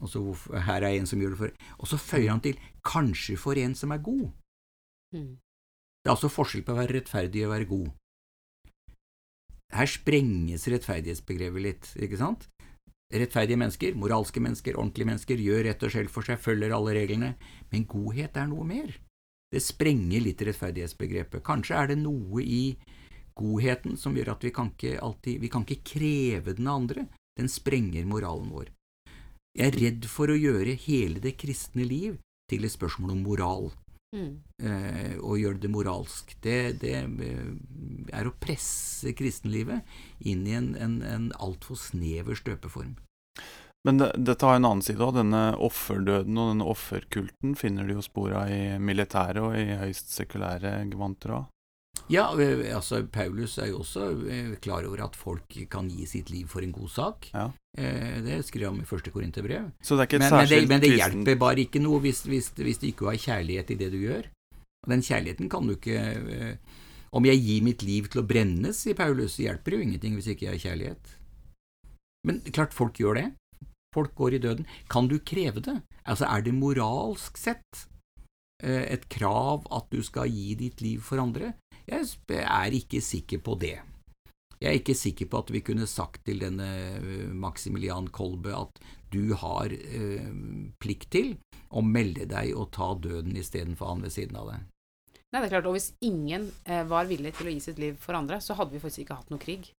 Og 0.00 0.08
så 0.08 0.20
her 0.66 0.86
er 0.86 0.96
en 0.96 1.08
som 1.08 1.20
gjør 1.20 1.34
det 1.34 1.40
for 1.40 1.80
Og 1.82 1.88
så 1.90 1.98
føyer 2.00 2.30
han 2.30 2.42
til 2.44 2.60
kanskje 2.86 3.36
for 3.40 3.58
en 3.60 3.74
som 3.76 3.92
er 3.92 4.04
god. 4.04 4.30
Mm. 5.16 5.34
Det 6.00 6.08
er 6.08 6.14
altså 6.14 6.30
forskjell 6.32 6.64
på 6.64 6.72
å 6.72 6.78
være 6.78 6.96
rettferdig 6.96 7.42
og 7.44 7.50
å 7.50 7.54
være 7.54 7.68
god. 7.68 7.90
Her 9.70 9.90
sprenges 9.90 10.64
rettferdighetsbegrepet 10.72 11.62
litt, 11.62 11.90
ikke 12.00 12.18
sant? 12.18 12.48
Rettferdige 13.10 13.58
mennesker, 13.58 13.94
moralske 13.98 14.40
mennesker, 14.42 14.78
ordentlige 14.78 15.10
mennesker 15.10 15.42
gjør 15.42 15.64
rett 15.66 15.84
og 15.86 15.92
slett 15.92 16.10
for 16.14 16.26
seg, 16.26 16.40
følger 16.42 16.74
alle 16.74 16.94
reglene, 16.96 17.34
men 17.70 17.86
godhet 17.90 18.38
er 18.38 18.48
noe 18.50 18.66
mer. 18.66 18.96
Det 19.50 19.62
sprenger 19.62 20.22
litt 20.22 20.42
rettferdighetsbegrepet. 20.46 21.42
Kanskje 21.46 21.78
er 21.78 21.90
det 21.90 21.98
noe 21.98 22.42
i 22.42 22.76
godheten 23.38 23.96
som 23.98 24.14
gjør 24.14 24.34
at 24.36 24.44
vi 24.46 24.52
kan 24.54 24.70
ikke 24.70 24.98
alltid 25.02 25.40
Vi 25.42 25.50
kan 25.50 25.64
ikke 25.66 25.94
kreve 25.94 26.54
den 26.54 26.70
andre. 26.70 27.06
Den 27.38 27.50
sprenger 27.50 28.06
moralen 28.06 28.50
vår. 28.52 28.70
Jeg 29.58 29.72
er 29.72 29.78
redd 29.82 30.08
for 30.10 30.30
å 30.30 30.38
gjøre 30.38 30.78
hele 30.86 31.22
det 31.22 31.34
kristne 31.40 31.84
liv 31.86 32.18
til 32.50 32.66
et 32.66 32.74
spørsmål 32.74 33.14
om 33.16 33.22
moral. 33.26 33.70
Mm. 34.14 34.30
Eh, 34.62 35.12
og 35.22 35.38
gjøre 35.38 35.60
det 35.62 35.70
moralsk. 35.70 36.34
Det, 36.42 36.58
det 36.82 36.96
eh, 36.98 37.52
er 38.14 38.26
å 38.26 38.34
presse 38.42 39.14
kristenlivet 39.18 39.86
inn 40.26 40.46
i 40.48 40.56
en, 40.58 40.72
en, 40.74 40.98
en 41.06 41.28
altfor 41.38 41.78
snever 41.78 42.38
støpeform. 42.38 42.96
Men 43.86 44.00
det, 44.00 44.10
dette 44.18 44.44
har 44.44 44.58
en 44.58 44.66
annen 44.68 44.84
side 44.84 45.02
òg. 45.02 45.14
Denne 45.16 45.44
offerdøden 45.56 46.36
og 46.38 46.50
denne 46.52 46.66
offerkulten 46.68 47.54
finner 47.58 47.86
du 47.86 47.96
jo 47.96 48.04
spor 48.04 48.34
av 48.42 48.50
i 48.52 48.76
militære 48.82 49.46
og 49.46 49.56
i 49.56 49.78
høyst 49.80 50.12
sekulære 50.14 50.74
gevanter 50.90 51.38
òg. 51.38 51.48
Ja, 52.10 52.26
eh, 52.42 52.64
altså 52.74 53.04
Paulus 53.12 53.56
er 53.62 53.70
jo 53.70 53.80
også 53.84 54.08
eh, 54.26 54.54
klar 54.62 54.86
over 54.88 55.04
at 55.04 55.16
folk 55.18 55.54
kan 55.70 55.88
gi 55.92 56.06
sitt 56.10 56.32
liv 56.32 56.48
for 56.50 56.64
en 56.66 56.74
god 56.74 56.90
sak. 56.90 57.30
Ja. 57.34 57.46
Eh, 57.78 58.18
det 58.24 58.40
skriver 58.48 58.72
han 58.72 58.82
i 58.82 58.88
første 58.88 59.12
Korinterbrev. 59.14 59.70
Er 59.70 60.18
Men, 60.18 60.34
men, 60.34 60.50
det, 60.50 60.60
men 60.68 60.82
det 60.82 60.92
hjelper 60.96 61.38
bare 61.38 61.64
ikke 61.64 61.82
noe 61.82 62.02
hvis, 62.02 62.24
hvis, 62.26 62.50
hvis 62.58 62.82
du 62.82 62.88
ikke 62.90 63.12
har 63.12 63.20
kjærlighet 63.20 63.70
i 63.70 63.78
det 63.84 63.90
du 63.94 64.00
gjør. 64.02 64.26
Og 64.84 64.94
den 64.94 65.04
kjærligheten 65.04 65.50
kan 65.52 65.66
du 65.68 65.74
ikke 65.74 66.56
Om 67.12 67.26
jeg 67.26 67.40
gir 67.42 67.64
mitt 67.66 67.82
liv 67.84 68.06
til 68.08 68.22
å 68.22 68.26
brennes, 68.26 68.78
sier 68.80 68.96
Paulus, 68.96 69.34
så 69.34 69.48
hjelper 69.48 69.70
det 69.70 69.78
jo 69.78 69.86
ingenting 69.86 70.14
hvis 70.16 70.30
ikke 70.30 70.46
jeg 70.46 70.54
har 70.54 70.64
kjærlighet. 70.64 71.14
Men 72.26 72.40
klart 72.54 72.74
folk 72.76 73.00
gjør 73.00 73.18
det. 73.18 73.28
Folk 73.94 74.14
går 74.14 74.36
i 74.36 74.42
døden. 74.42 74.68
Kan 74.88 75.08
du 75.10 75.18
kreve 75.18 75.62
det? 75.66 75.80
Altså, 76.06 76.28
er 76.30 76.44
det 76.46 76.54
moralsk 76.54 77.38
sett 77.38 77.86
et 78.62 79.06
krav 79.12 79.64
at 79.72 79.86
du 79.92 80.02
skal 80.04 80.30
gi 80.30 80.54
ditt 80.58 80.82
liv 80.84 81.00
for 81.04 81.22
andre? 81.22 81.54
Jeg 81.90 82.06
er 82.36 82.76
ikke 82.76 83.00
sikker 83.02 83.40
på 83.42 83.56
det. 83.60 83.78
Jeg 84.60 84.68
er 84.68 84.76
ikke 84.76 84.96
sikker 84.98 85.28
på 85.32 85.40
at 85.40 85.50
vi 85.54 85.62
kunne 85.64 85.86
sagt 85.88 86.20
til 86.28 86.42
denne 86.42 86.66
eh, 87.00 87.28
Maximilian 87.32 88.10
Kolbe 88.12 88.52
at 88.52 88.82
du 89.10 89.32
har 89.40 89.72
eh, 89.72 90.26
plikt 90.82 91.08
til 91.16 91.32
å 91.72 91.80
melde 91.80 92.26
deg 92.28 92.52
og 92.52 92.68
ta 92.76 92.90
døden 92.92 93.38
istedenfor 93.40 93.94
han 93.94 94.04
ved 94.04 94.12
siden 94.12 94.36
av 94.36 94.50
deg. 94.52 94.66
Nei, 95.30 95.40
det 95.40 95.46
er 95.46 95.54
klart, 95.54 95.70
og 95.70 95.78
hvis 95.78 95.92
ingen 96.04 96.50
eh, 96.66 96.84
var 96.90 97.08
villig 97.08 97.32
til 97.38 97.48
å 97.48 97.54
gi 97.54 97.64
sitt 97.70 97.80
liv 97.80 97.96
for 98.02 98.18
andre, 98.18 98.42
så 98.44 98.58
hadde 98.58 98.76
vi 98.76 98.82
faktisk 98.82 99.06
ikke 99.06 99.20
hatt 99.22 99.32
noe 99.32 99.40
krig. 99.40 99.70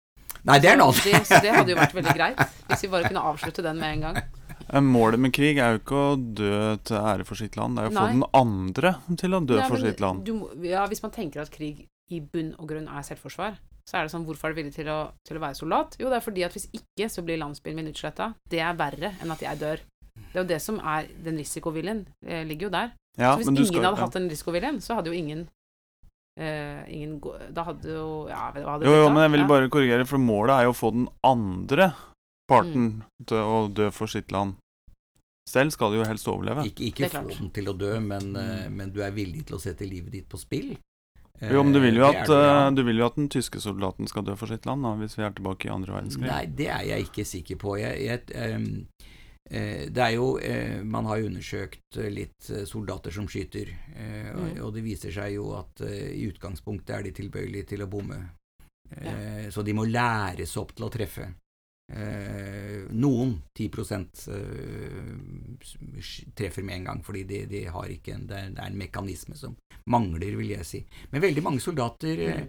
Nei, 0.49 0.57
det 0.63 0.71
er 0.71 0.79
noe 0.81 0.95
Så 0.97 1.13
så 1.29 1.43
det 1.45 1.53
hadde 1.53 1.75
jo 1.75 1.77
vært 1.77 1.97
veldig 1.99 2.17
greit, 2.17 2.41
hvis 2.71 2.87
vi 2.87 2.93
bare 2.95 3.11
kunne 3.11 3.27
avslutte 3.35 3.67
den 3.67 3.83
med 3.83 3.99
en 3.99 4.07
gang. 4.07 4.40
Eh, 4.73 4.81
Målet 4.81 5.21
med 5.21 5.35
krig 5.35 5.59
er 5.59 5.75
jo 5.75 5.81
ikke 5.83 5.99
å 5.99 6.19
dø 6.19 6.77
til 6.87 7.01
ære 7.01 7.27
for 7.27 7.39
sitt 7.41 7.59
land, 7.59 7.77
det 7.77 7.83
er 7.83 7.91
jo 7.91 7.97
å 7.97 8.03
få 8.05 8.13
den 8.13 8.27
andre 8.39 8.95
til 9.19 9.35
å 9.35 9.43
dø 9.43 9.59
Nei, 9.59 9.67
for 9.71 9.83
sitt 9.83 10.03
land. 10.03 10.23
Du, 10.27 10.47
ja, 10.67 10.85
hvis 10.91 11.03
man 11.03 11.15
tenker 11.15 11.43
at 11.43 11.53
krig 11.55 11.87
i 12.11 12.21
bunn 12.23 12.55
og 12.59 12.71
grunn 12.71 12.89
er 12.91 13.07
selvforsvar, 13.07 13.59
så 13.87 13.99
er 13.99 14.07
det 14.07 14.15
sånn, 14.15 14.27
hvorfor 14.29 14.51
er 14.51 14.55
du 14.55 14.61
villig 14.61 14.75
til 14.77 14.91
til 15.27 15.39
å 15.39 15.43
være 15.43 15.59
soldat? 15.59 15.97
Jo, 15.99 16.11
det 16.11 16.21
er 16.21 16.27
fordi 16.27 16.45
at 16.47 16.55
hvis 16.55 16.69
ikke, 16.77 17.09
så 17.11 17.25
blir 17.27 17.41
landsbyen 17.41 17.79
min 17.79 17.91
utsletta. 17.91 18.33
Det 18.51 18.61
er 18.63 18.77
verre 18.79 19.15
enn 19.19 19.35
at 19.35 19.43
jeg 19.43 19.59
dør. 19.59 19.83
Det 20.21 20.37
er 20.37 20.43
jo 20.43 20.51
det 20.51 20.61
som 20.63 20.79
er 20.79 21.09
den 21.25 21.41
risikoviljen, 21.41 22.05
eh, 22.27 22.45
ligger 22.47 22.69
jo 22.69 22.75
der. 22.77 22.93
Ja, 23.19 23.33
så 23.33 23.41
hvis 23.41 23.51
men 23.51 23.57
du 23.59 23.65
ingen 23.65 23.73
skal, 23.73 23.89
hadde 23.89 23.99
ja. 23.99 24.05
hatt 24.07 24.19
den 24.19 24.29
risikoviljen, 24.31 24.79
så 24.85 25.01
hadde 25.01 25.11
jo 25.13 25.19
ingen 25.19 25.49
Uh, 26.41 26.87
ingen 26.87 27.19
Da 27.53 27.65
hadde 27.67 27.91
jo 27.91 28.29
Ja, 28.31 28.47
hva 28.55 28.63
hadde 28.63 28.87
Jo, 28.87 28.93
blitt 28.95 29.01
jo, 29.03 29.09
men 29.13 29.25
jeg 29.27 29.33
vil 29.35 29.49
bare 29.51 29.69
korrigere, 29.69 30.07
for 30.09 30.23
målet 30.23 30.55
er 30.55 30.69
jo 30.69 30.71
å 30.73 30.77
få 30.79 30.93
den 30.95 31.09
andre 31.27 31.89
parten 32.51 32.85
Mm. 32.91 33.27
til 33.31 33.37
å 33.39 33.57
dø 33.73 33.89
for 33.95 34.11
sitt 34.11 34.31
land. 34.35 34.57
Selv 35.49 35.73
skal 35.75 35.91
du 35.95 35.99
jo 36.03 36.05
helst 36.07 36.29
overleve. 36.31 36.67
Ikke, 36.69 36.91
ikke 36.93 37.09
få 37.11 37.25
den 37.31 37.51
til 37.55 37.71
å 37.73 37.75
dø, 37.79 37.95
men, 38.01 38.35
eh, 38.37 38.67
Mm. 38.69 38.77
men 38.77 38.91
du 38.95 39.01
er 39.03 39.11
villig 39.15 39.47
til 39.47 39.57
å 39.57 39.61
sette 39.63 39.87
livet 39.89 40.13
ditt 40.13 40.29
på 40.29 40.39
spill. 40.39 40.77
Jo, 41.41 41.63
men 41.65 41.73
du 41.73 41.81
vil 41.81 41.97
jo 41.97 42.05
at, 42.05 42.13
det 42.13 42.21
at, 42.21 42.29
er 42.29 42.35
du, 42.35 42.35
ja. 42.45 42.67
eh, 42.69 42.75
du 42.77 42.83
vil 42.85 42.99
jo 43.01 43.07
at 43.07 43.15
den 43.17 43.29
tyske 43.33 43.59
soldaten 43.65 44.07
skal 44.07 44.23
dø 44.23 44.35
for 44.37 44.47
sitt 44.47 44.67
land, 44.69 44.83
da, 44.85 44.93
hvis 45.01 45.17
vi 45.17 45.25
er 45.25 45.31
tilbake 45.33 45.67
i 45.67 45.73
andre 45.73 45.95
verdenskrig. 45.97 46.29
Nei, 46.29 46.45
det 46.47 46.67
er 46.69 46.85
jeg 46.85 47.07
ikke 47.09 47.25
sikker 47.25 47.57
på. 47.57 47.79
Jeg, 47.81 47.97
jeg, 48.05 48.87
eh, 49.51 49.87
det 49.89 49.99
er 50.05 50.13
jo 50.15 50.37
eh, 50.39 50.83
Man 50.85 51.07
har 51.07 51.17
jo 51.19 51.31
undersøkt 51.31 51.97
eh, 51.97 52.11
litt 52.13 52.51
eh, 52.51 52.67
soldater 52.69 53.11
som 53.11 53.27
skyter, 53.27 53.73
eh, 53.97 54.31
og, 54.37 54.45
Mm. 54.55 54.61
og 54.67 54.75
det 54.75 54.85
viser 54.85 55.11
seg 55.17 55.33
jo 55.35 55.55
at 55.57 55.81
eh, 55.81 56.13
i 56.21 56.29
utgangspunktet 56.31 56.91
er 56.99 57.03
de 57.09 57.13
tilbøyelige 57.13 57.67
til 57.73 57.83
å 57.83 57.89
bomme. 57.89 58.21
Ja. 59.01 59.51
Så 59.51 59.63
de 59.65 59.73
må 59.73 59.85
læres 59.87 60.57
opp 60.59 60.75
til 60.75 60.85
å 60.89 60.91
treffe. 60.91 61.33
Eh, 61.91 62.85
noen, 62.95 63.33
10 63.59 63.67
eh, 64.31 65.07
treffer 66.39 66.63
med 66.63 66.77
en 66.77 66.85
gang, 66.91 67.01
fordi 67.03 67.25
de, 67.27 67.41
de 67.51 67.65
har 67.67 67.91
ikke 67.91 68.15
en, 68.15 68.29
det, 68.31 68.37
er, 68.37 68.53
det 68.55 68.63
er 68.63 68.71
en 68.71 68.79
mekanisme 68.79 69.35
som 69.39 69.57
mangler, 69.91 70.37
vil 70.39 70.53
jeg 70.55 70.69
si. 70.69 70.83
Men 71.11 71.25
veldig 71.25 71.43
mange 71.43 71.63
soldater 71.65 72.23
eh, 72.29 72.45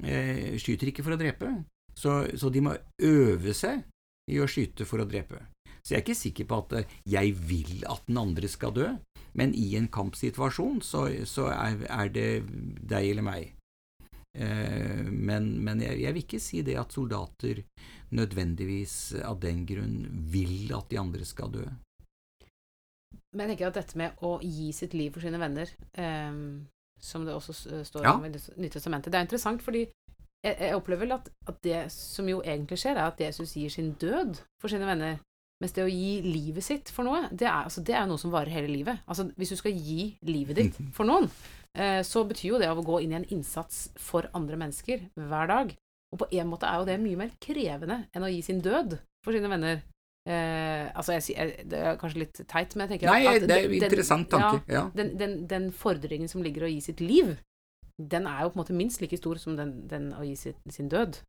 eh, 0.00 0.56
skyter 0.60 0.92
ikke 0.92 1.04
for 1.04 1.16
å 1.16 1.20
drepe, 1.20 1.52
så, 1.96 2.22
så 2.36 2.52
de 2.52 2.64
må 2.64 2.72
øve 3.04 3.52
seg 3.56 3.84
i 4.32 4.40
å 4.40 4.48
skyte 4.48 4.88
for 4.88 5.04
å 5.04 5.08
drepe. 5.08 5.42
Så 5.86 5.94
jeg 5.94 6.00
er 6.00 6.06
ikke 6.06 6.18
sikker 6.18 6.48
på 6.48 6.62
at 6.64 6.78
eh, 6.80 6.96
jeg 7.18 7.36
vil 7.50 7.84
at 7.90 8.08
den 8.08 8.22
andre 8.22 8.48
skal 8.50 8.74
dø, 8.76 8.88
men 9.36 9.52
i 9.52 9.74
en 9.76 9.90
kampsituasjon 9.92 10.80
så, 10.80 11.04
så 11.28 11.50
er, 11.52 11.84
er 11.92 12.08
det 12.12 12.30
deg 12.80 13.12
eller 13.12 13.28
meg. 13.28 13.52
Eh, 14.36 15.02
men 15.10 15.48
men 15.64 15.80
jeg, 15.80 16.00
jeg 16.04 16.14
vil 16.16 16.24
ikke 16.26 16.40
si 16.42 16.62
det 16.66 16.76
at 16.80 16.92
soldater 16.92 17.62
nødvendigvis 18.16 19.16
av 19.26 19.40
den 19.42 19.64
grunn 19.66 20.06
vil 20.30 20.70
at 20.76 20.88
de 20.92 21.00
andre 21.00 21.24
skal 21.26 21.52
dø. 21.54 21.64
Men 23.36 23.46
jeg 23.46 23.56
tenker 23.56 23.68
at 23.70 23.78
dette 23.80 23.98
med 24.00 24.22
å 24.24 24.36
gi 24.40 24.70
sitt 24.72 24.94
liv 24.96 25.12
for 25.12 25.24
sine 25.24 25.40
venner, 25.40 25.68
um, 25.98 26.66
som 27.00 27.26
det 27.26 27.34
også 27.36 27.82
står 27.84 28.04
Ja. 28.06 28.14
om 28.14 28.24
i 28.24 28.30
Nyttestamentet, 28.32 29.12
det 29.12 29.18
er 29.18 29.26
interessant 29.26 29.62
fordi 29.62 29.82
jeg, 30.44 30.56
jeg 30.60 30.76
opplever 30.76 31.04
vel 31.04 31.16
at, 31.18 31.28
at 31.50 31.58
det 31.62 31.80
som 31.92 32.28
jo 32.28 32.40
egentlig 32.44 32.78
skjer, 32.78 32.96
er 32.96 33.10
at 33.10 33.20
Jesus 33.20 33.56
gir 33.58 33.72
sin 33.72 33.92
død 34.00 34.38
for 34.62 34.68
sine 34.72 34.86
venner. 34.88 35.18
Mens 35.60 35.72
det 35.72 35.84
å 35.84 35.88
gi 35.90 36.20
livet 36.22 36.64
sitt 36.64 36.90
for 36.92 37.08
noe, 37.08 37.28
det 37.32 37.46
er, 37.48 37.64
altså, 37.64 37.80
det 37.82 37.94
er 37.96 38.06
noe 38.06 38.20
som 38.20 38.30
varer 38.30 38.52
hele 38.52 38.68
livet. 38.68 39.00
Altså, 39.08 39.24
hvis 39.36 39.54
du 39.54 39.56
skal 39.56 39.72
gi 39.72 40.16
livet 40.28 40.56
ditt 40.60 40.80
for 40.96 41.08
noen, 41.08 41.24
eh, 41.28 41.55
så 42.06 42.22
betyr 42.24 42.54
jo 42.54 42.60
det 42.62 42.70
av 42.70 42.78
å 42.80 42.84
gå 42.86 43.02
inn 43.04 43.12
i 43.12 43.18
en 43.18 43.26
innsats 43.34 43.90
for 44.00 44.30
andre 44.36 44.56
mennesker 44.60 45.10
hver 45.18 45.50
dag. 45.50 45.74
Og 46.14 46.22
på 46.22 46.28
en 46.38 46.48
måte 46.48 46.68
er 46.70 46.80
jo 46.80 46.88
det 46.88 46.96
mye 47.02 47.20
mer 47.20 47.34
krevende 47.42 47.98
enn 48.14 48.24
å 48.24 48.30
gi 48.32 48.40
sin 48.46 48.62
død 48.64 48.96
for 49.26 49.36
sine 49.36 49.50
venner. 49.52 49.82
Eh, 50.26 50.86
altså, 50.96 51.14
jeg, 51.14 51.36
jeg, 51.36 51.66
det 51.70 51.82
er 51.82 51.98
kanskje 52.00 52.22
litt 52.24 52.40
teit, 52.50 52.72
men 52.74 52.86
jeg 52.86 52.96
tenker 52.96 53.12
Nei, 53.12 53.20
at, 53.28 53.44
at 53.44 53.46
det 53.46 53.58
er 53.60 53.68
en 53.68 53.76
interessant 53.78 54.30
tanke. 54.32 54.64
Ja. 54.72 54.88
den, 54.96 55.12
den, 55.20 55.36
den 55.50 55.68
fordringen 55.74 56.30
som 56.30 56.42
ligger 56.42 56.64
i 56.64 56.70
å 56.70 56.72
gi 56.72 56.82
sitt 56.88 57.02
liv, 57.04 57.36
den 57.96 58.26
er 58.28 58.44
jo 58.44 58.50
på 58.50 58.58
en 58.58 58.64
måte 58.64 58.76
minst 58.76 59.02
like 59.02 59.18
stor 59.20 59.38
som 59.40 59.58
den, 59.58 59.78
den 59.90 60.10
å 60.16 60.24
gi 60.26 60.34
sitt, 60.40 60.58
sin 60.72 60.90
død. 60.92 61.20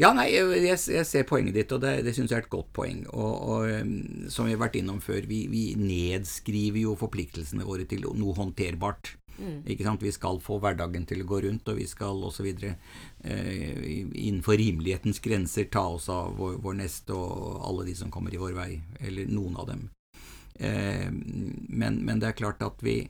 Ja, 0.00 0.14
nei, 0.16 0.30
jeg, 0.32 0.76
jeg 0.88 1.06
ser 1.08 1.26
poenget 1.28 1.56
ditt, 1.56 1.72
og 1.76 1.82
det, 1.84 1.98
det 2.06 2.14
syns 2.16 2.32
jeg 2.32 2.40
er 2.40 2.46
et 2.46 2.52
godt 2.52 2.70
poeng. 2.76 3.02
Og, 3.12 3.32
og 3.52 3.80
um, 3.82 4.28
som 4.32 4.48
vi 4.48 4.54
har 4.54 4.62
vært 4.62 4.78
innom 4.80 5.00
før, 5.04 5.26
vi, 5.28 5.42
vi 5.52 5.64
nedskriver 5.76 6.80
jo 6.86 6.94
forpliktelsene 7.00 7.66
våre 7.68 7.84
til 7.88 8.06
noe 8.08 8.36
håndterbart. 8.38 9.14
Mm. 9.40 9.60
Ikke 9.72 9.86
sant? 9.86 10.02
Vi 10.04 10.12
skal 10.12 10.40
få 10.44 10.58
hverdagen 10.60 11.06
til 11.08 11.24
å 11.24 11.28
gå 11.28 11.40
rundt, 11.46 11.68
og 11.72 11.78
vi 11.80 11.86
skal 11.88 12.20
osv. 12.28 12.50
Eh, 12.60 13.86
innenfor 14.26 14.58
rimelighetens 14.60 15.22
grenser 15.24 15.70
ta 15.72 15.86
oss 15.96 16.10
av 16.12 16.36
vår, 16.38 16.58
vår 16.64 16.76
neste 16.82 17.16
og 17.16 17.62
alle 17.66 17.88
de 17.88 17.96
som 17.96 18.12
kommer 18.12 18.34
i 18.34 18.42
vår 18.42 18.52
vei, 18.58 18.74
eller 19.00 19.32
noen 19.32 19.56
av 19.60 19.70
dem. 19.72 19.88
Eh, 20.60 21.08
men, 21.10 22.02
men 22.04 22.20
det 22.20 22.30
er 22.30 22.38
klart 22.42 22.62
at 22.66 22.84
vi 22.84 23.02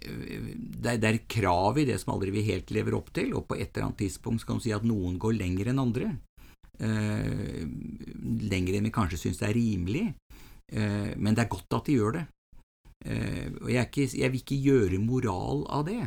det 0.00 0.94
er, 0.94 0.96
det 0.96 1.08
er 1.08 1.18
krav 1.28 1.76
i 1.76 1.84
det 1.84 1.98
som 2.00 2.14
aldri 2.14 2.32
vi 2.32 2.46
helt 2.46 2.70
lever 2.72 2.94
opp 2.96 3.10
til, 3.12 3.34
og 3.36 3.44
på 3.50 3.58
et 3.58 3.68
eller 3.68 3.90
annet 3.90 4.00
tidspunkt 4.06 4.40
skal 4.40 4.56
du 4.56 4.64
si 4.64 4.72
at 4.72 4.86
noen 4.86 5.18
går 5.20 5.36
lenger 5.36 5.68
enn 5.68 5.82
andre. 5.82 6.14
Eh, 6.80 7.66
lenger 8.48 8.78
enn 8.78 8.88
vi 8.88 8.94
kanskje 8.94 9.20
syns 9.20 9.42
det 9.42 9.50
er 9.50 9.58
rimelig. 9.58 10.06
Eh, 10.72 11.12
men 11.16 11.36
det 11.36 11.44
er 11.44 11.52
godt 11.52 11.76
at 11.76 11.90
de 11.90 11.98
gjør 11.98 12.16
det. 12.16 12.24
Eh, 13.04 13.52
og 13.60 13.70
jeg, 13.72 13.86
ikke, 13.88 14.08
jeg 14.20 14.32
vil 14.32 14.42
ikke 14.42 14.62
gjøre 14.64 15.04
moral 15.04 15.64
av 15.72 15.86
det. 15.88 16.00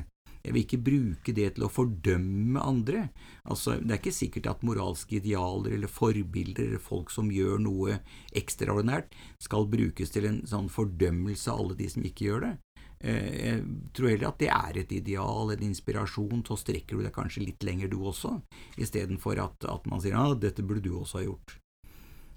Jeg 0.43 0.51
vil 0.51 0.65
ikke 0.65 0.81
bruke 0.83 1.33
det 1.35 1.45
til 1.55 1.63
å 1.63 1.71
fordømme 1.71 2.59
andre. 2.59 3.05
Altså, 3.47 3.77
Det 3.79 3.95
er 3.95 4.01
ikke 4.01 4.11
sikkert 4.11 4.49
at 4.51 4.65
moralske 4.67 5.21
idealer 5.21 5.77
eller 5.77 5.87
forbilder 5.87 6.67
eller 6.67 6.83
folk 6.83 7.13
som 7.15 7.31
gjør 7.31 7.63
noe 7.63 8.01
ekstraordinært, 8.35 9.15
skal 9.39 9.69
brukes 9.71 10.11
til 10.11 10.27
en 10.27 10.41
sånn 10.47 10.67
fordømmelse 10.67 11.47
av 11.51 11.63
alle 11.63 11.79
de 11.79 11.87
som 11.95 12.03
ikke 12.03 12.27
gjør 12.27 12.47
det. 12.49 12.53
Eh, 12.99 13.31
jeg 13.39 13.63
tror 13.95 14.11
heller 14.11 14.29
at 14.33 14.43
det 14.43 14.51
er 14.51 14.83
et 14.83 14.91
ideal, 14.99 15.51
en 15.51 15.65
inspirasjon, 15.71 16.43
så 16.47 16.59
strekker 16.59 16.99
du 16.99 17.07
deg 17.07 17.15
kanskje 17.15 17.47
litt 17.47 17.63
lenger 17.63 17.91
du 17.91 18.01
også, 18.03 18.35
istedenfor 18.75 19.39
at, 19.43 19.63
at 19.63 19.87
man 19.87 20.03
sier 20.03 20.17
ja, 20.17 20.27
«Ah, 20.27 20.35
dette 20.35 20.63
burde 20.63 20.83
du 20.83 20.97
også 20.99 21.21
ha 21.21 21.27
gjort. 21.29 21.57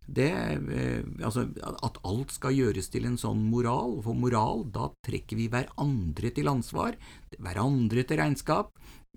Det, 0.06 0.30
eh, 0.30 1.02
altså, 1.26 1.48
at 1.82 1.98
alt 2.06 2.30
skal 2.34 2.54
gjøres 2.54 2.88
til 2.92 3.08
en 3.08 3.18
sånn 3.18 3.42
moral, 3.50 3.98
for 4.04 4.14
moral, 4.14 4.64
da 4.70 4.88
trekker 5.06 5.38
vi 5.38 5.48
hverandre 5.50 6.30
til 6.34 6.50
ansvar, 6.50 6.98
hverandre 7.38 8.06
til 8.06 8.20
regnskap. 8.22 8.70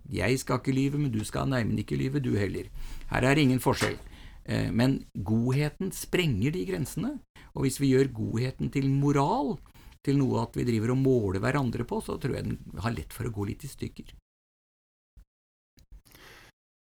Jeg 0.09 0.39
skal 0.41 0.57
ikke 0.57 0.73
lyve, 0.73 1.01
men 1.01 1.13
du 1.13 1.21
skal 1.25 1.49
neimen 1.51 1.77
ikke 1.77 1.99
lyve, 1.99 2.23
du 2.23 2.33
heller. 2.39 2.71
Her 3.11 3.27
er 3.29 3.41
ingen 3.41 3.61
forskjell. 3.61 3.99
Eh, 4.49 4.71
men 4.73 5.03
godheten 5.13 5.93
sprenger 5.93 6.55
de 6.55 6.65
grensene, 6.65 7.19
og 7.53 7.67
hvis 7.67 7.77
vi 7.81 7.93
gjør 7.93 8.09
godheten 8.17 8.73
til 8.73 8.89
moral, 8.89 9.59
til 10.05 10.17
noe 10.17 10.45
at 10.45 10.55
vi 10.57 10.65
driver 10.65 10.95
og 10.95 11.01
måler 11.03 11.43
hverandre 11.43 11.85
på, 11.85 11.99
så 12.01 12.17
tror 12.17 12.39
jeg 12.39 12.47
den 12.47 12.81
har 12.81 12.95
lett 12.95 13.13
for 13.13 13.27
å 13.27 13.33
gå 13.35 13.49
litt 13.51 13.65
i 13.67 13.71
stykker. 13.71 14.15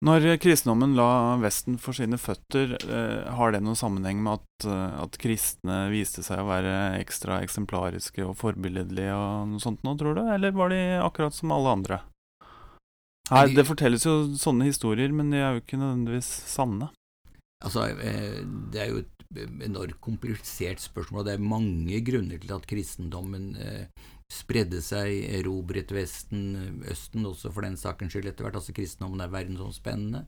Når 0.05 0.37
kristendommen 0.39 0.93
la 0.95 1.35
Vesten 1.41 1.75
for 1.81 1.97
sine 1.97 2.15
føtter, 2.15 2.77
eh, 2.87 3.31
har 3.35 3.51
det 3.51 3.59
noen 3.65 3.75
sammenheng 3.75 4.21
med 4.23 4.39
at, 4.39 4.67
eh, 4.71 5.01
at, 5.03 5.17
kristne 5.19 5.89
viste 5.91 6.23
seg 6.23 6.39
å 6.39 6.47
være 6.47 7.01
ekstra 7.01 7.41
eksemplariske 7.43 8.23
og 8.23 8.37
forbilledlige 8.39 9.11
og 9.11 9.49
noe 9.51 9.59
sånt 9.59 9.83
nå, 9.83 9.97
tror 9.99 10.15
du? 10.15 10.21
Eller 10.31 10.55
var 10.55 10.71
de 10.71 10.79
akkurat 11.03 11.35
som 11.35 11.51
alle 11.51 11.75
andre? 11.75 11.99
Her, 13.29 13.51
det 13.51 13.67
fortelles 13.67 14.07
jo 14.07 14.15
sånne 14.39 14.69
historier, 14.71 15.11
men 15.13 15.33
de 15.33 15.43
er 15.43 15.57
jo 15.57 15.65
ikke 15.65 15.77
nødvendigvis 15.77 16.31
sanne. 16.49 16.89
Altså, 17.59 17.89
eh, 17.99 18.39
det 18.71 18.79
er 18.79 18.93
jo 18.93 19.03
et 19.03 19.19
enormt 19.67 19.99
komplisert 20.01 20.79
spørsmål. 20.79 21.19
og 21.19 21.25
Det 21.25 21.33
er 21.35 21.43
mange 21.43 21.99
grunner 22.07 22.39
til 22.39 22.55
at 22.55 22.65
kristendommen 22.65 23.51
eh, 23.59 23.85
spredde 24.29 24.81
seg, 24.85 25.23
erobret 25.39 25.91
Vesten, 25.93 26.81
Østen 26.89 27.25
også 27.25 27.51
for 27.53 27.65
den 27.65 27.77
sakens 27.79 28.13
skyld 28.13 28.29
etter 28.29 28.45
hvert. 28.45 28.59
Altså 28.61 28.75
kristendommen 28.77 29.23
er 29.25 29.33
verdensomspennende. 29.33 30.25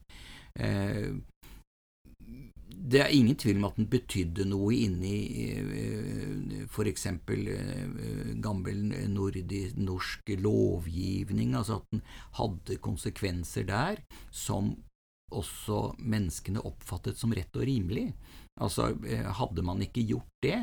Eh, 0.58 1.12
det 2.72 3.00
er 3.00 3.12
ingen 3.14 3.36
tvil 3.38 3.60
om 3.60 3.68
at 3.68 3.76
den 3.78 3.88
betydde 3.90 4.46
noe 4.48 4.74
inni 4.74 5.16
eh, 5.54 6.62
f.eks. 6.66 7.06
Eh, 7.06 8.32
gammel 8.42 8.82
nordisk, 9.12 10.32
lovgivning, 10.42 11.54
altså 11.56 11.78
at 11.78 11.92
den 11.92 12.02
hadde 12.40 12.80
konsekvenser 12.82 13.68
der 13.70 14.02
som 14.30 14.74
også 15.32 15.94
menneskene 15.98 16.60
oppfattet 16.68 17.16
som 17.20 17.32
rett 17.32 17.54
og 17.56 17.64
rimelig. 17.68 18.10
Altså, 18.60 18.90
eh, 19.08 19.24
hadde 19.38 19.62
man 19.64 19.80
ikke 19.80 20.02
gjort 20.04 20.28
det 20.44 20.58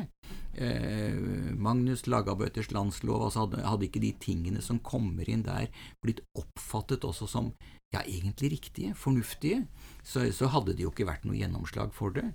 eh, 0.54 1.16
Magnus 1.58 2.06
Lagabøters 2.06 2.70
landslov 2.70 3.24
altså 3.26 3.46
hadde, 3.46 3.64
hadde, 3.66 3.88
ikke 3.88 4.02
de 4.04 4.12
tingene 4.22 4.62
som 4.62 4.78
kommer 4.78 5.28
inn 5.28 5.42
der, 5.46 5.66
blitt 6.04 6.22
oppfattet 6.38 7.06
også 7.06 7.26
som 7.30 7.50
ja, 7.90 8.04
egentlig 8.04 8.52
riktige, 8.52 8.94
fornuftige, 8.94 9.64
så, 10.06 10.22
så 10.32 10.50
hadde 10.54 10.76
det 10.78 10.84
jo 10.84 10.92
ikke 10.92 11.08
vært 11.08 11.26
noe 11.26 11.38
gjennomslag 11.38 11.90
for 11.94 12.14
det. 12.14 12.28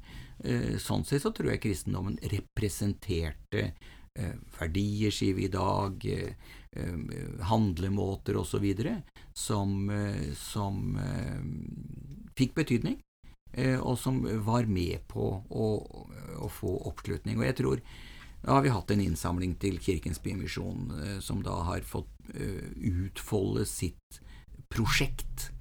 Eh, 0.44 0.76
sånn 0.82 1.08
sett 1.08 1.24
så 1.24 1.32
tror 1.32 1.54
jeg 1.54 1.64
kristendommen 1.64 2.18
representerte 2.34 3.70
eh, 3.72 4.36
verdier, 4.60 5.16
sier 5.16 5.38
vi 5.38 5.48
i 5.48 5.54
dag, 5.54 6.06
eh, 6.12 6.36
eh 6.76 7.44
handlemåter 7.48 8.36
osv., 8.36 8.66
som, 9.36 9.88
som 10.36 10.98
fikk 12.36 12.56
betydning. 12.60 13.00
Eh, 13.56 13.80
og 13.80 14.00
som 14.00 14.20
var 14.44 14.68
med 14.68 15.06
på 15.08 15.30
å, 15.48 15.68
å, 16.44 16.50
få 16.52 16.74
oppslutning. 16.90 17.40
Og 17.40 17.48
jeg 17.48 17.58
tror 17.62 17.84
da 18.46 18.58
har 18.58 18.66
vi 18.66 18.74
hatt 18.74 18.92
en 18.92 19.02
innsamling 19.02 19.56
til 19.62 19.80
Kirkens 19.82 20.20
Bymisjon, 20.22 20.90
eh, 21.00 21.20
som 21.24 21.40
da 21.46 21.56
har 21.70 21.88
fått 21.88 22.12
eh, 22.36 22.68
utfolde 22.92 23.66
sitt 23.70 24.22
prosjekt 24.70 25.52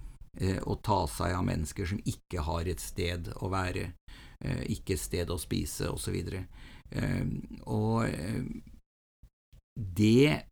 og 0.67 0.81
ta 0.83 1.05
seg 1.07 1.31
av 1.37 1.45
mennesker 1.47 1.87
som 1.87 2.01
ikke 2.11 2.43
har 2.43 2.67
et 2.67 2.83
sted 2.83 3.29
å 3.39 3.47
være, 3.53 3.85
ikke 4.67 4.97
et 4.97 5.03
sted 5.05 5.31
å 5.31 5.37
spise, 5.39 5.87
osv. 5.95 6.17
Og, 6.27 6.41
og 7.71 8.03
det 10.03 10.43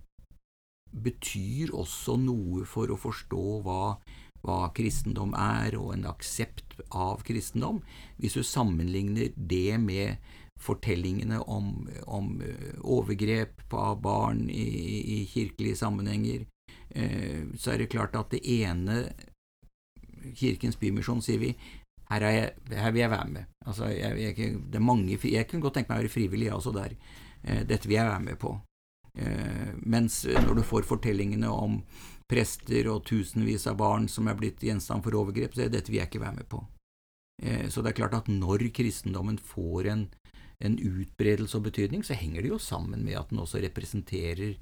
betyr 0.94 1.74
også 1.74 2.14
noe 2.22 2.62
for 2.62 2.94
å 2.94 3.00
forstå 3.00 3.42
hva 3.66 3.96
hva 4.42 4.72
kristendom 4.74 5.34
er, 5.38 5.76
og 5.78 5.94
en 5.94 6.06
aksept 6.10 6.80
av 6.90 7.22
kristendom, 7.26 7.80
hvis 8.18 8.38
du 8.38 8.42
sammenligner 8.46 9.34
det 9.36 9.78
med 9.82 10.32
fortellingene 10.62 11.40
om, 11.50 11.88
om 12.06 12.40
eh, 12.42 12.72
overgrep 12.82 13.74
av 13.74 14.00
barn 14.02 14.48
i, 14.50 14.66
i, 15.16 15.20
kirkelige 15.26 15.78
sammenhenger, 15.80 16.46
eh, 16.94 17.44
så 17.58 17.74
er 17.74 17.82
det 17.82 17.92
klart 17.94 18.16
at 18.18 18.34
det 18.34 18.42
ene 18.46 19.04
Kirkens 20.38 20.78
Bymisjon 20.78 21.22
sier 21.22 21.40
vi 21.42 21.50
her, 22.12 22.26
jeg, 22.28 22.50
her, 22.76 22.92
vil 22.92 23.02
jeg 23.02 23.10
være 23.10 23.30
med. 23.32 23.48
Altså, 23.66 23.88
jeg, 23.90 24.18
jeg, 24.20 24.58
det 24.70 24.78
er 24.78 24.84
mange, 24.84 25.16
jeg 25.16 25.48
kunne 25.50 25.64
godt 25.64 25.80
tenke 25.80 25.90
meg 25.90 26.02
å 26.02 26.04
være 26.04 26.12
frivillig, 26.12 26.46
jeg 26.50 26.58
også 26.58 26.74
der. 26.76 26.94
Eh, 27.42 27.62
dette 27.66 27.88
vil 27.88 27.98
jeg 27.98 28.10
være 28.10 28.28
med 28.30 28.38
på. 28.42 28.58
Mens 29.92 30.22
når 30.24 30.54
du 30.56 30.62
får 30.64 30.86
fortellingene 30.88 31.50
om 31.52 31.74
prester 32.32 32.88
og 32.88 33.04
tusenvis 33.08 33.66
av 33.68 33.76
barn 33.80 34.08
som 34.08 34.30
er 34.30 34.38
blitt 34.38 34.62
gjenstand 34.64 35.04
for 35.04 35.18
overgrep, 35.20 35.54
så 35.54 35.68
dette 35.68 35.92
vil 35.92 36.00
jeg 36.00 36.10
ikke 36.10 36.22
være 36.22 36.38
med 36.40 36.48
på. 36.48 36.62
Eh, 37.42 37.68
så 37.68 37.84
det 37.84 37.92
er 37.92 37.98
klart 38.00 38.16
at 38.16 38.30
når 38.32 38.68
kristendommen 38.74 39.36
får 39.36 39.90
en, 39.92 40.06
en 40.64 40.78
utbredelse 40.78 41.58
og 41.58 41.68
betydning, 41.68 42.06
så 42.06 42.16
henger 42.16 42.44
det 42.44 42.54
jo 42.54 42.60
sammen 42.62 43.04
med 43.04 43.20
at 43.20 43.32
den 43.32 43.42
også 43.42 43.60
representerer, 43.64 44.56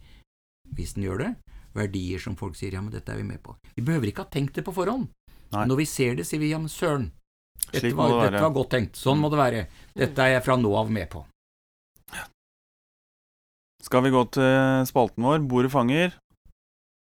hvis 0.74 0.96
den 0.96 1.06
gjør 1.06 1.24
det, 1.24 1.30
verdier 1.76 2.22
som 2.22 2.36
folk 2.38 2.58
sier 2.58 2.74
ja, 2.74 2.82
men 2.82 2.92
dette 2.94 3.12
er 3.12 3.20
vi 3.20 3.28
med 3.28 3.42
på. 3.44 3.54
Vi 3.76 3.86
behøver 3.86 4.10
ikke 4.10 4.26
ha 4.26 4.32
tenkt 4.32 4.58
det 4.58 4.66
på 4.66 4.74
forhånd. 4.74 5.08
Nei. 5.54 5.66
Når 5.66 5.82
vi 5.82 5.86
ser 5.90 6.18
det, 6.18 6.26
sier 6.26 6.42
vi 6.42 6.52
ja, 6.52 6.58
men 6.62 6.70
søren, 6.70 7.10
dette 7.70 7.92
var, 7.94 8.16
dette 8.24 8.42
var, 8.42 8.54
godt 8.54 8.72
tenkt. 8.74 8.98
Sånn 8.98 9.20
må 9.20 9.30
det 9.30 9.38
være. 9.38 9.66
Dette 9.98 10.24
er 10.24 10.36
jeg 10.36 10.46
fra 10.46 10.56
nå 10.58 10.72
av 10.78 10.90
med 10.90 11.10
på. 11.12 11.22
Skal 13.80 14.04
vi 14.04 14.12
gå 14.12 14.20
til 14.34 14.84
spalten 14.90 15.24
vår, 15.24 15.40
Bordet 15.48 15.70
fanger? 15.72 16.12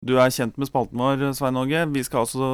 Du 0.05 0.19
er 0.21 0.29
kjent 0.29 0.59
med 0.61 0.69
spalten 0.69 1.01
vår, 1.01 1.23
Svein 1.33 1.57
Åge. 1.57 1.81
Vi 1.95 2.03
skal 2.05 2.27
altså 2.27 2.47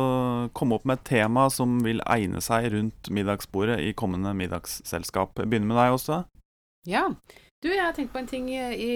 komme 0.54 0.76
opp 0.76 0.84
med 0.86 1.00
et 1.00 1.08
tema 1.08 1.48
som 1.50 1.80
vil 1.82 1.98
egne 2.06 2.38
seg 2.44 2.68
rundt 2.70 3.10
middagsbordet 3.10 3.80
i 3.82 3.90
kommende 3.98 4.30
middagsselskap. 4.38 5.34
Begynner 5.34 5.66
med 5.72 5.80
deg, 5.80 5.94
Åste. 5.96 6.20
Ja. 6.86 7.08
Du, 7.60 7.66
jeg 7.68 7.82
har 7.82 7.96
tenkt 7.96 8.14
på 8.14 8.20
en 8.22 8.30
ting 8.30 8.46
i, 8.54 8.92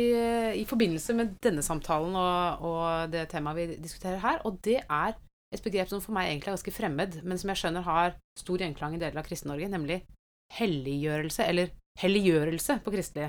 i 0.54 0.62
forbindelse 0.70 1.16
med 1.18 1.34
denne 1.44 1.64
samtalen 1.66 2.14
og, 2.16 2.62
og, 2.64 2.86
det 3.12 3.26
temaet 3.34 3.58
vi 3.58 3.66
diskuterer 3.82 4.22
her, 4.22 4.38
og 4.46 4.62
det 4.64 4.78
er 4.86 5.18
et 5.52 5.66
begrep 5.66 5.90
som 5.90 6.00
for 6.00 6.14
meg 6.16 6.30
egentlig 6.30 6.52
er 6.52 6.54
ganske 6.54 6.76
fremmed, 6.78 7.18
men 7.26 7.42
som 7.42 7.50
jeg 7.50 7.60
skjønner 7.60 7.84
har 7.84 8.14
stor 8.38 8.62
gjenklang 8.62 8.94
i 8.94 9.02
deler 9.02 9.20
av 9.20 9.26
Kristen-Norge, 9.26 9.68
nemlig 9.74 9.98
helliggjørelse, 10.54 11.50
eller 11.50 11.74
helliggjørelse 12.00 12.78
på 12.86 12.94
kristelig, 12.94 13.28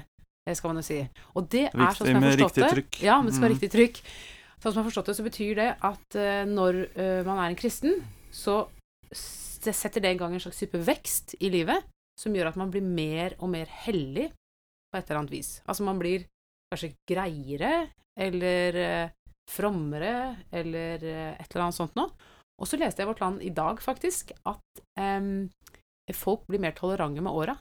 skal 0.53 0.71
man 0.71 0.79
jo 0.83 0.87
si. 0.87 1.01
Og 1.33 1.49
det 1.51 1.67
er 1.73 1.97
sånn 1.97 2.13
som 2.13 2.29
jeg 2.29 2.37
har 2.37 2.45
forstått 2.45 2.79
det. 2.79 2.87
Ja, 3.03 3.19
men 3.19 3.33
det 3.33 3.35
skal 3.35 3.47
være 3.49 3.57
riktig 3.57 3.73
trykk. 3.75 4.01
Sånn 4.59 4.71
som 4.71 4.79
jeg 4.79 4.83
har 4.83 4.89
forstått 4.89 5.11
det, 5.11 5.17
så 5.17 5.25
betyr 5.25 5.57
det 5.59 5.67
at 5.89 6.17
uh, 6.19 6.43
når 6.49 6.79
uh, 6.95 7.21
man 7.27 7.41
er 7.41 7.51
en 7.51 7.59
kristen, 7.59 7.99
så 8.33 8.63
setter 9.11 10.03
det 10.03 10.13
i 10.13 10.19
gang 10.19 10.33
en 10.35 10.41
slags 10.43 10.59
type 10.61 10.79
vekst 10.85 11.35
i 11.41 11.49
livet 11.53 11.85
som 12.19 12.35
gjør 12.35 12.51
at 12.51 12.59
man 12.59 12.71
blir 12.71 12.83
mer 12.85 13.35
og 13.39 13.49
mer 13.51 13.69
hellig 13.85 14.29
på 14.31 14.99
et 14.99 15.07
eller 15.07 15.21
annet 15.21 15.33
vis. 15.33 15.51
Altså 15.65 15.85
man 15.87 15.99
blir 15.99 16.27
kanskje 16.71 16.93
greiere 17.09 17.73
eller 18.19 18.79
uh, 18.79 19.13
frommere 19.51 20.15
eller 20.55 21.03
et 21.03 21.49
eller 21.51 21.67
annet 21.67 21.77
sånt 21.77 21.97
noe. 21.99 22.13
Og 22.55 22.69
så 22.69 22.79
leste 22.79 23.03
jeg 23.03 23.09
Vårt 23.09 23.21
Land 23.21 23.41
i 23.43 23.51
dag, 23.51 23.81
faktisk, 23.83 24.31
at 24.47 24.83
um, 24.95 25.49
folk 26.15 26.45
blir 26.47 26.61
mer 26.63 26.75
tolerante 26.77 27.23
med 27.23 27.35
åra. 27.35 27.57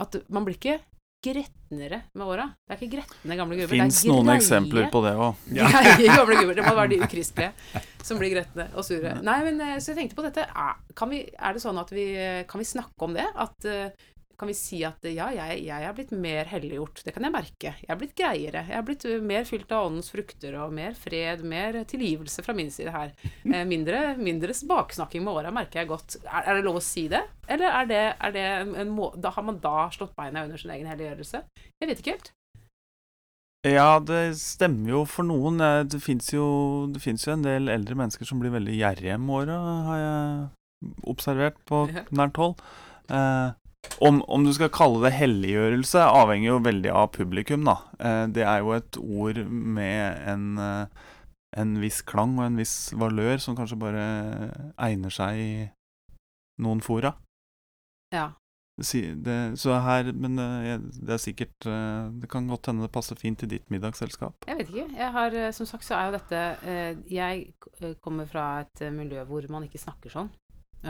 At 0.00 0.16
man 0.32 0.46
blir 0.46 0.56
ikke 0.56 0.78
gretnere 1.24 2.02
med 2.14 2.26
åra. 2.26 2.46
Det 2.62 2.74
er 2.74 2.80
ikke 2.82 2.96
gretne 2.98 3.38
gamle 3.38 3.58
gubber. 3.58 3.74
Fins 3.74 4.02
noen 4.06 4.30
eksempler 4.36 4.90
på 4.92 5.02
det 5.06 5.14
òg. 5.18 5.46
Ja. 5.58 5.70
gamle 5.70 6.38
gubber. 6.38 6.58
Det 6.58 6.66
må 6.66 6.74
være 6.76 6.92
de 6.94 7.00
ukristelige 7.06 7.82
som 8.06 8.20
blir 8.20 8.36
gretne 8.36 8.68
og 8.74 8.86
sure. 8.86 9.16
Nei, 9.26 9.38
men 9.46 9.58
eh, 9.64 9.74
så 9.82 9.92
jeg 9.92 10.02
tenkte 10.02 10.18
på 10.20 10.26
dette. 10.28 10.46
Er, 10.46 10.78
vi, 11.10 11.24
er 11.34 11.56
det 11.56 11.64
sånn 11.64 11.80
at 11.80 11.90
vi 11.94 12.06
Kan 12.48 12.62
vi 12.62 12.68
snakke 12.68 13.08
om 13.08 13.16
det? 13.18 13.26
At 13.38 13.68
uh, 13.68 14.08
kan 14.38 14.48
vi 14.50 14.54
si 14.54 14.78
at 14.86 15.02
ja, 15.10 15.28
jeg, 15.34 15.62
jeg 15.66 15.84
er 15.88 15.94
blitt 15.96 16.12
mer 16.14 16.46
helliggjort. 16.46 17.02
Det 17.04 17.14
kan 17.14 17.26
jeg 17.26 17.34
merke. 17.34 17.72
Jeg 17.82 17.90
er 17.90 17.98
blitt 17.98 18.14
greiere. 18.18 18.62
Jeg 18.68 18.78
er 18.78 18.86
blitt 18.86 19.06
uh, 19.08 19.16
mer 19.24 19.46
fylt 19.48 19.72
av 19.74 19.88
åndens 19.88 20.12
frukter 20.14 20.54
og 20.62 20.74
mer 20.76 20.94
fred, 20.98 21.42
mer 21.42 21.80
tilgivelse 21.90 22.44
fra 22.46 22.54
min 22.56 22.72
side 22.74 22.94
her. 22.94 23.14
Eh, 23.48 23.62
mindre, 23.64 24.12
mindre 24.20 24.52
baksnakking 24.68 25.22
med 25.24 25.38
åra 25.40 25.50
merker 25.54 25.80
jeg 25.80 25.88
godt. 25.88 26.18
Er, 26.20 26.42
er, 26.42 26.58
det 26.58 26.66
lov 26.66 26.78
å 26.80 26.82
si 26.84 27.06
det? 27.08 27.22
Eller 27.48 27.72
er 27.72 27.86
det, 27.88 28.00
er 28.26 28.34
det 28.34 28.44
en 28.82 28.90
må... 28.92 29.08
Da 29.16 29.32
har 29.32 29.46
man 29.46 29.60
da 29.62 29.86
slått 29.94 30.12
beina 30.18 30.42
under 30.44 30.60
sin 30.60 30.74
egen 30.74 30.90
helliggjørelse? 30.90 31.40
Jeg 31.80 31.88
vet 31.88 32.02
ikke 32.02 32.16
helt. 32.16 32.30
Ja, 33.66 33.98
det 33.98 34.36
stemmer 34.38 34.92
jo 34.92 35.00
for 35.08 35.26
noen. 35.26 35.62
Eh, 35.64 35.84
Det 35.88 36.02
fins 36.04 36.28
jo, 36.34 36.90
det 36.92 37.02
jo 37.02 37.32
en 37.32 37.46
del 37.46 37.72
eldre 37.72 37.96
mennesker 37.98 38.28
som 38.28 38.42
blir 38.42 38.54
veldig 38.54 38.76
gjerrige 38.76 39.18
med 39.18 39.34
åra, 39.40 39.58
har 39.88 39.98
jeg 40.02 40.92
observert 41.10 41.58
på 41.66 41.86
nært 42.14 42.38
hold. 42.38 42.60
Eh, 43.08 43.48
om, 44.00 44.22
om 44.22 44.44
du 44.44 44.52
skal 44.54 44.70
kalle 44.74 45.02
det 45.06 45.14
helliggjørelse, 45.16 46.02
avhenger 46.02 46.52
jo 46.52 46.64
veldig 46.64 46.90
av 46.94 47.12
publikum, 47.14 47.66
da. 47.66 47.76
Eh, 47.98 48.24
det 48.34 48.44
er 48.46 48.62
jo 48.62 48.74
et 48.76 48.98
ord 48.98 49.40
med 49.48 50.28
en, 50.32 50.48
eh, 50.62 51.06
en 51.58 51.78
viss 51.82 52.02
klang 52.06 52.36
og 52.38 52.46
en 52.46 52.58
viss 52.60 52.76
valør 52.98 53.40
som 53.42 53.56
kanskje 53.58 53.80
bare 53.80 54.04
egner 54.88 55.14
seg 55.14 55.40
i 55.42 55.54
noen 56.62 56.82
fora. 56.84 57.16
Ja. 58.14 58.32
Det, 58.78 59.58
så 59.58 59.80
her, 59.82 60.12
men 60.14 60.38
eh, 60.38 60.76
det 60.78 61.16
er 61.16 61.18
sikkert 61.18 61.66
Det 61.66 62.28
kan 62.30 62.46
godt 62.46 62.68
hende 62.70 62.84
det 62.86 62.92
passer 62.94 63.18
fint 63.18 63.42
i 63.42 63.48
ditt 63.50 63.66
middagsselskap. 63.74 64.46
Jeg 64.46 64.60
vet 64.60 64.70
ikke. 64.70 64.84
Jeg 65.00 65.10
har, 65.16 65.38
som 65.56 65.66
sagt 65.66 65.86
så 65.86 65.96
er 65.96 66.06
jo 66.06 66.14
dette 66.14 66.42
Jeg 67.10 67.96
kommer 67.98 68.30
fra 68.30 68.60
et 68.62 68.84
miljø 68.94 69.24
hvor 69.26 69.50
man 69.50 69.66
ikke 69.66 69.82
snakker 69.82 70.14
sånn 70.14 70.30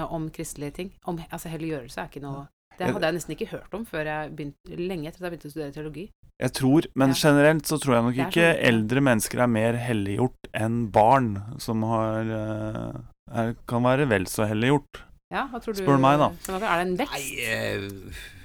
om 0.05 0.29
kristelige 0.29 0.77
ting. 0.83 0.93
Om, 1.09 1.23
altså 1.31 1.49
helliggjørelse 1.49 2.03
er 2.03 2.13
ikke 2.13 2.27
noe 2.27 2.45
Det 2.79 2.93
hadde 2.95 3.09
jeg 3.11 3.15
nesten 3.19 3.35
ikke 3.37 3.49
hørt 3.51 3.75
om 3.75 3.85
før 3.89 4.05
jeg 4.07 4.31
begynte, 4.39 4.79
lenge 4.79 5.09
etter 5.11 5.19
at 5.19 5.27
jeg 5.27 5.33
begynte 5.35 5.49
å 5.51 5.55
studere 5.55 5.75
teologi. 5.75 6.07
Jeg 6.39 6.53
tror, 6.55 6.87
men 6.95 7.09
Ja. 7.11 7.15
generelt 7.19 7.67
så 7.67 7.79
tror 7.83 7.95
jeg 7.97 8.05
nok 8.07 8.19
ikke 8.29 8.47
sånn, 8.55 8.65
eldre 8.71 9.01
mennesker 9.03 9.41
er 9.43 9.51
mer 9.51 9.73
helliggjort 9.83 10.51
enn 10.55 10.77
barn, 10.95 11.31
som 11.59 11.83
har 11.83 12.31
eh, 12.39 13.01
er, 13.35 13.55
kan 13.67 13.83
være 13.83 14.07
vel 14.09 14.25
så 14.31 14.47
helliggjort. 14.47 15.03
Ja, 15.35 15.49
hva 15.51 15.59
tror 15.61 15.75
du? 15.75 15.83
Spør 15.83 15.99
meg, 16.01 16.19
da. 16.23 16.31
Er 16.55 16.61
det 16.63 16.87
en 16.87 16.95
Nei, 16.95 17.05
vekst? 17.05 17.39
eh, 17.43 18.38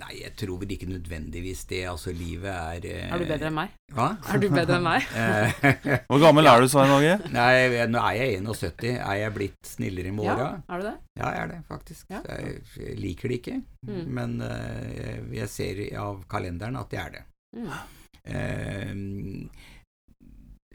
nei, 0.00 0.12
jeg 0.22 0.32
tror 0.38 0.58
vel 0.60 0.72
ikke 0.74 0.88
nødvendigvis 0.90 1.64
det. 1.70 1.80
Altså, 1.90 2.12
livet 2.16 2.50
er 2.52 2.86
eh, 2.90 3.08
Er 3.12 3.22
du 3.22 3.26
bedre 3.28 3.48
enn 3.50 3.56
meg? 3.56 3.72
Hva? 3.96 4.08
Er 4.32 4.40
du 4.42 4.46
bedre 4.52 4.76
enn 4.78 4.86
meg? 4.86 5.06
Eh, 5.16 6.06
Hvor 6.10 6.20
gammel 6.22 6.46
er 6.52 6.60
du, 6.64 6.68
Svein 6.72 6.92
Åge? 6.94 7.16
Nei, 7.32 7.86
nå 7.92 8.02
er 8.02 8.18
jeg 8.20 8.40
71. 8.44 8.86
Er 8.96 9.20
jeg 9.22 9.34
blitt 9.36 9.70
snillere 9.72 10.12
med 10.16 10.26
åra? 10.28 10.48
Ja, 10.56 10.74
er 10.76 10.82
du 10.82 10.88
det? 10.90 10.94
Ja, 11.20 11.30
jeg 11.32 11.42
er 11.44 11.52
det, 11.54 11.60
faktisk. 11.70 12.06
Ja. 12.12 12.20
Jeg, 12.28 12.58
jeg 12.82 12.98
liker 13.02 13.32
det 13.32 13.40
ikke, 13.42 13.56
Mm. 13.86 14.06
men 14.10 14.32
eh, 14.42 15.20
jeg 15.36 15.46
ser 15.52 15.78
av 16.02 16.24
kalenderen 16.28 16.74
at 16.80 16.90
jeg 16.90 17.04
er 17.04 17.12
det. 17.14 17.20
Mm. 17.54 17.68
Eh, 18.26 18.94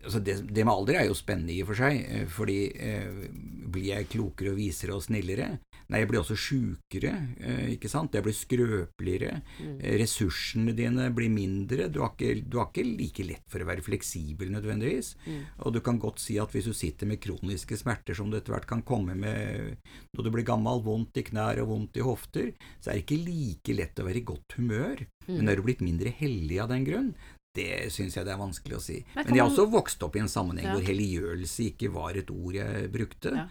altså 0.04 0.20
det, 0.24 0.38
det 0.52 0.66
med 0.66 0.74
alder 0.74 1.02
er 1.02 1.10
jo 1.10 1.18
spennende 1.18 1.54
i 1.56 1.62
og 1.64 1.72
for 1.72 1.82
seg, 1.82 2.00
eh, 2.08 2.26
fordi 2.32 2.60
eh, 2.76 3.28
blir 3.72 3.92
jeg 3.94 4.10
klokere 4.12 4.52
og 4.54 4.58
visere 4.60 4.96
og 4.98 5.04
snillere? 5.06 5.60
Nei, 5.92 6.00
jeg 6.04 6.08
blir 6.08 6.22
også 6.22 6.36
sjukere, 6.40 7.12
eh, 7.44 7.66
ikke 7.74 7.90
sant? 7.92 8.14
Jeg 8.16 8.24
blir 8.24 8.36
skrøpeligere. 8.36 9.42
Mm. 9.60 9.74
Eh, 9.84 9.96
Ressursene 10.00 10.72
dine 10.78 11.10
blir 11.16 11.32
mindre. 11.34 11.90
Du 11.92 12.00
har, 12.04 12.14
ikke, 12.16 12.46
du 12.48 12.58
har 12.62 12.70
ikke 12.70 12.86
like 12.88 13.26
lett 13.28 13.44
for 13.52 13.60
å 13.64 13.68
være 13.68 13.84
fleksibel 13.84 14.54
nødvendigvis. 14.56 15.14
Mm. 15.28 15.42
Og 15.66 15.76
du 15.76 15.82
kan 15.84 16.00
godt 16.00 16.24
si 16.24 16.38
at 16.40 16.56
hvis 16.56 16.70
du 16.72 16.74
sitter 16.78 17.10
med 17.12 17.20
kroniske 17.24 17.76
smerter 17.80 18.16
som 18.16 18.32
du 18.32 18.38
etter 18.40 18.56
hvert 18.56 18.70
kan 18.70 18.86
komme 18.88 19.18
med 19.20 19.76
når 20.16 20.24
du 20.24 20.32
blir 20.32 20.48
gammel, 20.48 20.80
vondt 20.86 21.20
i 21.20 21.26
knær 21.28 21.60
og 21.64 21.72
vondt 21.74 22.00
i 22.00 22.06
hofter, 22.08 22.54
så 22.80 22.92
er 22.92 23.00
det 23.00 23.06
ikke 23.06 23.22
like 23.28 23.76
lett 23.78 24.00
å 24.00 24.08
være 24.08 24.24
i 24.24 24.28
godt 24.32 24.58
humør. 24.60 25.06
Men 25.28 25.46
Mm. 25.46 25.50
er 25.52 25.56
du 25.56 25.62
blitt 25.64 25.84
mindre 25.86 26.10
hellig 26.18 26.58
av 26.60 26.72
den 26.72 26.84
grunn? 26.88 27.12
Det 27.54 27.92
syns 27.92 28.16
jeg 28.16 28.24
det 28.26 28.32
er 28.32 28.40
vanskelig 28.40 28.78
å 28.78 28.82
si. 28.82 29.02
Men 29.16 29.26
Men 29.28 29.36
jeg 29.36 29.44
har 29.44 29.50
også 29.52 29.66
vokst 29.72 30.04
opp 30.04 30.16
i 30.16 30.20
en 30.24 30.30
sammenheng 30.32 30.66
Ja. 30.70 30.74
hvor 30.78 30.86
helliggjørelse 30.88 31.66
ikke 31.74 31.92
var 31.92 32.16
et 32.16 32.30
ord 32.32 32.54
jeg 32.56 32.92
brukte. 32.92 33.34
Ja. 33.36 33.48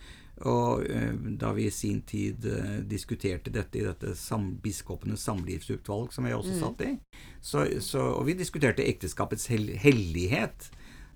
Og 0.49 0.87
eh, 0.89 1.13
da 1.37 1.53
vi 1.53 1.67
i 1.67 1.71
sin 1.71 2.01
tid 2.09 2.47
eh, 2.49 2.81
diskuterte 2.89 3.51
dette 3.53 3.77
i 3.77 3.83
dette 3.85 4.15
sam 4.17 4.55
biskopenes 4.57 5.21
samlivsutvalg, 5.29 6.13
som 6.13 6.25
jeg 6.25 6.35
også 6.39 6.55
Mm. 6.55 6.61
satt 6.61 6.81
i, 6.81 6.99
så, 7.43 7.67
så, 7.83 8.01
og 8.17 8.25
vi 8.27 8.33
diskuterte 8.35 8.87
ekteskapets 8.89 9.47
hell 9.53 9.69
hellighet, 9.77 10.71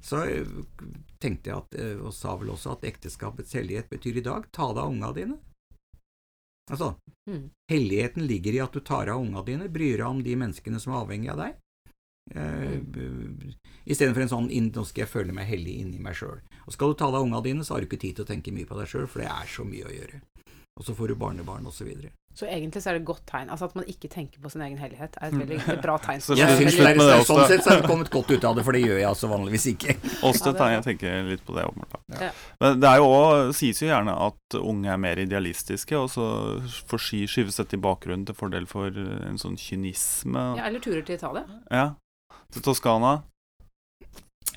så 0.05 0.27
eh, 0.29 0.45
tenkte 1.21 1.51
jeg 1.51 1.57
at, 1.57 2.01
og 2.05 2.13
sa 2.13 2.37
vel 2.37 2.51
også 2.53 2.73
at 2.77 2.85
ekteskapets 2.85 3.55
hellighet 3.57 3.89
betyr 3.89 4.19
i 4.21 4.21
dag 4.29 4.45
ta 4.53 4.69
deg 4.75 4.83
av 4.85 4.91
unga 4.93 5.13
dine. 5.17 5.39
Altså, 6.71 6.95
Mm. 7.27 7.49
helligheten 7.73 8.27
ligger 8.29 8.53
i 8.53 8.59
at 8.61 8.73
du 8.73 8.81
tar 8.81 9.09
av 9.09 9.21
unga 9.23 9.41
dine, 9.43 9.69
bryr 9.73 9.97
deg 9.97 10.07
om 10.07 10.23
de 10.23 10.35
menneskene 10.37 10.79
som 10.79 10.93
er 10.93 11.07
avhengig 11.07 11.31
av 11.33 11.39
deg. 11.39 11.55
Eh, 12.33 12.81
Istedenfor 13.85 14.25
en 14.25 14.33
sånn 14.33 14.51
inn, 14.51 14.71
'nå 14.73 14.85
skal 14.89 15.05
jeg 15.05 15.13
føle 15.13 15.33
meg 15.37 15.47
hellig 15.47 15.77
inni 15.83 15.99
meg 16.01 16.17
sjøl'. 16.17 16.41
Og 16.65 16.73
skal 16.73 16.89
du 16.89 16.95
ta 16.97 17.11
deg 17.11 17.21
av 17.21 17.27
unga 17.27 17.43
dine, 17.45 17.65
så 17.65 17.75
har 17.75 17.81
du 17.81 17.87
ikke 17.87 18.01
tid 18.01 18.17
til 18.17 18.25
å 18.25 18.31
tenke 18.33 18.53
mye 18.53 18.65
på 18.65 18.79
deg 18.79 18.89
sjøl, 18.89 19.07
for 19.07 19.21
det 19.21 19.29
er 19.29 19.47
så 19.47 19.65
mye 19.69 19.85
å 19.85 19.93
gjøre. 19.93 20.23
Og 20.75 20.85
så 20.85 20.95
får 20.97 21.13
du 21.13 21.15
barnebarn 21.15 21.67
osv. 21.71 21.87
Så 22.35 22.49
egentlig 22.51 22.81
så 22.83 22.91
er 22.91 22.97
det 22.97 23.05
et 23.05 23.07
godt 23.07 23.23
tegn. 23.31 23.51
Altså 23.53 23.69
at 23.69 23.77
man 23.79 23.85
ikke 23.87 24.09
tenker 24.11 24.41
på 24.43 24.51
sin 24.51 24.63
egen 24.67 24.79
hellighet, 24.83 25.15
er 25.23 25.31
et 25.31 25.37
veldig 25.39 25.77
bra 25.85 25.95
tegn. 26.03 26.19
Så 26.25 26.35
Jeg 26.35 26.57
synes 26.59 26.75
det 26.75 26.89
er, 26.89 26.99
det 26.99 27.07
er, 27.15 27.23
sånn 27.29 27.45
sett 27.47 27.63
så 27.63 27.71
har 27.71 27.79
jeg 27.79 27.87
kommet 27.93 28.11
godt 28.11 28.33
ut 28.35 28.47
av 28.49 28.57
det, 28.59 28.65
for 28.67 28.75
det 28.75 28.81
gjør 28.83 28.99
jeg 28.99 29.07
altså 29.07 29.31
vanligvis 29.31 29.67
ikke. 29.71 29.95
Også 30.27 30.51
et 30.51 30.63
er 30.67 30.73
jeg 30.75 30.85
tenker 30.89 31.31
litt 31.31 31.45
på 31.47 31.55
det, 31.55 31.69
åpenbart. 31.71 32.03
Ja. 32.19 32.33
Men 32.65 32.83
det 32.83 32.91
er 32.91 32.99
jo 32.99 33.07
også, 33.07 33.55
sies 33.61 33.83
jo 33.85 33.87
gjerne 33.93 34.17
at 34.27 34.59
unge 34.59 34.91
er 34.91 34.99
mer 34.99 35.23
idealistiske, 35.23 35.95
og 35.95 36.11
så 36.11 36.27
forsky 36.91 37.23
skyves 37.31 37.61
dette 37.63 37.79
i 37.79 37.85
bakgrunnen 37.87 38.27
til 38.27 38.35
fordel 38.35 38.67
for 38.67 38.91
en 38.91 39.39
sånn 39.39 39.55
kynisme. 39.61 40.43
Ja, 40.59 40.67
eller 40.67 40.83
turer 40.83 41.07
til 41.07 41.21
Italia. 41.21 41.47
Ja. 41.71 41.93
Til 42.55 42.63
Toskana. 42.63 43.17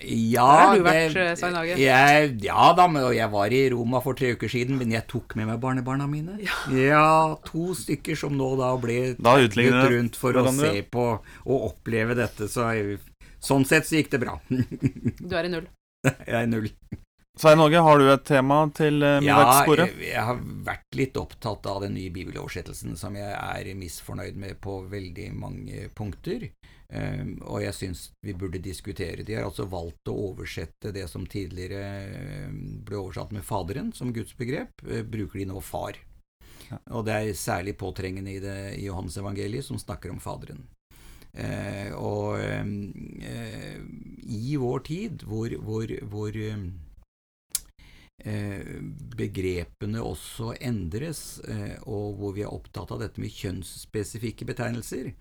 Ja, 0.03 0.75
det- 0.77 1.15
eh. 1.17 1.77
Jeg, 1.81 2.35
ja 2.43 2.73
da, 2.77 2.87
men, 2.87 3.01
jeg 3.15 3.31
var 3.31 3.47
i 3.49 3.69
Roma 3.73 3.99
for 4.03 4.13
tre 4.13 4.33
uker 4.35 4.47
siden, 4.51 4.77
men 4.77 4.91
jeg 4.93 5.07
tok 5.07 5.35
med 5.35 5.47
meg 5.47 5.59
barnebarna 5.59 6.05
mine. 6.07 6.37
Ja, 6.69 7.35
to 7.43 7.73
stykker 7.73 8.15
som 8.15 8.37
nå 8.37 8.51
da 8.59 8.75
ble 8.77 9.15
tatt 9.15 9.89
rundt 9.89 10.15
for 10.15 10.33
å 10.37 10.43
se 10.53 10.83
på 10.83 11.07
og 11.47 11.71
oppleve 11.71 12.13
dette, 12.15 12.45
så 12.47 12.69
jeg, 12.75 12.99
sånn 13.41 13.65
sett 13.65 13.85
så 13.89 13.97
gikk 13.97 14.11
det 14.11 14.21
bra. 14.21 14.37
Du 14.49 15.33
er 15.35 15.45
i 15.45 15.49
null. 15.49 15.65
jeg 16.05 16.29
er 16.29 16.43
i 16.43 16.51
null. 16.51 16.69
Svein 17.37 17.59
Åge, 17.61 17.81
har 17.81 17.97
du 18.01 18.07
et 18.09 18.23
tema 18.25 18.63
til 18.73 18.95
middagsbordet? 19.01 19.89
Ja, 19.89 19.97
jeg, 19.97 20.13
jeg 20.13 20.23
har 20.25 20.39
vært 20.65 20.95
litt 20.97 21.17
opptatt 21.21 21.65
av 21.69 21.81
den 21.85 21.93
nye 21.93 22.09
bibeloversettelsen, 22.13 22.95
som 22.97 23.13
jeg 23.17 23.29
er 23.33 23.73
misfornøyd 23.77 24.35
med 24.41 24.57
på 24.61 24.79
veldig 24.89 25.27
mange 25.37 25.87
punkter. 25.97 26.47
Um, 26.87 27.33
og 27.43 27.65
jeg 27.65 27.75
syns 27.75 28.05
vi 28.23 28.31
burde 28.37 28.61
diskutere. 28.63 29.25
De 29.27 29.35
har 29.35 29.43
altså 29.43 29.65
valgt 29.67 30.07
å 30.07 30.15
oversette 30.29 30.93
det 30.95 31.03
som 31.11 31.25
tidligere 31.27 32.47
um, 32.47 32.79
ble 32.87 33.01
oversatt 33.01 33.33
med 33.35 33.43
Faderen 33.43 33.91
som 33.95 34.13
gudsbegrep, 34.15 34.85
uh, 34.87 35.03
bruker 35.03 35.41
de 35.41 35.49
nå 35.51 35.59
Far. 35.59 35.99
Ja. 36.69 36.79
Og 36.95 37.05
det 37.07 37.13
er 37.15 37.33
særlig 37.35 37.75
påtrengende 37.79 38.31
i, 38.31 38.39
det, 38.43 38.57
i 38.79 38.87
Johannes 38.87 39.17
evangeliet, 39.19 39.65
som 39.67 39.79
snakker 39.79 40.11
om 40.11 40.23
Faderen. 40.23 40.63
Eh, 41.37 41.93
og 41.93 42.39
eh, 42.41 43.77
i 44.25 44.55
vår 44.57 44.79
tid, 44.87 45.23
hvor, 45.29 45.53
hvor, 45.61 45.91
hvor 46.09 46.37
eh, 46.39 46.57
begrepene 49.19 50.01
også 50.01 50.55
endres, 50.57 51.39
eh, 51.45 51.77
og 51.85 52.17
hvor 52.17 52.33
vi 52.37 52.41
er 52.45 52.53
opptatt 52.53 52.91
av 52.95 53.03
dette 53.03 53.21
med 53.21 53.35
kjønnsspesifikke 53.37 54.49
betegnelser, 54.49 55.13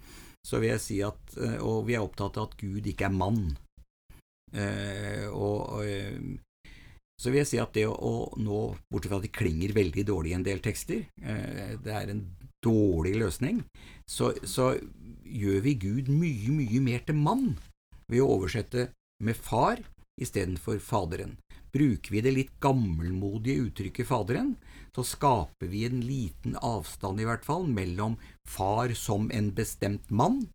så 0.46 0.60
vil 0.62 0.74
jeg 0.74 0.82
si 0.82 0.96
at 1.04 1.36
eh, 1.42 1.58
Og 1.64 1.86
vi 1.88 1.96
er 1.96 2.04
opptatt 2.04 2.38
av 2.38 2.50
at 2.50 2.58
Gud 2.60 2.86
ikke 2.86 3.08
er 3.08 3.14
mann. 3.14 3.56
Eh, 4.54 5.26
og, 5.26 5.82
eh, 5.84 6.18
så 7.16 7.32
vil 7.32 7.40
jeg 7.42 7.50
si 7.50 7.60
at 7.60 7.72
det 7.74 7.86
å, 7.88 8.12
nå, 8.38 8.60
bortsett 8.92 9.10
fra 9.10 9.18
at 9.18 9.26
det 9.26 9.34
klinger 9.34 9.74
veldig 9.76 10.04
dårlig 10.06 10.34
i 10.34 10.36
en 10.36 10.44
del 10.44 10.60
tekster, 10.60 11.06
det 11.16 11.94
er 11.96 12.10
en 12.12 12.20
dårlig 12.60 13.14
løsning, 13.16 13.62
så, 14.04 14.34
så 14.44 14.74
gjør 15.24 15.62
vi 15.64 15.72
Gud 15.80 16.10
mye, 16.12 16.52
mye 16.52 16.82
mer 16.84 17.06
til 17.08 17.16
mann 17.16 17.54
ved 18.12 18.20
å 18.20 18.28
oversette 18.34 18.90
med 19.24 19.40
far 19.40 19.80
istedenfor 20.20 20.76
Faderen. 20.84 21.38
Bruker 21.72 22.12
vi 22.12 22.22
det 22.24 22.34
litt 22.36 22.52
gammelmodige 22.60 23.64
uttrykket 23.70 24.12
Faderen, 24.12 24.52
så 24.96 25.04
skaper 25.04 25.68
vi 25.68 25.84
en 25.84 26.00
liten 26.00 26.56
avstand, 26.64 27.20
i 27.20 27.28
hvert 27.28 27.44
fall, 27.44 27.68
mellom 27.68 28.16
far 28.48 28.94
som 28.96 29.28
en 29.34 29.52
bestemt 29.56 30.08
mann 30.08 30.46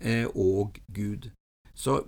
eh, 0.00 0.24
og 0.32 0.80
Gud. 0.96 1.28
Så 1.76 2.00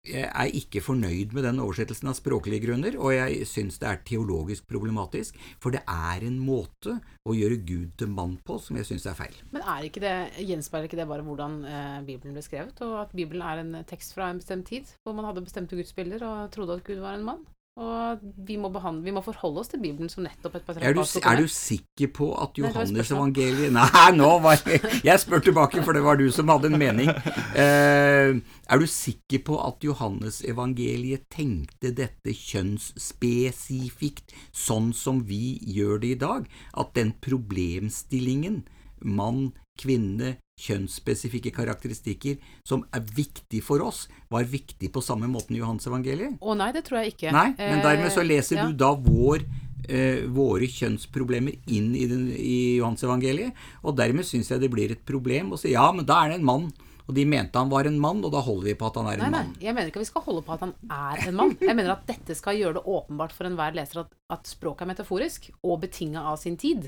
jeg 0.00 0.30
er 0.32 0.54
ikke 0.56 0.80
fornøyd 0.80 1.34
med 1.36 1.44
den 1.44 1.58
oversettelsen 1.60 2.08
av 2.08 2.16
språklige 2.16 2.62
grunner, 2.64 2.94
og 2.96 3.12
jeg 3.12 3.44
syns 3.44 3.76
det 3.82 3.88
er 3.90 4.00
teologisk 4.08 4.64
problematisk, 4.70 5.36
for 5.60 5.76
det 5.76 5.82
er 5.84 6.24
en 6.24 6.38
måte 6.40 6.96
å 7.28 7.36
gjøre 7.36 7.60
Gud 7.68 7.92
til 8.00 8.08
mann 8.08 8.38
på 8.40 8.56
som 8.64 8.80
jeg 8.80 8.88
syns 8.88 9.04
er 9.10 9.18
feil. 9.18 9.36
Men 9.52 9.66
er 9.68 9.90
ikke 9.90 10.00
det, 10.00 10.16
gjenspeiler 10.40 10.88
ikke 10.88 11.02
det 11.02 11.08
bare 11.10 11.26
hvordan 11.26 11.60
eh, 11.68 12.00
Bibelen 12.08 12.32
ble 12.32 12.46
skrevet, 12.46 12.80
og 12.86 12.96
at 13.02 13.12
Bibelen 13.12 13.44
er 13.44 13.60
en 13.60 13.76
tekst 13.92 14.16
fra 14.16 14.32
en 14.32 14.40
bestemt 14.40 14.72
tid, 14.72 14.88
hvor 15.04 15.18
man 15.18 15.28
hadde 15.28 15.44
bestemte 15.44 15.76
gudsbilder 15.76 16.24
og 16.24 16.48
trodde 16.56 16.80
at 16.80 16.86
Gud 16.88 17.04
var 17.04 17.20
en 17.20 17.28
mann? 17.34 17.44
Og 17.80 18.20
vi 18.44 18.58
må, 18.60 18.68
behandle, 18.68 19.00
vi 19.06 19.12
må 19.14 19.22
forholde 19.24 19.62
oss 19.62 19.70
til 19.72 19.80
Bibelen 19.80 20.10
som 20.12 20.26
nettopp 20.26 20.58
et 20.58 20.60
Er 20.60 20.66
patriarkalsk 20.68 21.24
er 21.30 21.38
du 21.40 21.46
sikker 21.48 22.10
på 22.12 22.26
at 22.36 22.52
Nei, 22.52 22.52
det 22.52 22.60
var 22.60 22.68
et 22.68 22.74
Johannes 22.74 23.06
spørsmål. 23.06 23.30
evangeliet 23.30 23.72
Nei, 23.72 24.10
nå 24.18 24.28
var 24.44 24.52
jeg 24.58 24.80
Jeg 25.08 25.22
spør 25.22 25.40
tilbake, 25.46 25.80
for 25.86 25.92
det 25.96 26.02
var 26.04 26.14
du 26.20 26.26
som 26.34 26.52
hadde 26.52 26.68
en 26.68 26.76
mening. 26.80 27.08
Uh, 27.56 28.36
er 28.36 28.76
du 28.82 28.86
sikker 28.90 29.40
på 29.48 29.56
at 29.64 29.80
Johannes 29.86 30.42
evangeliet 30.44 31.24
tenkte 31.32 31.88
dette 31.96 32.36
kjønnsspesifikt, 32.36 34.36
sånn 34.52 34.92
som 34.92 35.24
vi 35.30 35.56
gjør 35.64 36.04
det 36.04 36.12
i 36.18 36.20
dag? 36.20 36.44
At 36.76 36.92
den 37.00 37.16
problemstillingen, 37.24 38.68
mann, 39.00 39.54
kvinne, 39.80 40.36
kjønnsspesifikke 40.60 41.52
karakteristikker 41.56 42.36
som 42.66 42.84
er 42.94 43.04
viktig 43.16 43.62
for 43.64 43.82
oss, 43.86 44.04
var 44.32 44.44
viktig 44.48 44.90
på 44.92 45.02
samme 45.04 45.28
måten 45.30 45.56
i 45.56 45.62
Johans 45.62 45.88
evangeliet? 45.88 46.36
Å 46.40 46.56
nei, 46.58 46.70
det 46.76 46.84
tror 46.88 47.00
jeg 47.02 47.14
ikke. 47.16 47.32
Nei, 47.34 47.48
men 47.58 47.82
dermed 47.84 48.12
så 48.14 48.20
Eh, 48.20 48.28
leser 48.30 48.60
ja. 48.60 48.66
du 48.68 48.76
da 48.76 48.92
vår 48.94 49.42
eh, 49.88 50.26
våre 50.30 50.68
kjønnsproblemer 50.70 51.56
inn 51.72 51.94
i, 51.96 52.04
den, 52.10 52.28
i 52.36 52.76
Johansevangeliet, 52.78 53.56
og 53.82 53.96
dermed 53.98 54.28
syns 54.28 54.52
jeg 54.52 54.62
det 54.62 54.70
blir 54.72 54.92
et 54.94 55.02
problem 55.08 55.54
å 55.54 55.60
si 55.60 55.72
ja, 55.74 55.88
men 55.94 56.06
da 56.06 56.20
er 56.24 56.34
det 56.34 56.40
en 56.40 56.46
mann, 56.46 56.68
og 57.10 57.16
de 57.16 57.24
mente 57.26 57.58
han 57.58 57.70
var 57.72 57.88
en 57.90 57.98
mann, 57.98 58.20
og 58.22 58.30
da 58.30 58.42
holder 58.44 58.68
vi 58.70 58.76
på 58.78 58.86
at 58.86 59.00
han 59.00 59.08
er 59.10 59.18
Nei, 59.18 59.26
en 59.26 59.32
nei, 59.34 59.42
mann. 59.42 59.54
jeg 59.58 59.74
mener 59.74 59.90
ikke 59.90 59.98
at 59.98 60.04
vi 60.06 60.10
skal 60.12 60.26
holde 60.28 60.44
på 60.46 60.54
at 60.54 60.60
han 60.62 60.74
er 60.94 61.24
en 61.26 61.38
mann. 61.40 61.56
Jeg 61.58 61.74
mener 61.74 61.96
at 61.96 62.04
dette 62.06 62.36
skal 62.38 62.60
gjøre 62.60 62.78
det 62.78 62.84
åpenbart 62.86 63.34
for 63.34 63.48
enhver 63.48 63.74
leser 63.74 64.04
at, 64.04 64.12
at 64.30 64.46
språket 64.46 64.86
er 64.86 64.92
metaforisk 64.92 65.48
og 65.64 65.80
betinga 65.82 66.22
av 66.30 66.38
sin 66.38 66.60
tid. 66.60 66.86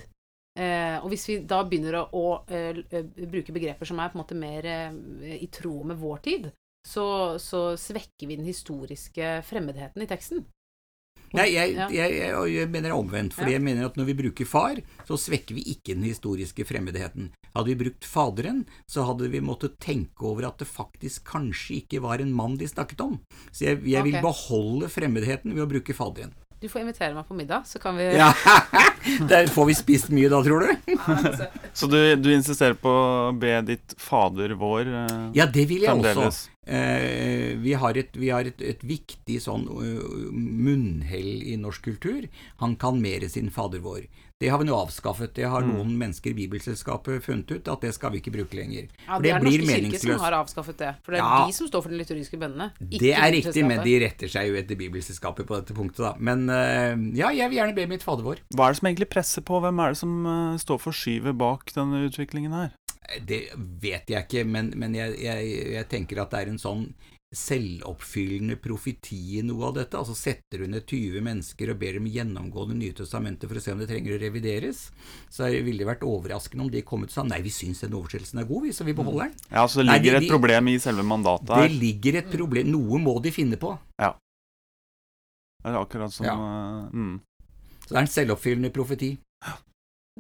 Eh, 0.58 0.98
og 1.00 1.08
hvis 1.12 1.28
vi 1.30 1.38
da 1.48 1.62
begynner 1.64 1.96
å, 2.02 2.06
å 2.12 2.24
eh, 2.52 2.82
eh, 2.92 3.06
bruke 3.24 3.54
begreper 3.56 3.88
som 3.88 4.00
er 4.02 4.10
på 4.12 4.18
en 4.18 4.22
måte 4.24 4.36
mer 4.36 4.66
eh, 4.68 5.38
i 5.40 5.48
tråd 5.48 5.86
med 5.92 6.00
vår 6.02 6.18
tid, 6.26 6.50
så, 6.84 7.38
så 7.40 7.72
svekker 7.78 8.26
vi 8.28 8.36
den 8.36 8.48
historiske 8.48 9.38
fremmedheten 9.48 10.02
i 10.04 10.08
teksten. 10.10 10.44
Nei, 11.32 11.46
jeg, 11.54 11.72
Ja. 11.78 11.86
jeg, 11.88 12.16
jeg, 12.18 12.32
jeg 12.52 12.68
mener 12.68 12.90
er 12.90 12.98
omvendt, 12.98 13.32
fordi 13.32 13.54
Ja. 13.54 13.56
jeg 13.56 13.64
mener 13.64 13.86
at 13.88 13.96
når 13.96 14.04
vi 14.10 14.16
bruker 14.18 14.44
far, 14.44 14.82
så 15.08 15.16
svekker 15.16 15.56
vi 15.56 15.62
ikke 15.72 15.94
den 15.96 16.04
historiske 16.04 16.66
fremmedheten. 16.68 17.30
Hadde 17.54 17.70
vi 17.72 17.78
brukt 17.86 18.04
Faderen, 18.04 18.66
så 18.90 19.06
hadde 19.08 19.30
vi 19.32 19.40
måttet 19.40 19.78
tenke 19.80 20.26
over 20.28 20.50
at 20.50 20.60
det 20.60 20.68
faktisk 20.68 21.24
kanskje 21.32 21.78
ikke 21.80 22.02
var 22.04 22.20
en 22.20 22.34
mann 22.36 22.58
de 22.60 22.68
snakket 22.68 23.00
om. 23.00 23.16
Så 23.48 23.70
jeg, 23.70 23.80
jeg 23.88 24.04
vil 24.04 24.20
beholde 24.20 24.92
fremmedheten 24.92 25.54
ved 25.56 25.64
å 25.64 25.70
bruke 25.72 25.96
Faderen. 25.96 26.34
Du 26.62 26.68
får 26.70 26.84
invitere 26.84 27.10
meg 27.16 27.26
på 27.26 27.34
middag, 27.34 27.64
så 27.66 27.80
kan 27.82 27.96
vi 27.98 28.04
Ja, 28.14 28.28
Der 29.30 29.48
får 29.50 29.66
vi 29.66 29.74
spist 29.74 30.12
mye 30.14 30.30
da, 30.30 30.38
tror 30.46 30.62
du? 30.62 30.92
Så 31.74 31.88
du, 31.90 31.98
du 32.22 32.28
insisterer 32.30 32.76
på 32.78 32.92
å 32.92 33.32
be 33.34 33.56
ditt 33.66 33.96
Fader 33.98 34.54
vår 34.60 34.86
eh, 34.86 35.16
Ja, 35.40 35.48
det 35.50 35.66
vil 35.72 35.82
jeg 35.82 36.06
også. 36.06 36.52
Eh, 36.62 37.58
vi 37.58 37.74
har, 37.74 37.98
et, 37.98 38.14
vi 38.14 38.30
har 38.30 38.46
et, 38.46 38.62
et 38.62 38.84
viktig 38.86 39.40
sånn 39.42 39.66
munnhell 40.30 41.42
i 41.50 41.56
norsk 41.58 41.90
kultur. 41.90 42.28
Han 42.62 42.76
kan 42.78 43.02
mere 43.02 43.26
sin 43.32 43.50
Fader 43.50 43.82
vår. 43.82 44.06
Det 44.42 44.50
har 44.50 44.58
vi 44.58 44.66
nå 44.66 44.74
avskaffet. 44.74 45.30
Det 45.38 45.46
har 45.46 45.62
Mm. 45.62 45.70
noen 45.76 45.90
mennesker 46.00 46.32
i 46.32 46.34
Bibelselskapet 46.34 47.22
funnet 47.22 47.50
ut 47.54 47.68
at 47.70 47.80
det 47.84 47.92
skal 47.94 48.10
vi 48.10 48.18
ikke 48.18 48.32
bruke 48.34 48.56
lenger. 48.58 48.88
Ja, 49.06 49.14
For 49.16 49.22
det 49.22 49.28
det 49.28 49.34
er 49.36 49.40
blir 49.44 49.58
norske 49.62 49.80
kirke 49.92 50.00
som 50.02 50.18
har 50.24 50.32
avskaffet 50.42 50.76
det. 50.82 50.90
For 51.04 51.12
det 51.14 51.20
er 51.20 51.24
Ja. 51.24 51.46
de 51.46 51.52
som 51.52 51.68
står 51.68 51.82
for 51.84 51.88
de 51.94 51.98
liturgiske 52.02 52.38
bønnene. 52.42 52.72
Det 52.80 53.12
er 53.14 53.30
riktig, 53.30 53.64
men 53.64 53.84
de 53.84 53.94
retter 54.02 54.26
seg 54.28 54.48
jo 54.50 54.54
etter 54.58 54.74
Bibelselskapet 54.76 55.46
på 55.46 55.54
dette 55.60 55.72
punktet, 55.78 56.02
da. 56.02 56.14
Men 56.18 56.48
øh, 56.50 57.14
ja, 57.16 57.30
jeg 57.30 57.50
vil 57.50 57.58
gjerne 57.58 57.74
be 57.76 57.86
mitt 57.86 58.02
Fader 58.02 58.24
vår. 58.26 58.38
Hva 58.54 58.66
er 58.66 58.72
det 58.72 58.80
som 58.80 58.88
egentlig 58.90 59.10
presser 59.14 59.42
på? 59.46 59.60
Hvem 59.62 59.78
er 59.78 59.88
det 59.94 59.98
som 60.02 60.26
eh, 60.26 60.58
står 60.58 60.80
for 60.80 60.92
skyvet 60.92 61.38
bak 61.38 61.70
denne 61.72 62.02
utviklingen 62.10 62.52
her? 62.52 62.72
Det 63.26 63.48
vet 63.82 64.06
jeg 64.08 64.26
ikke, 64.26 64.44
men, 64.46 64.72
men 64.76 64.94
jeg, 64.94 65.18
jeg, 65.20 65.72
jeg 65.74 65.88
tenker 65.90 66.20
at 66.22 66.30
det 66.30 66.40
er 66.46 66.50
en 66.50 66.58
sånn 66.58 66.94
selvoppfyllende 67.32 68.56
profeti 68.60 69.38
i 69.38 69.42
noe 69.46 69.68
av 69.70 69.74
dette. 69.78 69.96
Altså 69.98 70.14
setter 70.16 70.62
du 70.62 70.66
ned 70.68 70.84
20 70.86 71.22
mennesker 71.24 71.72
og 71.72 71.78
ber 71.80 71.96
dem 71.98 72.06
gjennomgå 72.12 72.66
Det 72.68 72.76
nye 72.76 72.92
testamentet 72.98 73.48
for 73.48 73.56
å 73.56 73.62
se 73.64 73.72
om 73.72 73.80
det 73.82 73.88
trenger 73.90 74.16
å 74.16 74.20
revideres, 74.20 74.82
så 75.32 75.48
ville 75.50 75.78
det 75.82 75.88
vært 75.88 76.04
overraskende 76.06 76.66
om 76.66 76.70
de 76.72 76.82
kom 76.86 77.02
ut 77.06 77.10
og 77.10 77.16
sa 77.16 77.24
nei, 77.24 77.40
vi 77.44 77.50
syns 77.54 77.80
den 77.84 77.96
oversettelsen 77.96 78.42
er 78.42 78.48
god, 78.50 78.62
vi, 78.66 78.72
så 78.76 78.84
vi 78.84 78.92
beholder 78.98 79.30
den. 79.30 79.34
Ja, 79.50 79.64
så 79.66 79.80
det 79.80 79.86
Nei, 79.88 79.98
ligger 79.98 80.18
de- 80.18 80.26
et 80.26 80.30
problem 80.34 80.68
i 80.68 80.78
selve 80.78 81.02
mandatet 81.02 81.48
her. 81.56 81.68
Det 81.68 81.80
ligger 81.80 82.20
et 82.22 82.30
problem 82.30 82.70
Noe 82.72 82.98
må 83.02 83.16
de 83.22 83.30
finne 83.34 83.56
på. 83.56 83.72
Ja. 84.00 84.12
Det 85.62 85.70
er 85.72 85.78
akkurat 85.80 86.12
som 86.12 86.26
Ja. 86.26 86.34
eh, 86.34 86.90
mm. 86.92 87.20
Så 87.82 87.88
det 87.88 87.96
er 87.96 88.00
en 88.00 88.06
selvoppfyllende 88.06 88.70
profeti. 88.72 89.16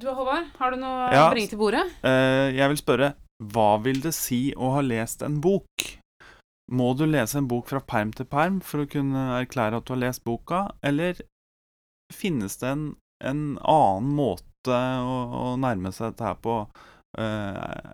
Du 0.00 0.06
Håvard, 0.08 0.46
har 0.58 0.70
du 0.70 0.76
noe 0.78 1.10
Ja. 1.12 1.28
å 1.28 1.32
bringe 1.34 1.48
til 1.50 1.58
bordet? 1.58 1.84
Uh, 2.02 2.48
Jeg 2.56 2.68
vil 2.70 2.76
spørre, 2.80 3.14
hva 3.42 3.82
vil 3.82 4.00
det 4.00 4.14
si 4.14 4.52
å 4.56 4.72
ha 4.72 4.80
lest 4.80 5.22
en 5.22 5.40
bok? 5.40 5.66
Må 6.70 6.92
du 6.94 7.04
lese 7.08 7.40
en 7.40 7.48
bok 7.50 7.68
fra 7.72 7.82
perm 7.82 8.12
til 8.14 8.28
perm 8.30 8.60
for 8.64 8.84
å 8.84 8.90
kunne 8.90 9.24
erklære 9.40 9.80
at 9.80 9.88
du 9.88 9.94
har 9.96 10.04
lest 10.04 10.24
boka, 10.24 10.68
eller 10.84 11.18
finnes 12.14 12.56
det 12.60 12.70
en, 12.70 12.86
en 13.24 13.42
annen 13.58 14.14
måte 14.14 14.78
å, 15.02 15.18
å 15.42 15.44
nærme 15.60 15.92
seg 15.92 16.12
dette 16.12 16.28
her 16.28 16.38
på? 16.44 16.60
Uh, 17.18 17.92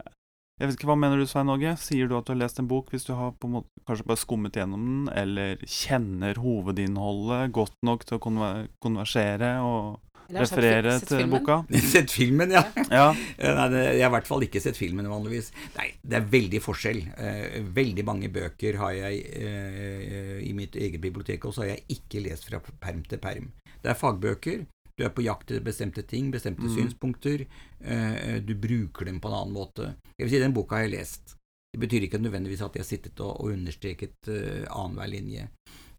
jeg 0.58 0.66
vet 0.66 0.76
ikke, 0.76 0.88
Hva 0.90 0.98
mener 0.98 1.20
du, 1.20 1.26
Svein 1.30 1.50
Åge? 1.52 1.76
Sier 1.78 2.10
du 2.10 2.16
at 2.18 2.26
du 2.26 2.32
har 2.34 2.40
lest 2.40 2.58
en 2.58 2.68
bok 2.70 2.90
hvis 2.90 3.06
du 3.06 3.12
har 3.14 3.30
på 3.38 3.46
en 3.46 3.60
måte 3.60 3.84
kanskje 3.86 4.08
bare 4.10 4.20
skummet 4.20 4.58
gjennom 4.58 4.84
den, 4.84 5.04
eller 5.14 5.62
kjenner 5.62 6.40
hovedinnholdet 6.42 7.54
godt 7.54 7.76
nok 7.86 8.04
til 8.08 8.18
å 8.18 8.22
konver 8.24 8.66
konversere 8.82 9.52
og 9.62 10.00
Referere 10.28 10.92
sett 10.98 11.08
til 11.08 11.28
boka? 11.32 11.62
Sett 11.92 12.10
filmen, 12.12 12.50
ja. 12.52 12.60
Ja. 12.92 13.06
Nei, 13.14 13.68
det, 13.72 13.82
jeg 13.96 14.02
har 14.04 14.10
i 14.10 14.14
hvert 14.18 14.28
fall 14.28 14.44
ikke 14.44 14.60
sett 14.60 14.76
filmen 14.76 15.08
vanligvis. 15.08 15.48
Nei, 15.78 15.86
det 16.04 16.18
er 16.18 16.26
veldig 16.34 16.60
forskjell. 16.60 17.00
Eh, 17.16 17.60
veldig 17.74 18.04
mange 18.04 18.28
bøker 18.34 18.76
har 18.82 18.92
jeg 18.98 19.22
eh, 19.40 20.34
i 20.44 20.52
mitt 20.56 20.76
eget 20.76 21.00
bibliotek, 21.00 21.48
og 21.48 21.56
så 21.56 21.64
har 21.64 21.70
jeg 21.72 21.86
ikke 21.96 22.20
lest 22.26 22.44
fra 22.50 22.60
perm 22.60 23.00
til 23.08 23.22
perm. 23.24 23.48
Det 23.80 23.94
er 23.94 23.96
fagbøker. 23.98 24.66
Du 24.98 25.04
er 25.06 25.12
på 25.14 25.22
jakt 25.24 25.48
etter 25.52 25.62
bestemte 25.64 26.02
ting, 26.10 26.28
bestemte 26.34 26.66
Mm. 26.66 26.74
synspunkter. 26.76 27.46
Eh, 27.80 28.38
du 28.44 28.54
bruker 28.58 29.06
dem 29.06 29.20
på 29.22 29.30
en 29.30 29.36
annen 29.40 29.54
måte. 29.56 29.94
Jeg 30.18 30.26
vil 30.26 30.34
si, 30.34 30.40
den 30.42 30.52
boka 30.56 30.76
har 30.76 30.88
jeg 30.88 30.96
lest. 30.98 31.36
Det 31.72 31.80
betyr 31.84 32.04
ikke 32.08 32.18
nødvendigvis 32.18 32.62
at 32.64 32.74
jeg 32.74 32.82
har 32.82 32.88
sittet 32.88 33.20
og, 33.20 33.40
og 33.44 33.52
understreket 33.52 34.28
uh, 34.32 34.64
annenhver 34.72 35.10
linje. 35.12 35.42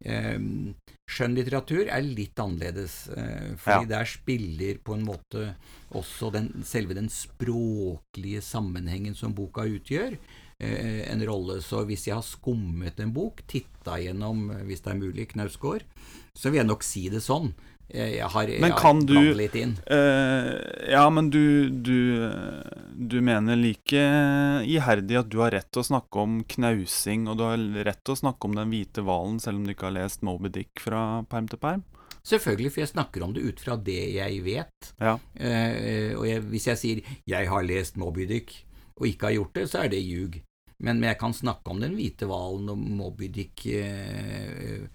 Eh, 0.06 0.40
skjønnlitteratur 1.10 1.90
er 1.90 2.06
litt 2.06 2.40
annerledes, 2.40 3.02
fordi 3.10 3.64
fordi 3.64 3.90
der 3.90 4.08
spiller 4.08 4.78
på 4.86 4.96
en 4.96 5.08
måte 5.08 5.56
også 5.98 6.30
den, 6.34 6.52
selve 6.68 6.96
den 6.98 7.10
språklige 7.10 8.44
sammenhengen 8.46 9.18
som 9.18 9.34
boka 9.36 9.66
utgjør, 9.66 10.16
eh, 10.60 11.12
en 11.12 11.24
rolle. 11.26 11.62
Så 11.62 11.84
hvis 11.88 12.08
jeg 12.08 12.16
har 12.16 12.26
skummet 12.26 13.00
en 13.00 13.14
bok, 13.14 13.42
titta 13.48 13.98
gjennom, 14.02 14.50
eh, 14.52 14.64
hvis 14.68 14.82
det 14.82 14.94
er 14.94 15.02
mulig, 15.02 15.30
Knausgård, 15.34 15.84
så 16.36 16.50
vil 16.50 16.62
jeg 16.62 16.70
nok 16.70 16.84
si 16.84 17.10
det 17.10 17.24
sånn. 17.26 17.54
Jeg, 17.90 18.22
har, 18.30 18.50
jeg 18.52 18.62
Men 18.62 18.74
kan 18.78 19.00
du- 19.06 19.34
litt 19.34 19.56
inn. 19.58 19.72
Uh, 19.90 20.54
ja, 20.92 21.08
men 21.10 21.30
du, 21.34 21.70
du, 21.70 22.30
du 22.94 23.18
mener 23.26 23.58
like 23.58 24.04
iherdig 24.70 25.18
at 25.24 25.30
du 25.32 25.40
har 25.42 25.56
rett 25.56 25.72
til 25.74 25.82
å 25.82 25.88
snakke 25.88 26.22
om 26.22 26.44
knausing, 26.54 27.26
og 27.32 27.40
du 27.40 27.46
har 27.48 27.58
rett 27.88 28.04
til 28.06 28.14
å 28.14 28.22
snakke 28.22 28.46
om 28.46 28.58
Den 28.60 28.70
hvite 28.70 29.02
hvalen, 29.06 29.40
selv 29.42 29.58
om 29.58 29.66
du 29.66 29.74
ikke 29.74 29.90
har 29.90 29.98
lest 29.98 30.22
Moby 30.22 30.52
Dick 30.54 30.84
fra 30.84 31.24
perm 31.30 31.50
til 31.50 31.62
perm? 31.62 31.82
Selvfølgelig, 32.30 32.74
for 32.76 32.84
jeg 32.84 32.92
snakker 32.92 33.24
om 33.26 33.34
det 33.34 33.46
ut 33.48 33.64
fra 33.64 33.78
det 33.80 34.02
jeg 34.20 34.44
vet. 34.46 34.92
Ja. 35.02 35.16
Uh, 35.40 36.12
og 36.20 36.28
jeg, 36.30 36.46
hvis 36.52 36.68
jeg 36.70 36.78
sier 36.78 37.02
'jeg 37.26 37.50
har 37.50 37.64
lest 37.66 37.98
Moby 37.98 38.28
Dick' 38.30 38.66
og 39.00 39.08
ikke 39.08 39.26
har 39.32 39.34
gjort 39.40 39.54
det, 39.56 39.70
så 39.72 39.84
er 39.84 39.90
det 39.90 40.04
ljug. 40.04 40.42
Men, 40.80 41.00
men 41.00 41.10
jeg 41.10 41.20
kan 41.20 41.34
snakke 41.34 41.72
om 41.72 41.80
Den 41.82 41.96
hvite 41.96 42.28
hvalen 42.28 42.70
og 42.70 42.78
Moby 42.78 43.28
Dick 43.28 43.66
å 43.66 44.88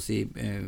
si, 0.00 0.22
eh, 0.36 0.62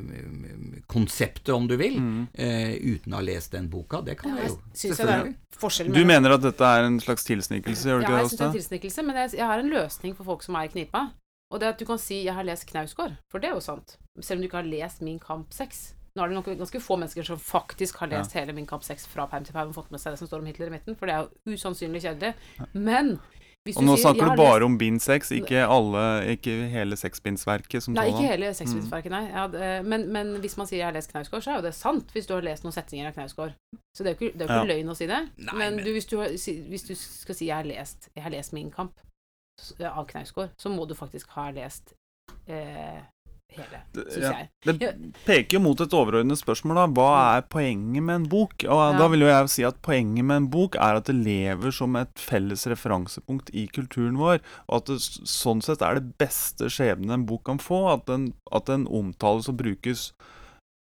konseptet, 0.87 1.49
om 1.55 1.67
du 1.69 1.77
vil, 1.77 1.99
Mm. 2.01 2.29
eh, 2.35 2.75
uten 2.81 3.13
å 3.13 3.17
ha 3.17 3.21
lest 3.23 3.53
den 3.53 3.69
boka. 3.69 4.01
Det 4.05 4.19
kan 4.19 4.31
Ja, 4.31 4.37
jeg 4.37 4.45
jeg 4.45 4.51
jo. 4.51 4.61
synes 4.75 4.99
jeg 4.99 5.07
det 5.07 5.15
er 5.15 5.35
forskjell 5.59 5.93
Du 5.93 6.05
mener 6.05 6.31
at 6.33 6.41
dette 6.43 6.61
er 6.65 6.85
en 6.85 6.99
slags 7.01 7.25
tilsnikelse, 7.25 7.85
gjør 7.85 8.01
du 8.01 8.03
Ja, 8.03 8.09
ikke 8.09 8.17
jeg 8.19 8.23
det, 8.23 8.31
syns 8.31 8.39
det 8.39 8.41
er 8.41 8.47
en 8.47 8.53
tilsnikelse, 8.81 9.05
men 9.07 9.17
jeg, 9.17 9.31
jeg 9.39 9.47
har 9.47 9.59
en 9.59 9.71
løsning 9.71 10.17
for 10.17 10.25
folk 10.25 10.43
som 10.43 10.55
er 10.57 10.65
i 10.65 10.69
knipa. 10.69 11.11
Og 11.51 11.61
det 11.61 11.67
er 11.67 11.71
at 11.71 11.79
du 11.79 11.85
kan 11.85 11.99
si 11.99 12.25
'jeg 12.25 12.35
har 12.35 12.43
lest 12.45 12.67
Knausgård', 12.67 13.19
for 13.31 13.39
det 13.39 13.51
er 13.51 13.55
jo 13.55 13.61
sant. 13.61 13.97
Selv 14.21 14.39
om 14.39 14.43
du 14.43 14.49
ikke 14.49 14.63
har 14.63 14.65
lest 14.65 15.03
Min 15.03 15.19
kamp 15.19 15.51
6. 15.53 15.95
Nå 16.17 16.23
er 16.25 16.29
det 16.29 16.35
nok 16.35 16.59
ganske 16.59 16.81
få 16.81 16.97
mennesker 16.99 17.25
som 17.25 17.39
faktisk 17.39 17.97
har 17.97 18.07
lest 18.09 18.33
hele 18.33 18.53
Min 18.55 18.67
kamp 18.67 18.83
6 18.83 19.07
fra 19.07 19.27
perm 19.27 19.45
til 19.45 19.53
perm 19.53 19.69
og 19.69 19.75
fått 19.75 19.91
med 19.91 20.01
seg 20.01 20.13
det 20.13 20.19
som 20.19 20.29
står 20.29 20.39
om 20.41 20.47
Hitler 20.47 20.67
i 20.67 20.71
midten, 20.71 20.95
for 20.97 21.07
det 21.07 21.15
er 21.15 21.29
jo 21.47 21.53
usannsynlig 21.55 22.03
kjedelig. 22.03 22.35
Men 22.75 23.19
Og 23.63 23.85
nå 23.87 23.95
sier, 23.95 24.03
snakker 24.09 24.33
du 24.33 24.37
bare 24.41 24.59
lest- 24.59 24.65
om 24.67 24.77
bind 24.79 25.01
seks, 25.03 25.29
ikke 25.31 25.61
alle, 25.71 26.03
ikke 26.35 26.55
hele 26.73 26.97
seksbindsverket 26.99 27.85
som 27.85 27.95
Nei, 27.95 28.09
ikke 28.11 28.25
hele 28.27 28.49
seksbindsverket, 28.59 29.13
nei. 29.15 29.21
Ja, 29.31 29.45
det, 29.47 29.69
men, 29.87 30.09
men 30.13 30.33
hvis 30.43 30.57
man 30.59 30.67
sier 30.67 30.79
'jeg 30.81 30.87
har 30.89 30.97
lest 30.97 31.13
Knausgård', 31.13 31.45
så 31.45 31.51
er 31.53 31.57
jo 31.61 31.67
det 31.69 31.75
sant 31.75 32.11
hvis 32.11 32.27
du 32.27 32.35
har 32.35 32.43
lest 32.43 32.65
noen 32.65 32.75
setninger 32.75 33.07
av 33.07 33.15
Knausgård. 33.15 33.55
Så 33.95 34.03
det 34.03 34.11
er 34.11 34.15
jo 34.19 34.19
ikke, 34.19 34.39
det 34.39 34.51
er 34.51 34.55
jo 34.55 34.63
ikke 34.65 34.75
løgn 34.75 34.91
å 34.91 34.97
si 34.97 35.07
det. 35.07 35.21
Nei, 35.39 35.55
men 35.55 35.77
men- 35.77 35.85
du, 35.85 35.93
hvis, 35.93 36.07
du 36.07 36.19
har, 36.19 36.29
hvis 36.29 36.87
du 36.89 36.95
skal 36.97 37.35
si 37.35 37.47
'jeg 37.47 37.55
har 37.57 37.65
lest, 37.65 38.09
jeg 38.17 38.23
har 38.25 38.31
lest 38.31 38.53
Min 38.53 38.71
kamp' 38.71 38.99
av 39.81 40.07
Knausgård, 40.07 40.51
så 40.59 40.69
må 40.69 40.89
du 40.89 40.95
faktisk 40.95 41.29
ha 41.39 41.51
lest 41.51 41.95
eh, 42.49 42.99
hele, 43.57 43.81
syns 43.95 44.17
Ja. 44.23 44.33
jeg. 44.33 44.49
Det 44.81 45.15
peker 45.27 45.59
jo 45.59 45.61
mot 45.61 45.81
et 45.81 45.95
overordnet 45.95 46.39
spørsmål, 46.41 46.75
da. 46.81 46.87
Hva 46.97 47.39
er 47.39 47.43
poenget 47.43 48.03
med 48.03 48.15
en 48.15 48.29
bok? 48.29 48.53
Og 48.65 48.81
Ja. 48.93 48.99
da 48.99 49.09
vil 49.09 49.21
jo 49.21 49.27
jeg 49.27 49.49
si 49.51 49.63
at 49.65 49.81
poenget 49.83 50.25
med 50.25 50.37
en 50.37 50.49
bok 50.51 50.77
er 50.77 50.97
at 50.97 51.05
det 51.05 51.17
lever 51.17 51.71
som 51.73 51.97
et 51.97 52.15
felles 52.17 52.67
referansepunkt 52.67 53.51
i 53.55 53.67
kulturen 53.69 54.17
vår, 54.17 54.41
og 54.69 54.77
at 54.77 54.85
det 54.87 54.99
sånn 55.01 55.63
sett 55.63 55.83
er 55.83 55.95
det 56.01 56.19
beste 56.19 56.67
skjebnen 56.69 57.11
en 57.13 57.27
bok 57.27 57.45
kan 57.45 57.59
få, 57.59 57.93
at 57.93 58.07
den, 58.07 58.33
at 58.53 58.67
den 58.67 58.87
omtales 58.87 59.49
og 59.49 59.57
brukes 59.57 60.13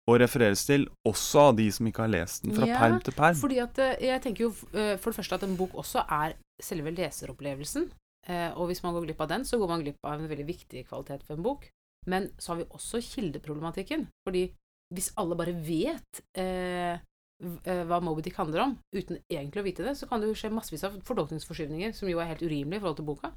og 0.10 0.20
refereres 0.20 0.66
til 0.66 0.88
også 1.08 1.40
av 1.50 1.56
de 1.58 1.70
som 1.72 1.86
ikke 1.88 2.02
har 2.04 2.10
lest 2.10 2.44
den 2.44 2.56
fra 2.56 2.66
Ja, 2.68 2.80
perm 2.80 3.00
til 3.02 3.14
perm. 3.14 3.36
Fordi 3.36 3.60
at 3.62 3.78
eh, 3.80 3.96
jeg 4.02 4.22
tenker 4.24 4.48
jo 4.48 4.50
eh, 4.74 4.98
for 4.98 5.12
det 5.12 5.18
første 5.22 5.36
at 5.38 5.44
en 5.44 5.56
bok 5.56 5.72
også 5.78 6.04
er 6.10 6.34
selve 6.62 6.92
leseropplevelsen. 6.96 7.92
Eh, 8.28 8.52
og 8.56 8.68
hvis 8.70 8.84
man 8.84 8.94
går 8.94 9.06
glipp 9.08 9.22
av 9.22 9.30
den, 9.30 9.46
så 9.46 9.58
går 9.58 9.70
man 9.70 9.82
glipp 9.84 9.98
av 10.04 10.20
en 10.20 10.28
veldig 10.30 10.46
viktig 10.46 10.84
kvalitet 10.90 11.24
for 11.26 11.36
en 11.38 11.44
bok. 11.46 11.70
Men 12.10 12.32
så 12.42 12.54
har 12.54 12.62
vi 12.62 12.70
også 12.74 13.02
kildeproblematikken. 13.06 14.08
Fordi 14.26 14.48
hvis 14.92 15.12
alle 15.22 15.38
bare 15.40 15.54
vet 15.56 16.24
eh, 16.40 16.98
eh, 16.98 17.84
hva 17.88 18.02
Moby 18.04 18.26
Dick 18.26 18.40
handler 18.42 18.66
om, 18.66 18.74
uten 18.96 19.22
egentlig 19.30 19.62
å 19.62 19.68
vite 19.68 19.86
det, 19.86 19.96
så 20.00 20.10
kan 20.10 20.22
det 20.22 20.32
jo 20.32 20.38
skje 20.38 20.52
massevis 20.54 20.84
av 20.88 20.98
fortolkningsforskyvninger, 21.08 21.94
som 21.96 22.12
jo 22.12 22.20
er 22.20 22.34
helt 22.34 22.44
urimelig 22.44 22.80
i 22.80 22.84
forhold 22.84 23.00
til 23.00 23.08
boka. 23.08 23.32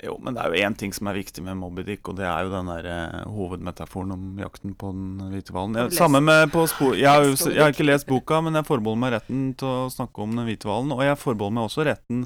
Jo, 0.00 0.14
men 0.24 0.32
det 0.32 0.40
er 0.40 0.48
jo 0.54 0.60
én 0.64 0.74
ting 0.80 0.94
som 0.96 1.10
er 1.10 1.18
viktig 1.18 1.42
med 1.44 1.58
Moby 1.60 1.82
Dick, 1.84 2.08
og 2.08 2.16
det 2.16 2.24
er 2.24 2.46
jo 2.46 2.52
den 2.54 2.70
der 2.70 2.86
eh, 2.88 3.26
hovedmetaforen 3.28 4.14
om 4.14 4.22
jakten 4.40 4.72
på 4.80 4.94
den 4.96 5.34
hvite 5.34 5.52
hvalen. 5.52 5.92
Samme 5.92 6.22
med 6.24 6.48
på 6.54 6.64
spor... 6.72 6.96
Jeg 6.96 7.10
har, 7.10 7.26
jo, 7.28 7.36
jeg 7.50 7.60
har 7.60 7.74
ikke 7.74 7.84
lest 7.84 8.08
boka, 8.08 8.40
men 8.46 8.56
jeg 8.56 8.68
forbeholder 8.68 9.02
meg 9.02 9.12
retten 9.18 9.50
til 9.60 9.68
å 9.68 9.90
snakke 9.92 10.24
om 10.24 10.32
den 10.38 10.48
hvite 10.48 10.70
hvalen. 10.70 10.94
Og 10.96 11.04
jeg 11.04 11.20
forbeholder 11.20 11.58
meg 11.58 11.68
også 11.68 11.84
retten 11.90 12.24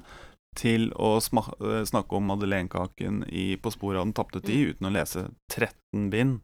til 0.54 0.90
å 0.96 1.16
eh, 1.18 1.84
snakke 1.88 2.16
om 2.18 2.26
madeleinekaken 2.30 3.24
i 3.28 3.54
På 3.60 3.72
sporet 3.74 4.00
av 4.00 4.08
den 4.08 4.16
tapte 4.16 4.40
tid, 4.44 4.74
uten 4.74 4.90
å 4.90 4.94
lese 4.94 5.28
13 5.52 6.10
bind. 6.10 6.40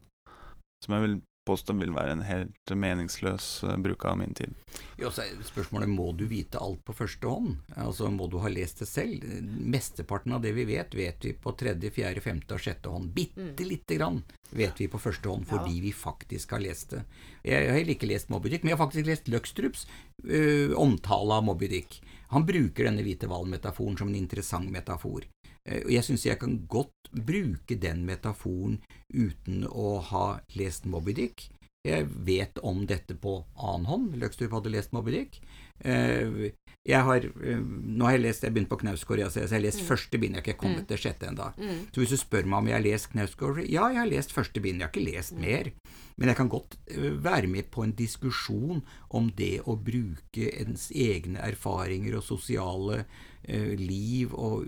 Som 0.85 0.95
jeg 0.97 1.05
vil 1.07 1.19
påstå 1.45 1.73
vil 1.79 1.93
være 1.93 2.13
en 2.13 2.21
helt 2.25 2.71
meningsløs 2.77 3.45
eh, 3.65 3.77
bruk 3.81 4.05
av 4.05 4.19
min 4.19 4.33
tid. 4.37 4.53
Jo, 5.01 5.09
så 5.13 5.23
er 5.23 5.39
spørsmålet 5.45 5.89
må 5.89 6.11
du 6.17 6.27
vite 6.29 6.61
alt 6.61 6.83
på 6.85 6.93
første 6.93 7.27
hånd. 7.27 7.55
Altså 7.81 8.11
Må 8.13 8.27
du 8.29 8.37
ha 8.43 8.51
lest 8.53 8.83
det 8.83 8.87
selv? 8.89 9.25
Mesteparten 9.41 10.35
av 10.37 10.43
det 10.45 10.53
vi 10.57 10.67
vet, 10.69 10.93
vet 10.97 11.25
vi 11.25 11.33
på 11.33 11.55
tredje, 11.57 11.89
fjerde, 11.95 12.21
femte 12.21 12.57
og 12.57 12.61
sjette 12.61 12.93
hånd. 12.93 13.09
Bitte 13.17 13.65
lite 13.65 13.97
grann 13.97 14.21
vet 14.51 14.77
vi 14.83 14.89
på 14.91 15.01
første 15.01 15.31
hånd 15.31 15.47
Ja. 15.47 15.55
fordi 15.55 15.81
vi 15.81 15.91
faktisk 15.95 16.51
har 16.53 16.61
lest 16.61 16.93
det. 16.93 17.03
Jeg 17.47 17.69
har 17.71 17.77
heller 17.79 17.95
ikke 17.95 18.09
lest 18.11 18.29
Moby 18.29 18.49
Dick, 18.53 18.63
men 18.63 18.73
jeg 18.73 18.77
har 18.77 18.85
faktisk 18.85 19.07
lest 19.09 19.29
Løkstrups 19.31 19.87
øh, 20.27 20.77
omtale 20.77 21.39
av 21.39 21.45
Moby 21.47 21.71
Dick. 21.71 22.01
Han 22.31 22.45
bruker 22.47 22.87
denne 22.87 23.03
hvite 23.05 23.27
hvalen-metaforen 23.27 23.97
som 23.99 24.11
en 24.11 24.19
interessant 24.19 24.71
metafor. 24.71 25.25
Eh, 25.67 25.81
Og 25.83 25.91
jeg 25.91 26.07
syns 26.07 26.25
jeg 26.25 26.39
kan 26.39 26.59
godt 26.67 27.11
bruke 27.11 27.75
den 27.75 28.05
metaforen 28.07 28.79
uten 29.13 29.65
å 29.67 29.99
ha 30.11 30.39
lest 30.55 30.85
Moby 30.85 31.13
Dick. 31.13 31.49
Jeg 31.83 32.05
vet 32.07 32.59
om 32.61 32.85
dette 32.85 33.15
på 33.17 33.39
annen 33.57 33.89
hånd. 33.89 34.15
Løkstrup 34.21 34.53
hadde 34.53 34.71
lest 34.71 34.93
Moby 34.93 35.11
Dick. 35.15 35.41
Eh, 35.83 36.51
Jeg 36.81 37.05
har, 37.05 37.21
eh, 37.21 37.59
nå 37.61 38.05
har 38.05 38.15
jeg 38.15 38.21
lest, 38.23 38.41
jeg 38.41 38.53
begynte 38.55 38.71
på 38.73 38.79
Knausgård, 38.81 39.19
så 39.29 39.43
jeg 39.43 39.49
har 39.51 39.61
lest 39.61 39.83
første 39.85 40.17
bind, 40.17 40.33
jeg 40.33 40.41
har 40.41 40.47
ikke 40.47 40.63
kommet 40.63 40.87
til 40.89 40.97
sjette 40.97 41.27
ennå. 41.29 41.51
Mm. 41.53 41.83
Så 41.93 42.01
hvis 42.01 42.09
du 42.09 42.17
spør 42.17 42.47
meg 42.49 42.57
om 42.57 42.69
jeg 42.71 42.73
har 42.73 42.81
lest 42.81 43.09
Knausgård, 43.11 43.59
ja, 43.69 43.85
jeg 43.93 43.99
har 43.99 44.09
lest 44.09 44.33
første 44.33 44.59
bind, 44.59 44.81
jeg 44.81 44.87
har 44.87 44.89
ikke 44.89 45.13
lest 45.13 45.35
mer. 45.37 45.69
Men 46.17 46.31
jeg 46.31 46.37
kan 46.39 46.49
godt 46.49 46.77
eh, 46.89 47.11
være 47.21 47.47
med 47.47 47.69
på 47.69 47.83
en 47.85 47.93
diskusjon 47.93 48.81
om 49.11 49.29
det 49.37 49.61
å 49.61 49.77
bruke 49.77 50.49
ens 50.57 50.89
egne 50.89 51.37
erfaringer 51.45 52.17
og 52.17 52.25
sosiale 52.25 53.05
eh, 53.43 53.77
liv 53.77 54.33
og 54.33 54.65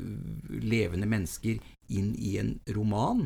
levende 0.54 1.10
mennesker 1.10 1.58
inn 1.90 2.14
i 2.14 2.38
en 2.38 2.60
roman 2.78 3.26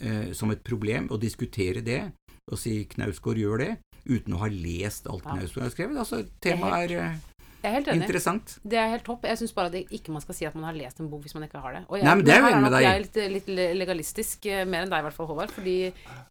eh, 0.00 0.32
som 0.32 0.50
et 0.50 0.64
problem, 0.64 1.12
og 1.12 1.20
diskutere 1.20 1.84
det, 1.84 2.06
og 2.48 2.56
si 2.58 2.86
Knausgård 2.88 3.36
gjør 3.36 3.66
det, 3.66 3.72
uten 4.06 4.34
å 4.34 4.40
ha 4.42 4.48
lest 4.52 5.06
alt 5.06 5.24
Ja. 5.24 5.36
Knausgård 5.36 5.62
har 5.68 5.70
skrevet. 5.74 5.98
Altså, 6.02 6.22
temaet 6.42 6.90
er 6.90 6.96
eh, 6.98 7.18
Jeg 7.62 7.70
er 7.70 7.74
helt 7.76 7.88
enig. 7.92 8.02
interessant. 8.02 8.58
Det 8.66 8.78
er 8.78 8.88
helt 8.90 9.04
topp. 9.06 9.22
Jeg 9.28 9.38
syns 9.38 9.52
bare 9.54 9.70
at 9.70 9.72
det 9.76 9.84
ikke 9.94 10.10
man 10.10 10.20
skal 10.24 10.34
si 10.34 10.46
at 10.48 10.54
man 10.58 10.64
har 10.64 10.74
lest 10.74 10.98
en 11.00 11.08
bok 11.12 11.22
hvis 11.22 11.34
man 11.36 11.44
ikke 11.46 11.60
har 11.62 11.76
det. 11.76 11.84
Og 11.88 11.98
jeg, 11.98 12.04
Nei, 12.08 12.14
men 12.18 12.24
det 12.26 12.34
er 12.34 12.40
jo 12.40 12.48
enig 12.50 12.62
med 12.64 12.72
deg. 12.74 12.82
Jeg 12.82 12.94
er 12.96 13.04
litt, 13.04 13.20
litt 13.36 13.76
legalistisk, 13.78 14.46
eh, 14.50 14.64
mer 14.66 14.82
enn 14.82 14.90
deg 14.90 14.98
i 14.98 15.06
hvert 15.06 15.14
fall, 15.14 15.28
Håvard. 15.30 15.52
Fordi 15.54 15.76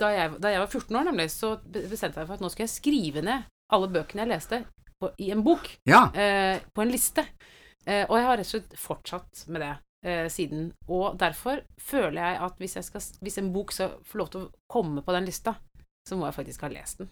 da 0.02 0.10
jeg, 0.12 0.34
da 0.44 0.52
jeg 0.52 0.60
var 0.66 0.68
14 0.68 1.00
år, 1.00 1.08
nemlig, 1.08 1.30
så 1.32 1.54
bestemte 1.64 2.20
jeg 2.20 2.26
meg 2.26 2.28
for 2.28 2.36
at 2.36 2.44
nå 2.44 2.52
skal 2.52 2.68
jeg 2.68 2.74
skrive 2.76 3.24
ned 3.24 3.48
alle 3.72 3.88
bøkene 3.88 4.26
jeg 4.26 4.32
leste 4.34 4.60
på, 5.00 5.14
i 5.24 5.32
en 5.32 5.44
bok. 5.46 5.70
Ja, 5.88 6.10
eh, 6.14 6.60
på 6.76 6.84
en 6.84 6.92
liste. 6.92 7.24
Eh, 7.88 8.04
og 8.10 8.18
jeg 8.20 8.28
har 8.28 8.38
rett 8.38 8.46
og 8.46 8.52
slett 8.52 8.76
fortsatt 8.78 9.46
med 9.48 9.64
det 9.64 9.72
eh, 10.06 10.28
siden. 10.30 10.68
Og 10.92 11.16
derfor 11.18 11.64
føler 11.80 12.20
jeg 12.20 12.42
at 12.50 12.60
hvis, 12.60 12.76
jeg 12.76 12.84
skal, 12.90 13.02
hvis 13.24 13.40
en 13.40 13.54
bok 13.56 13.72
skal 13.72 13.96
få 14.04 14.20
lov 14.20 14.30
til 14.36 14.44
å 14.44 14.52
komme 14.70 15.02
på 15.02 15.16
den 15.16 15.26
lista, 15.32 15.56
så 16.06 16.18
må 16.20 16.28
jeg 16.28 16.36
faktisk 16.36 16.62
ha 16.68 16.70
lest 16.76 17.00
den. 17.00 17.10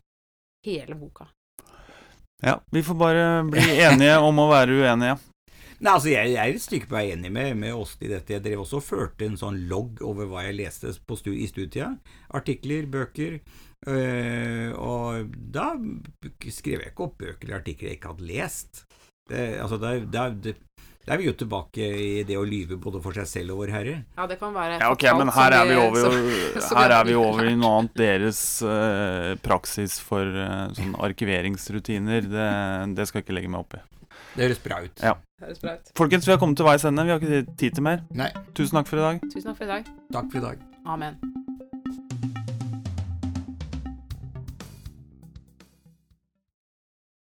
Hele 0.65 0.95
boka. 0.95 1.27
Ja, 2.41 2.61
vi 2.71 2.83
får 2.83 2.95
bare 2.95 3.43
bli 3.43 3.79
enige 3.83 4.17
om 4.23 4.39
å 4.39 4.47
være 4.51 4.79
uenige. 4.79 5.17
Nei, 5.79 5.93
altså 5.93 6.09
jeg, 6.11 6.33
jeg 6.33 6.39
er 6.43 6.57
et 6.57 6.63
stykke 6.63 6.89
på 6.91 6.95
vei 6.97 7.05
enig 7.13 7.29
med, 7.31 7.53
med 7.59 7.75
Åste 7.75 8.07
i 8.07 8.11
dette. 8.11 8.33
Jeg 8.35 8.43
drev 8.43 8.65
også 8.65 8.81
og 8.81 8.83
førte 8.83 9.27
en 9.27 9.37
sånn 9.39 9.61
logg 9.71 10.01
over 10.03 10.27
hva 10.27 10.43
jeg 10.43 10.57
leste 10.57 10.91
på 11.07 11.15
stu, 11.19 11.31
i 11.31 11.47
studietida. 11.47 11.93
Artikler, 12.35 12.87
bøker. 12.91 13.39
øh, 13.87 14.71
og 14.75 15.31
da 15.55 15.69
skrev 16.51 16.83
jeg 16.83 16.91
ikke 16.91 17.05
opp 17.07 17.15
bøker 17.23 17.47
eller 17.47 17.61
artikler 17.61 17.93
jeg 17.93 17.99
ikke 17.99 18.11
hadde 18.11 18.27
lest. 18.27 18.83
Det, 19.29 19.45
altså, 19.61 19.79
det, 19.79 20.25
det, 20.43 20.55
da 21.09 21.15
er 21.15 21.21
vi 21.23 21.25
jo 21.25 21.33
tilbake 21.33 21.81
i 21.89 22.23
det 22.29 22.35
å 22.37 22.43
lyve 22.45 22.77
både 22.77 22.99
for 23.01 23.17
seg 23.17 23.25
selv 23.25 23.55
og 23.55 23.63
Vår 23.63 23.71
Herre. 23.73 23.95
Ja, 24.13 24.27
det 24.29 24.37
kan 24.37 24.53
være 24.53 24.75
Ja, 24.77 24.91
ok, 24.93 25.05
men 25.17 25.31
her 25.33 25.55
er 25.57 25.65
vi 25.65 25.77
over, 25.81 26.03
som- 26.05 26.61
som 26.69 26.77
her 26.83 26.93
er 26.99 27.07
vi 27.09 27.15
over 27.17 27.49
i 27.49 27.55
noe 27.57 27.79
annet. 27.79 27.95
Deres 27.97 28.41
uh, 28.61 29.33
praksis 29.41 29.97
for 30.05 30.21
uh, 30.21 30.69
sånn 30.77 30.93
arkiveringsrutiner, 31.09 32.29
det, 32.29 32.47
det 32.95 33.07
skal 33.09 33.23
jeg 33.23 33.27
ikke 33.27 33.39
legge 33.39 33.49
meg 33.49 33.65
opp 33.65 33.73
i. 33.79 33.83
Det 34.37 34.45
høres 34.45 34.61
bra 34.61 34.77
ut. 34.85 35.01
Ja. 35.01 35.15
Høres 35.41 35.59
bra 35.65 35.73
ut. 35.79 35.89
Folkens, 35.97 36.29
vi 36.29 36.35
har 36.35 36.39
kommet 36.45 36.61
til 36.61 36.69
veis 36.69 36.85
ende. 36.85 37.07
Vi 37.09 37.15
har 37.15 37.19
ikke 37.25 37.57
tid 37.57 37.79
til 37.79 37.87
mer. 37.89 38.05
Nei, 38.13 38.29
Tusen 38.53 38.77
takk 38.77 38.91
for 38.93 39.01
i 39.01 39.07
dag. 39.09 39.25
Tusen 39.33 39.49
takk 39.49 39.57
for 39.63 39.65
i 39.65 39.73
dag. 39.73 39.93
takk 40.13 40.29
for 40.29 40.43
i 40.43 40.45
dag. 40.51 40.67
Amen. 40.85 41.17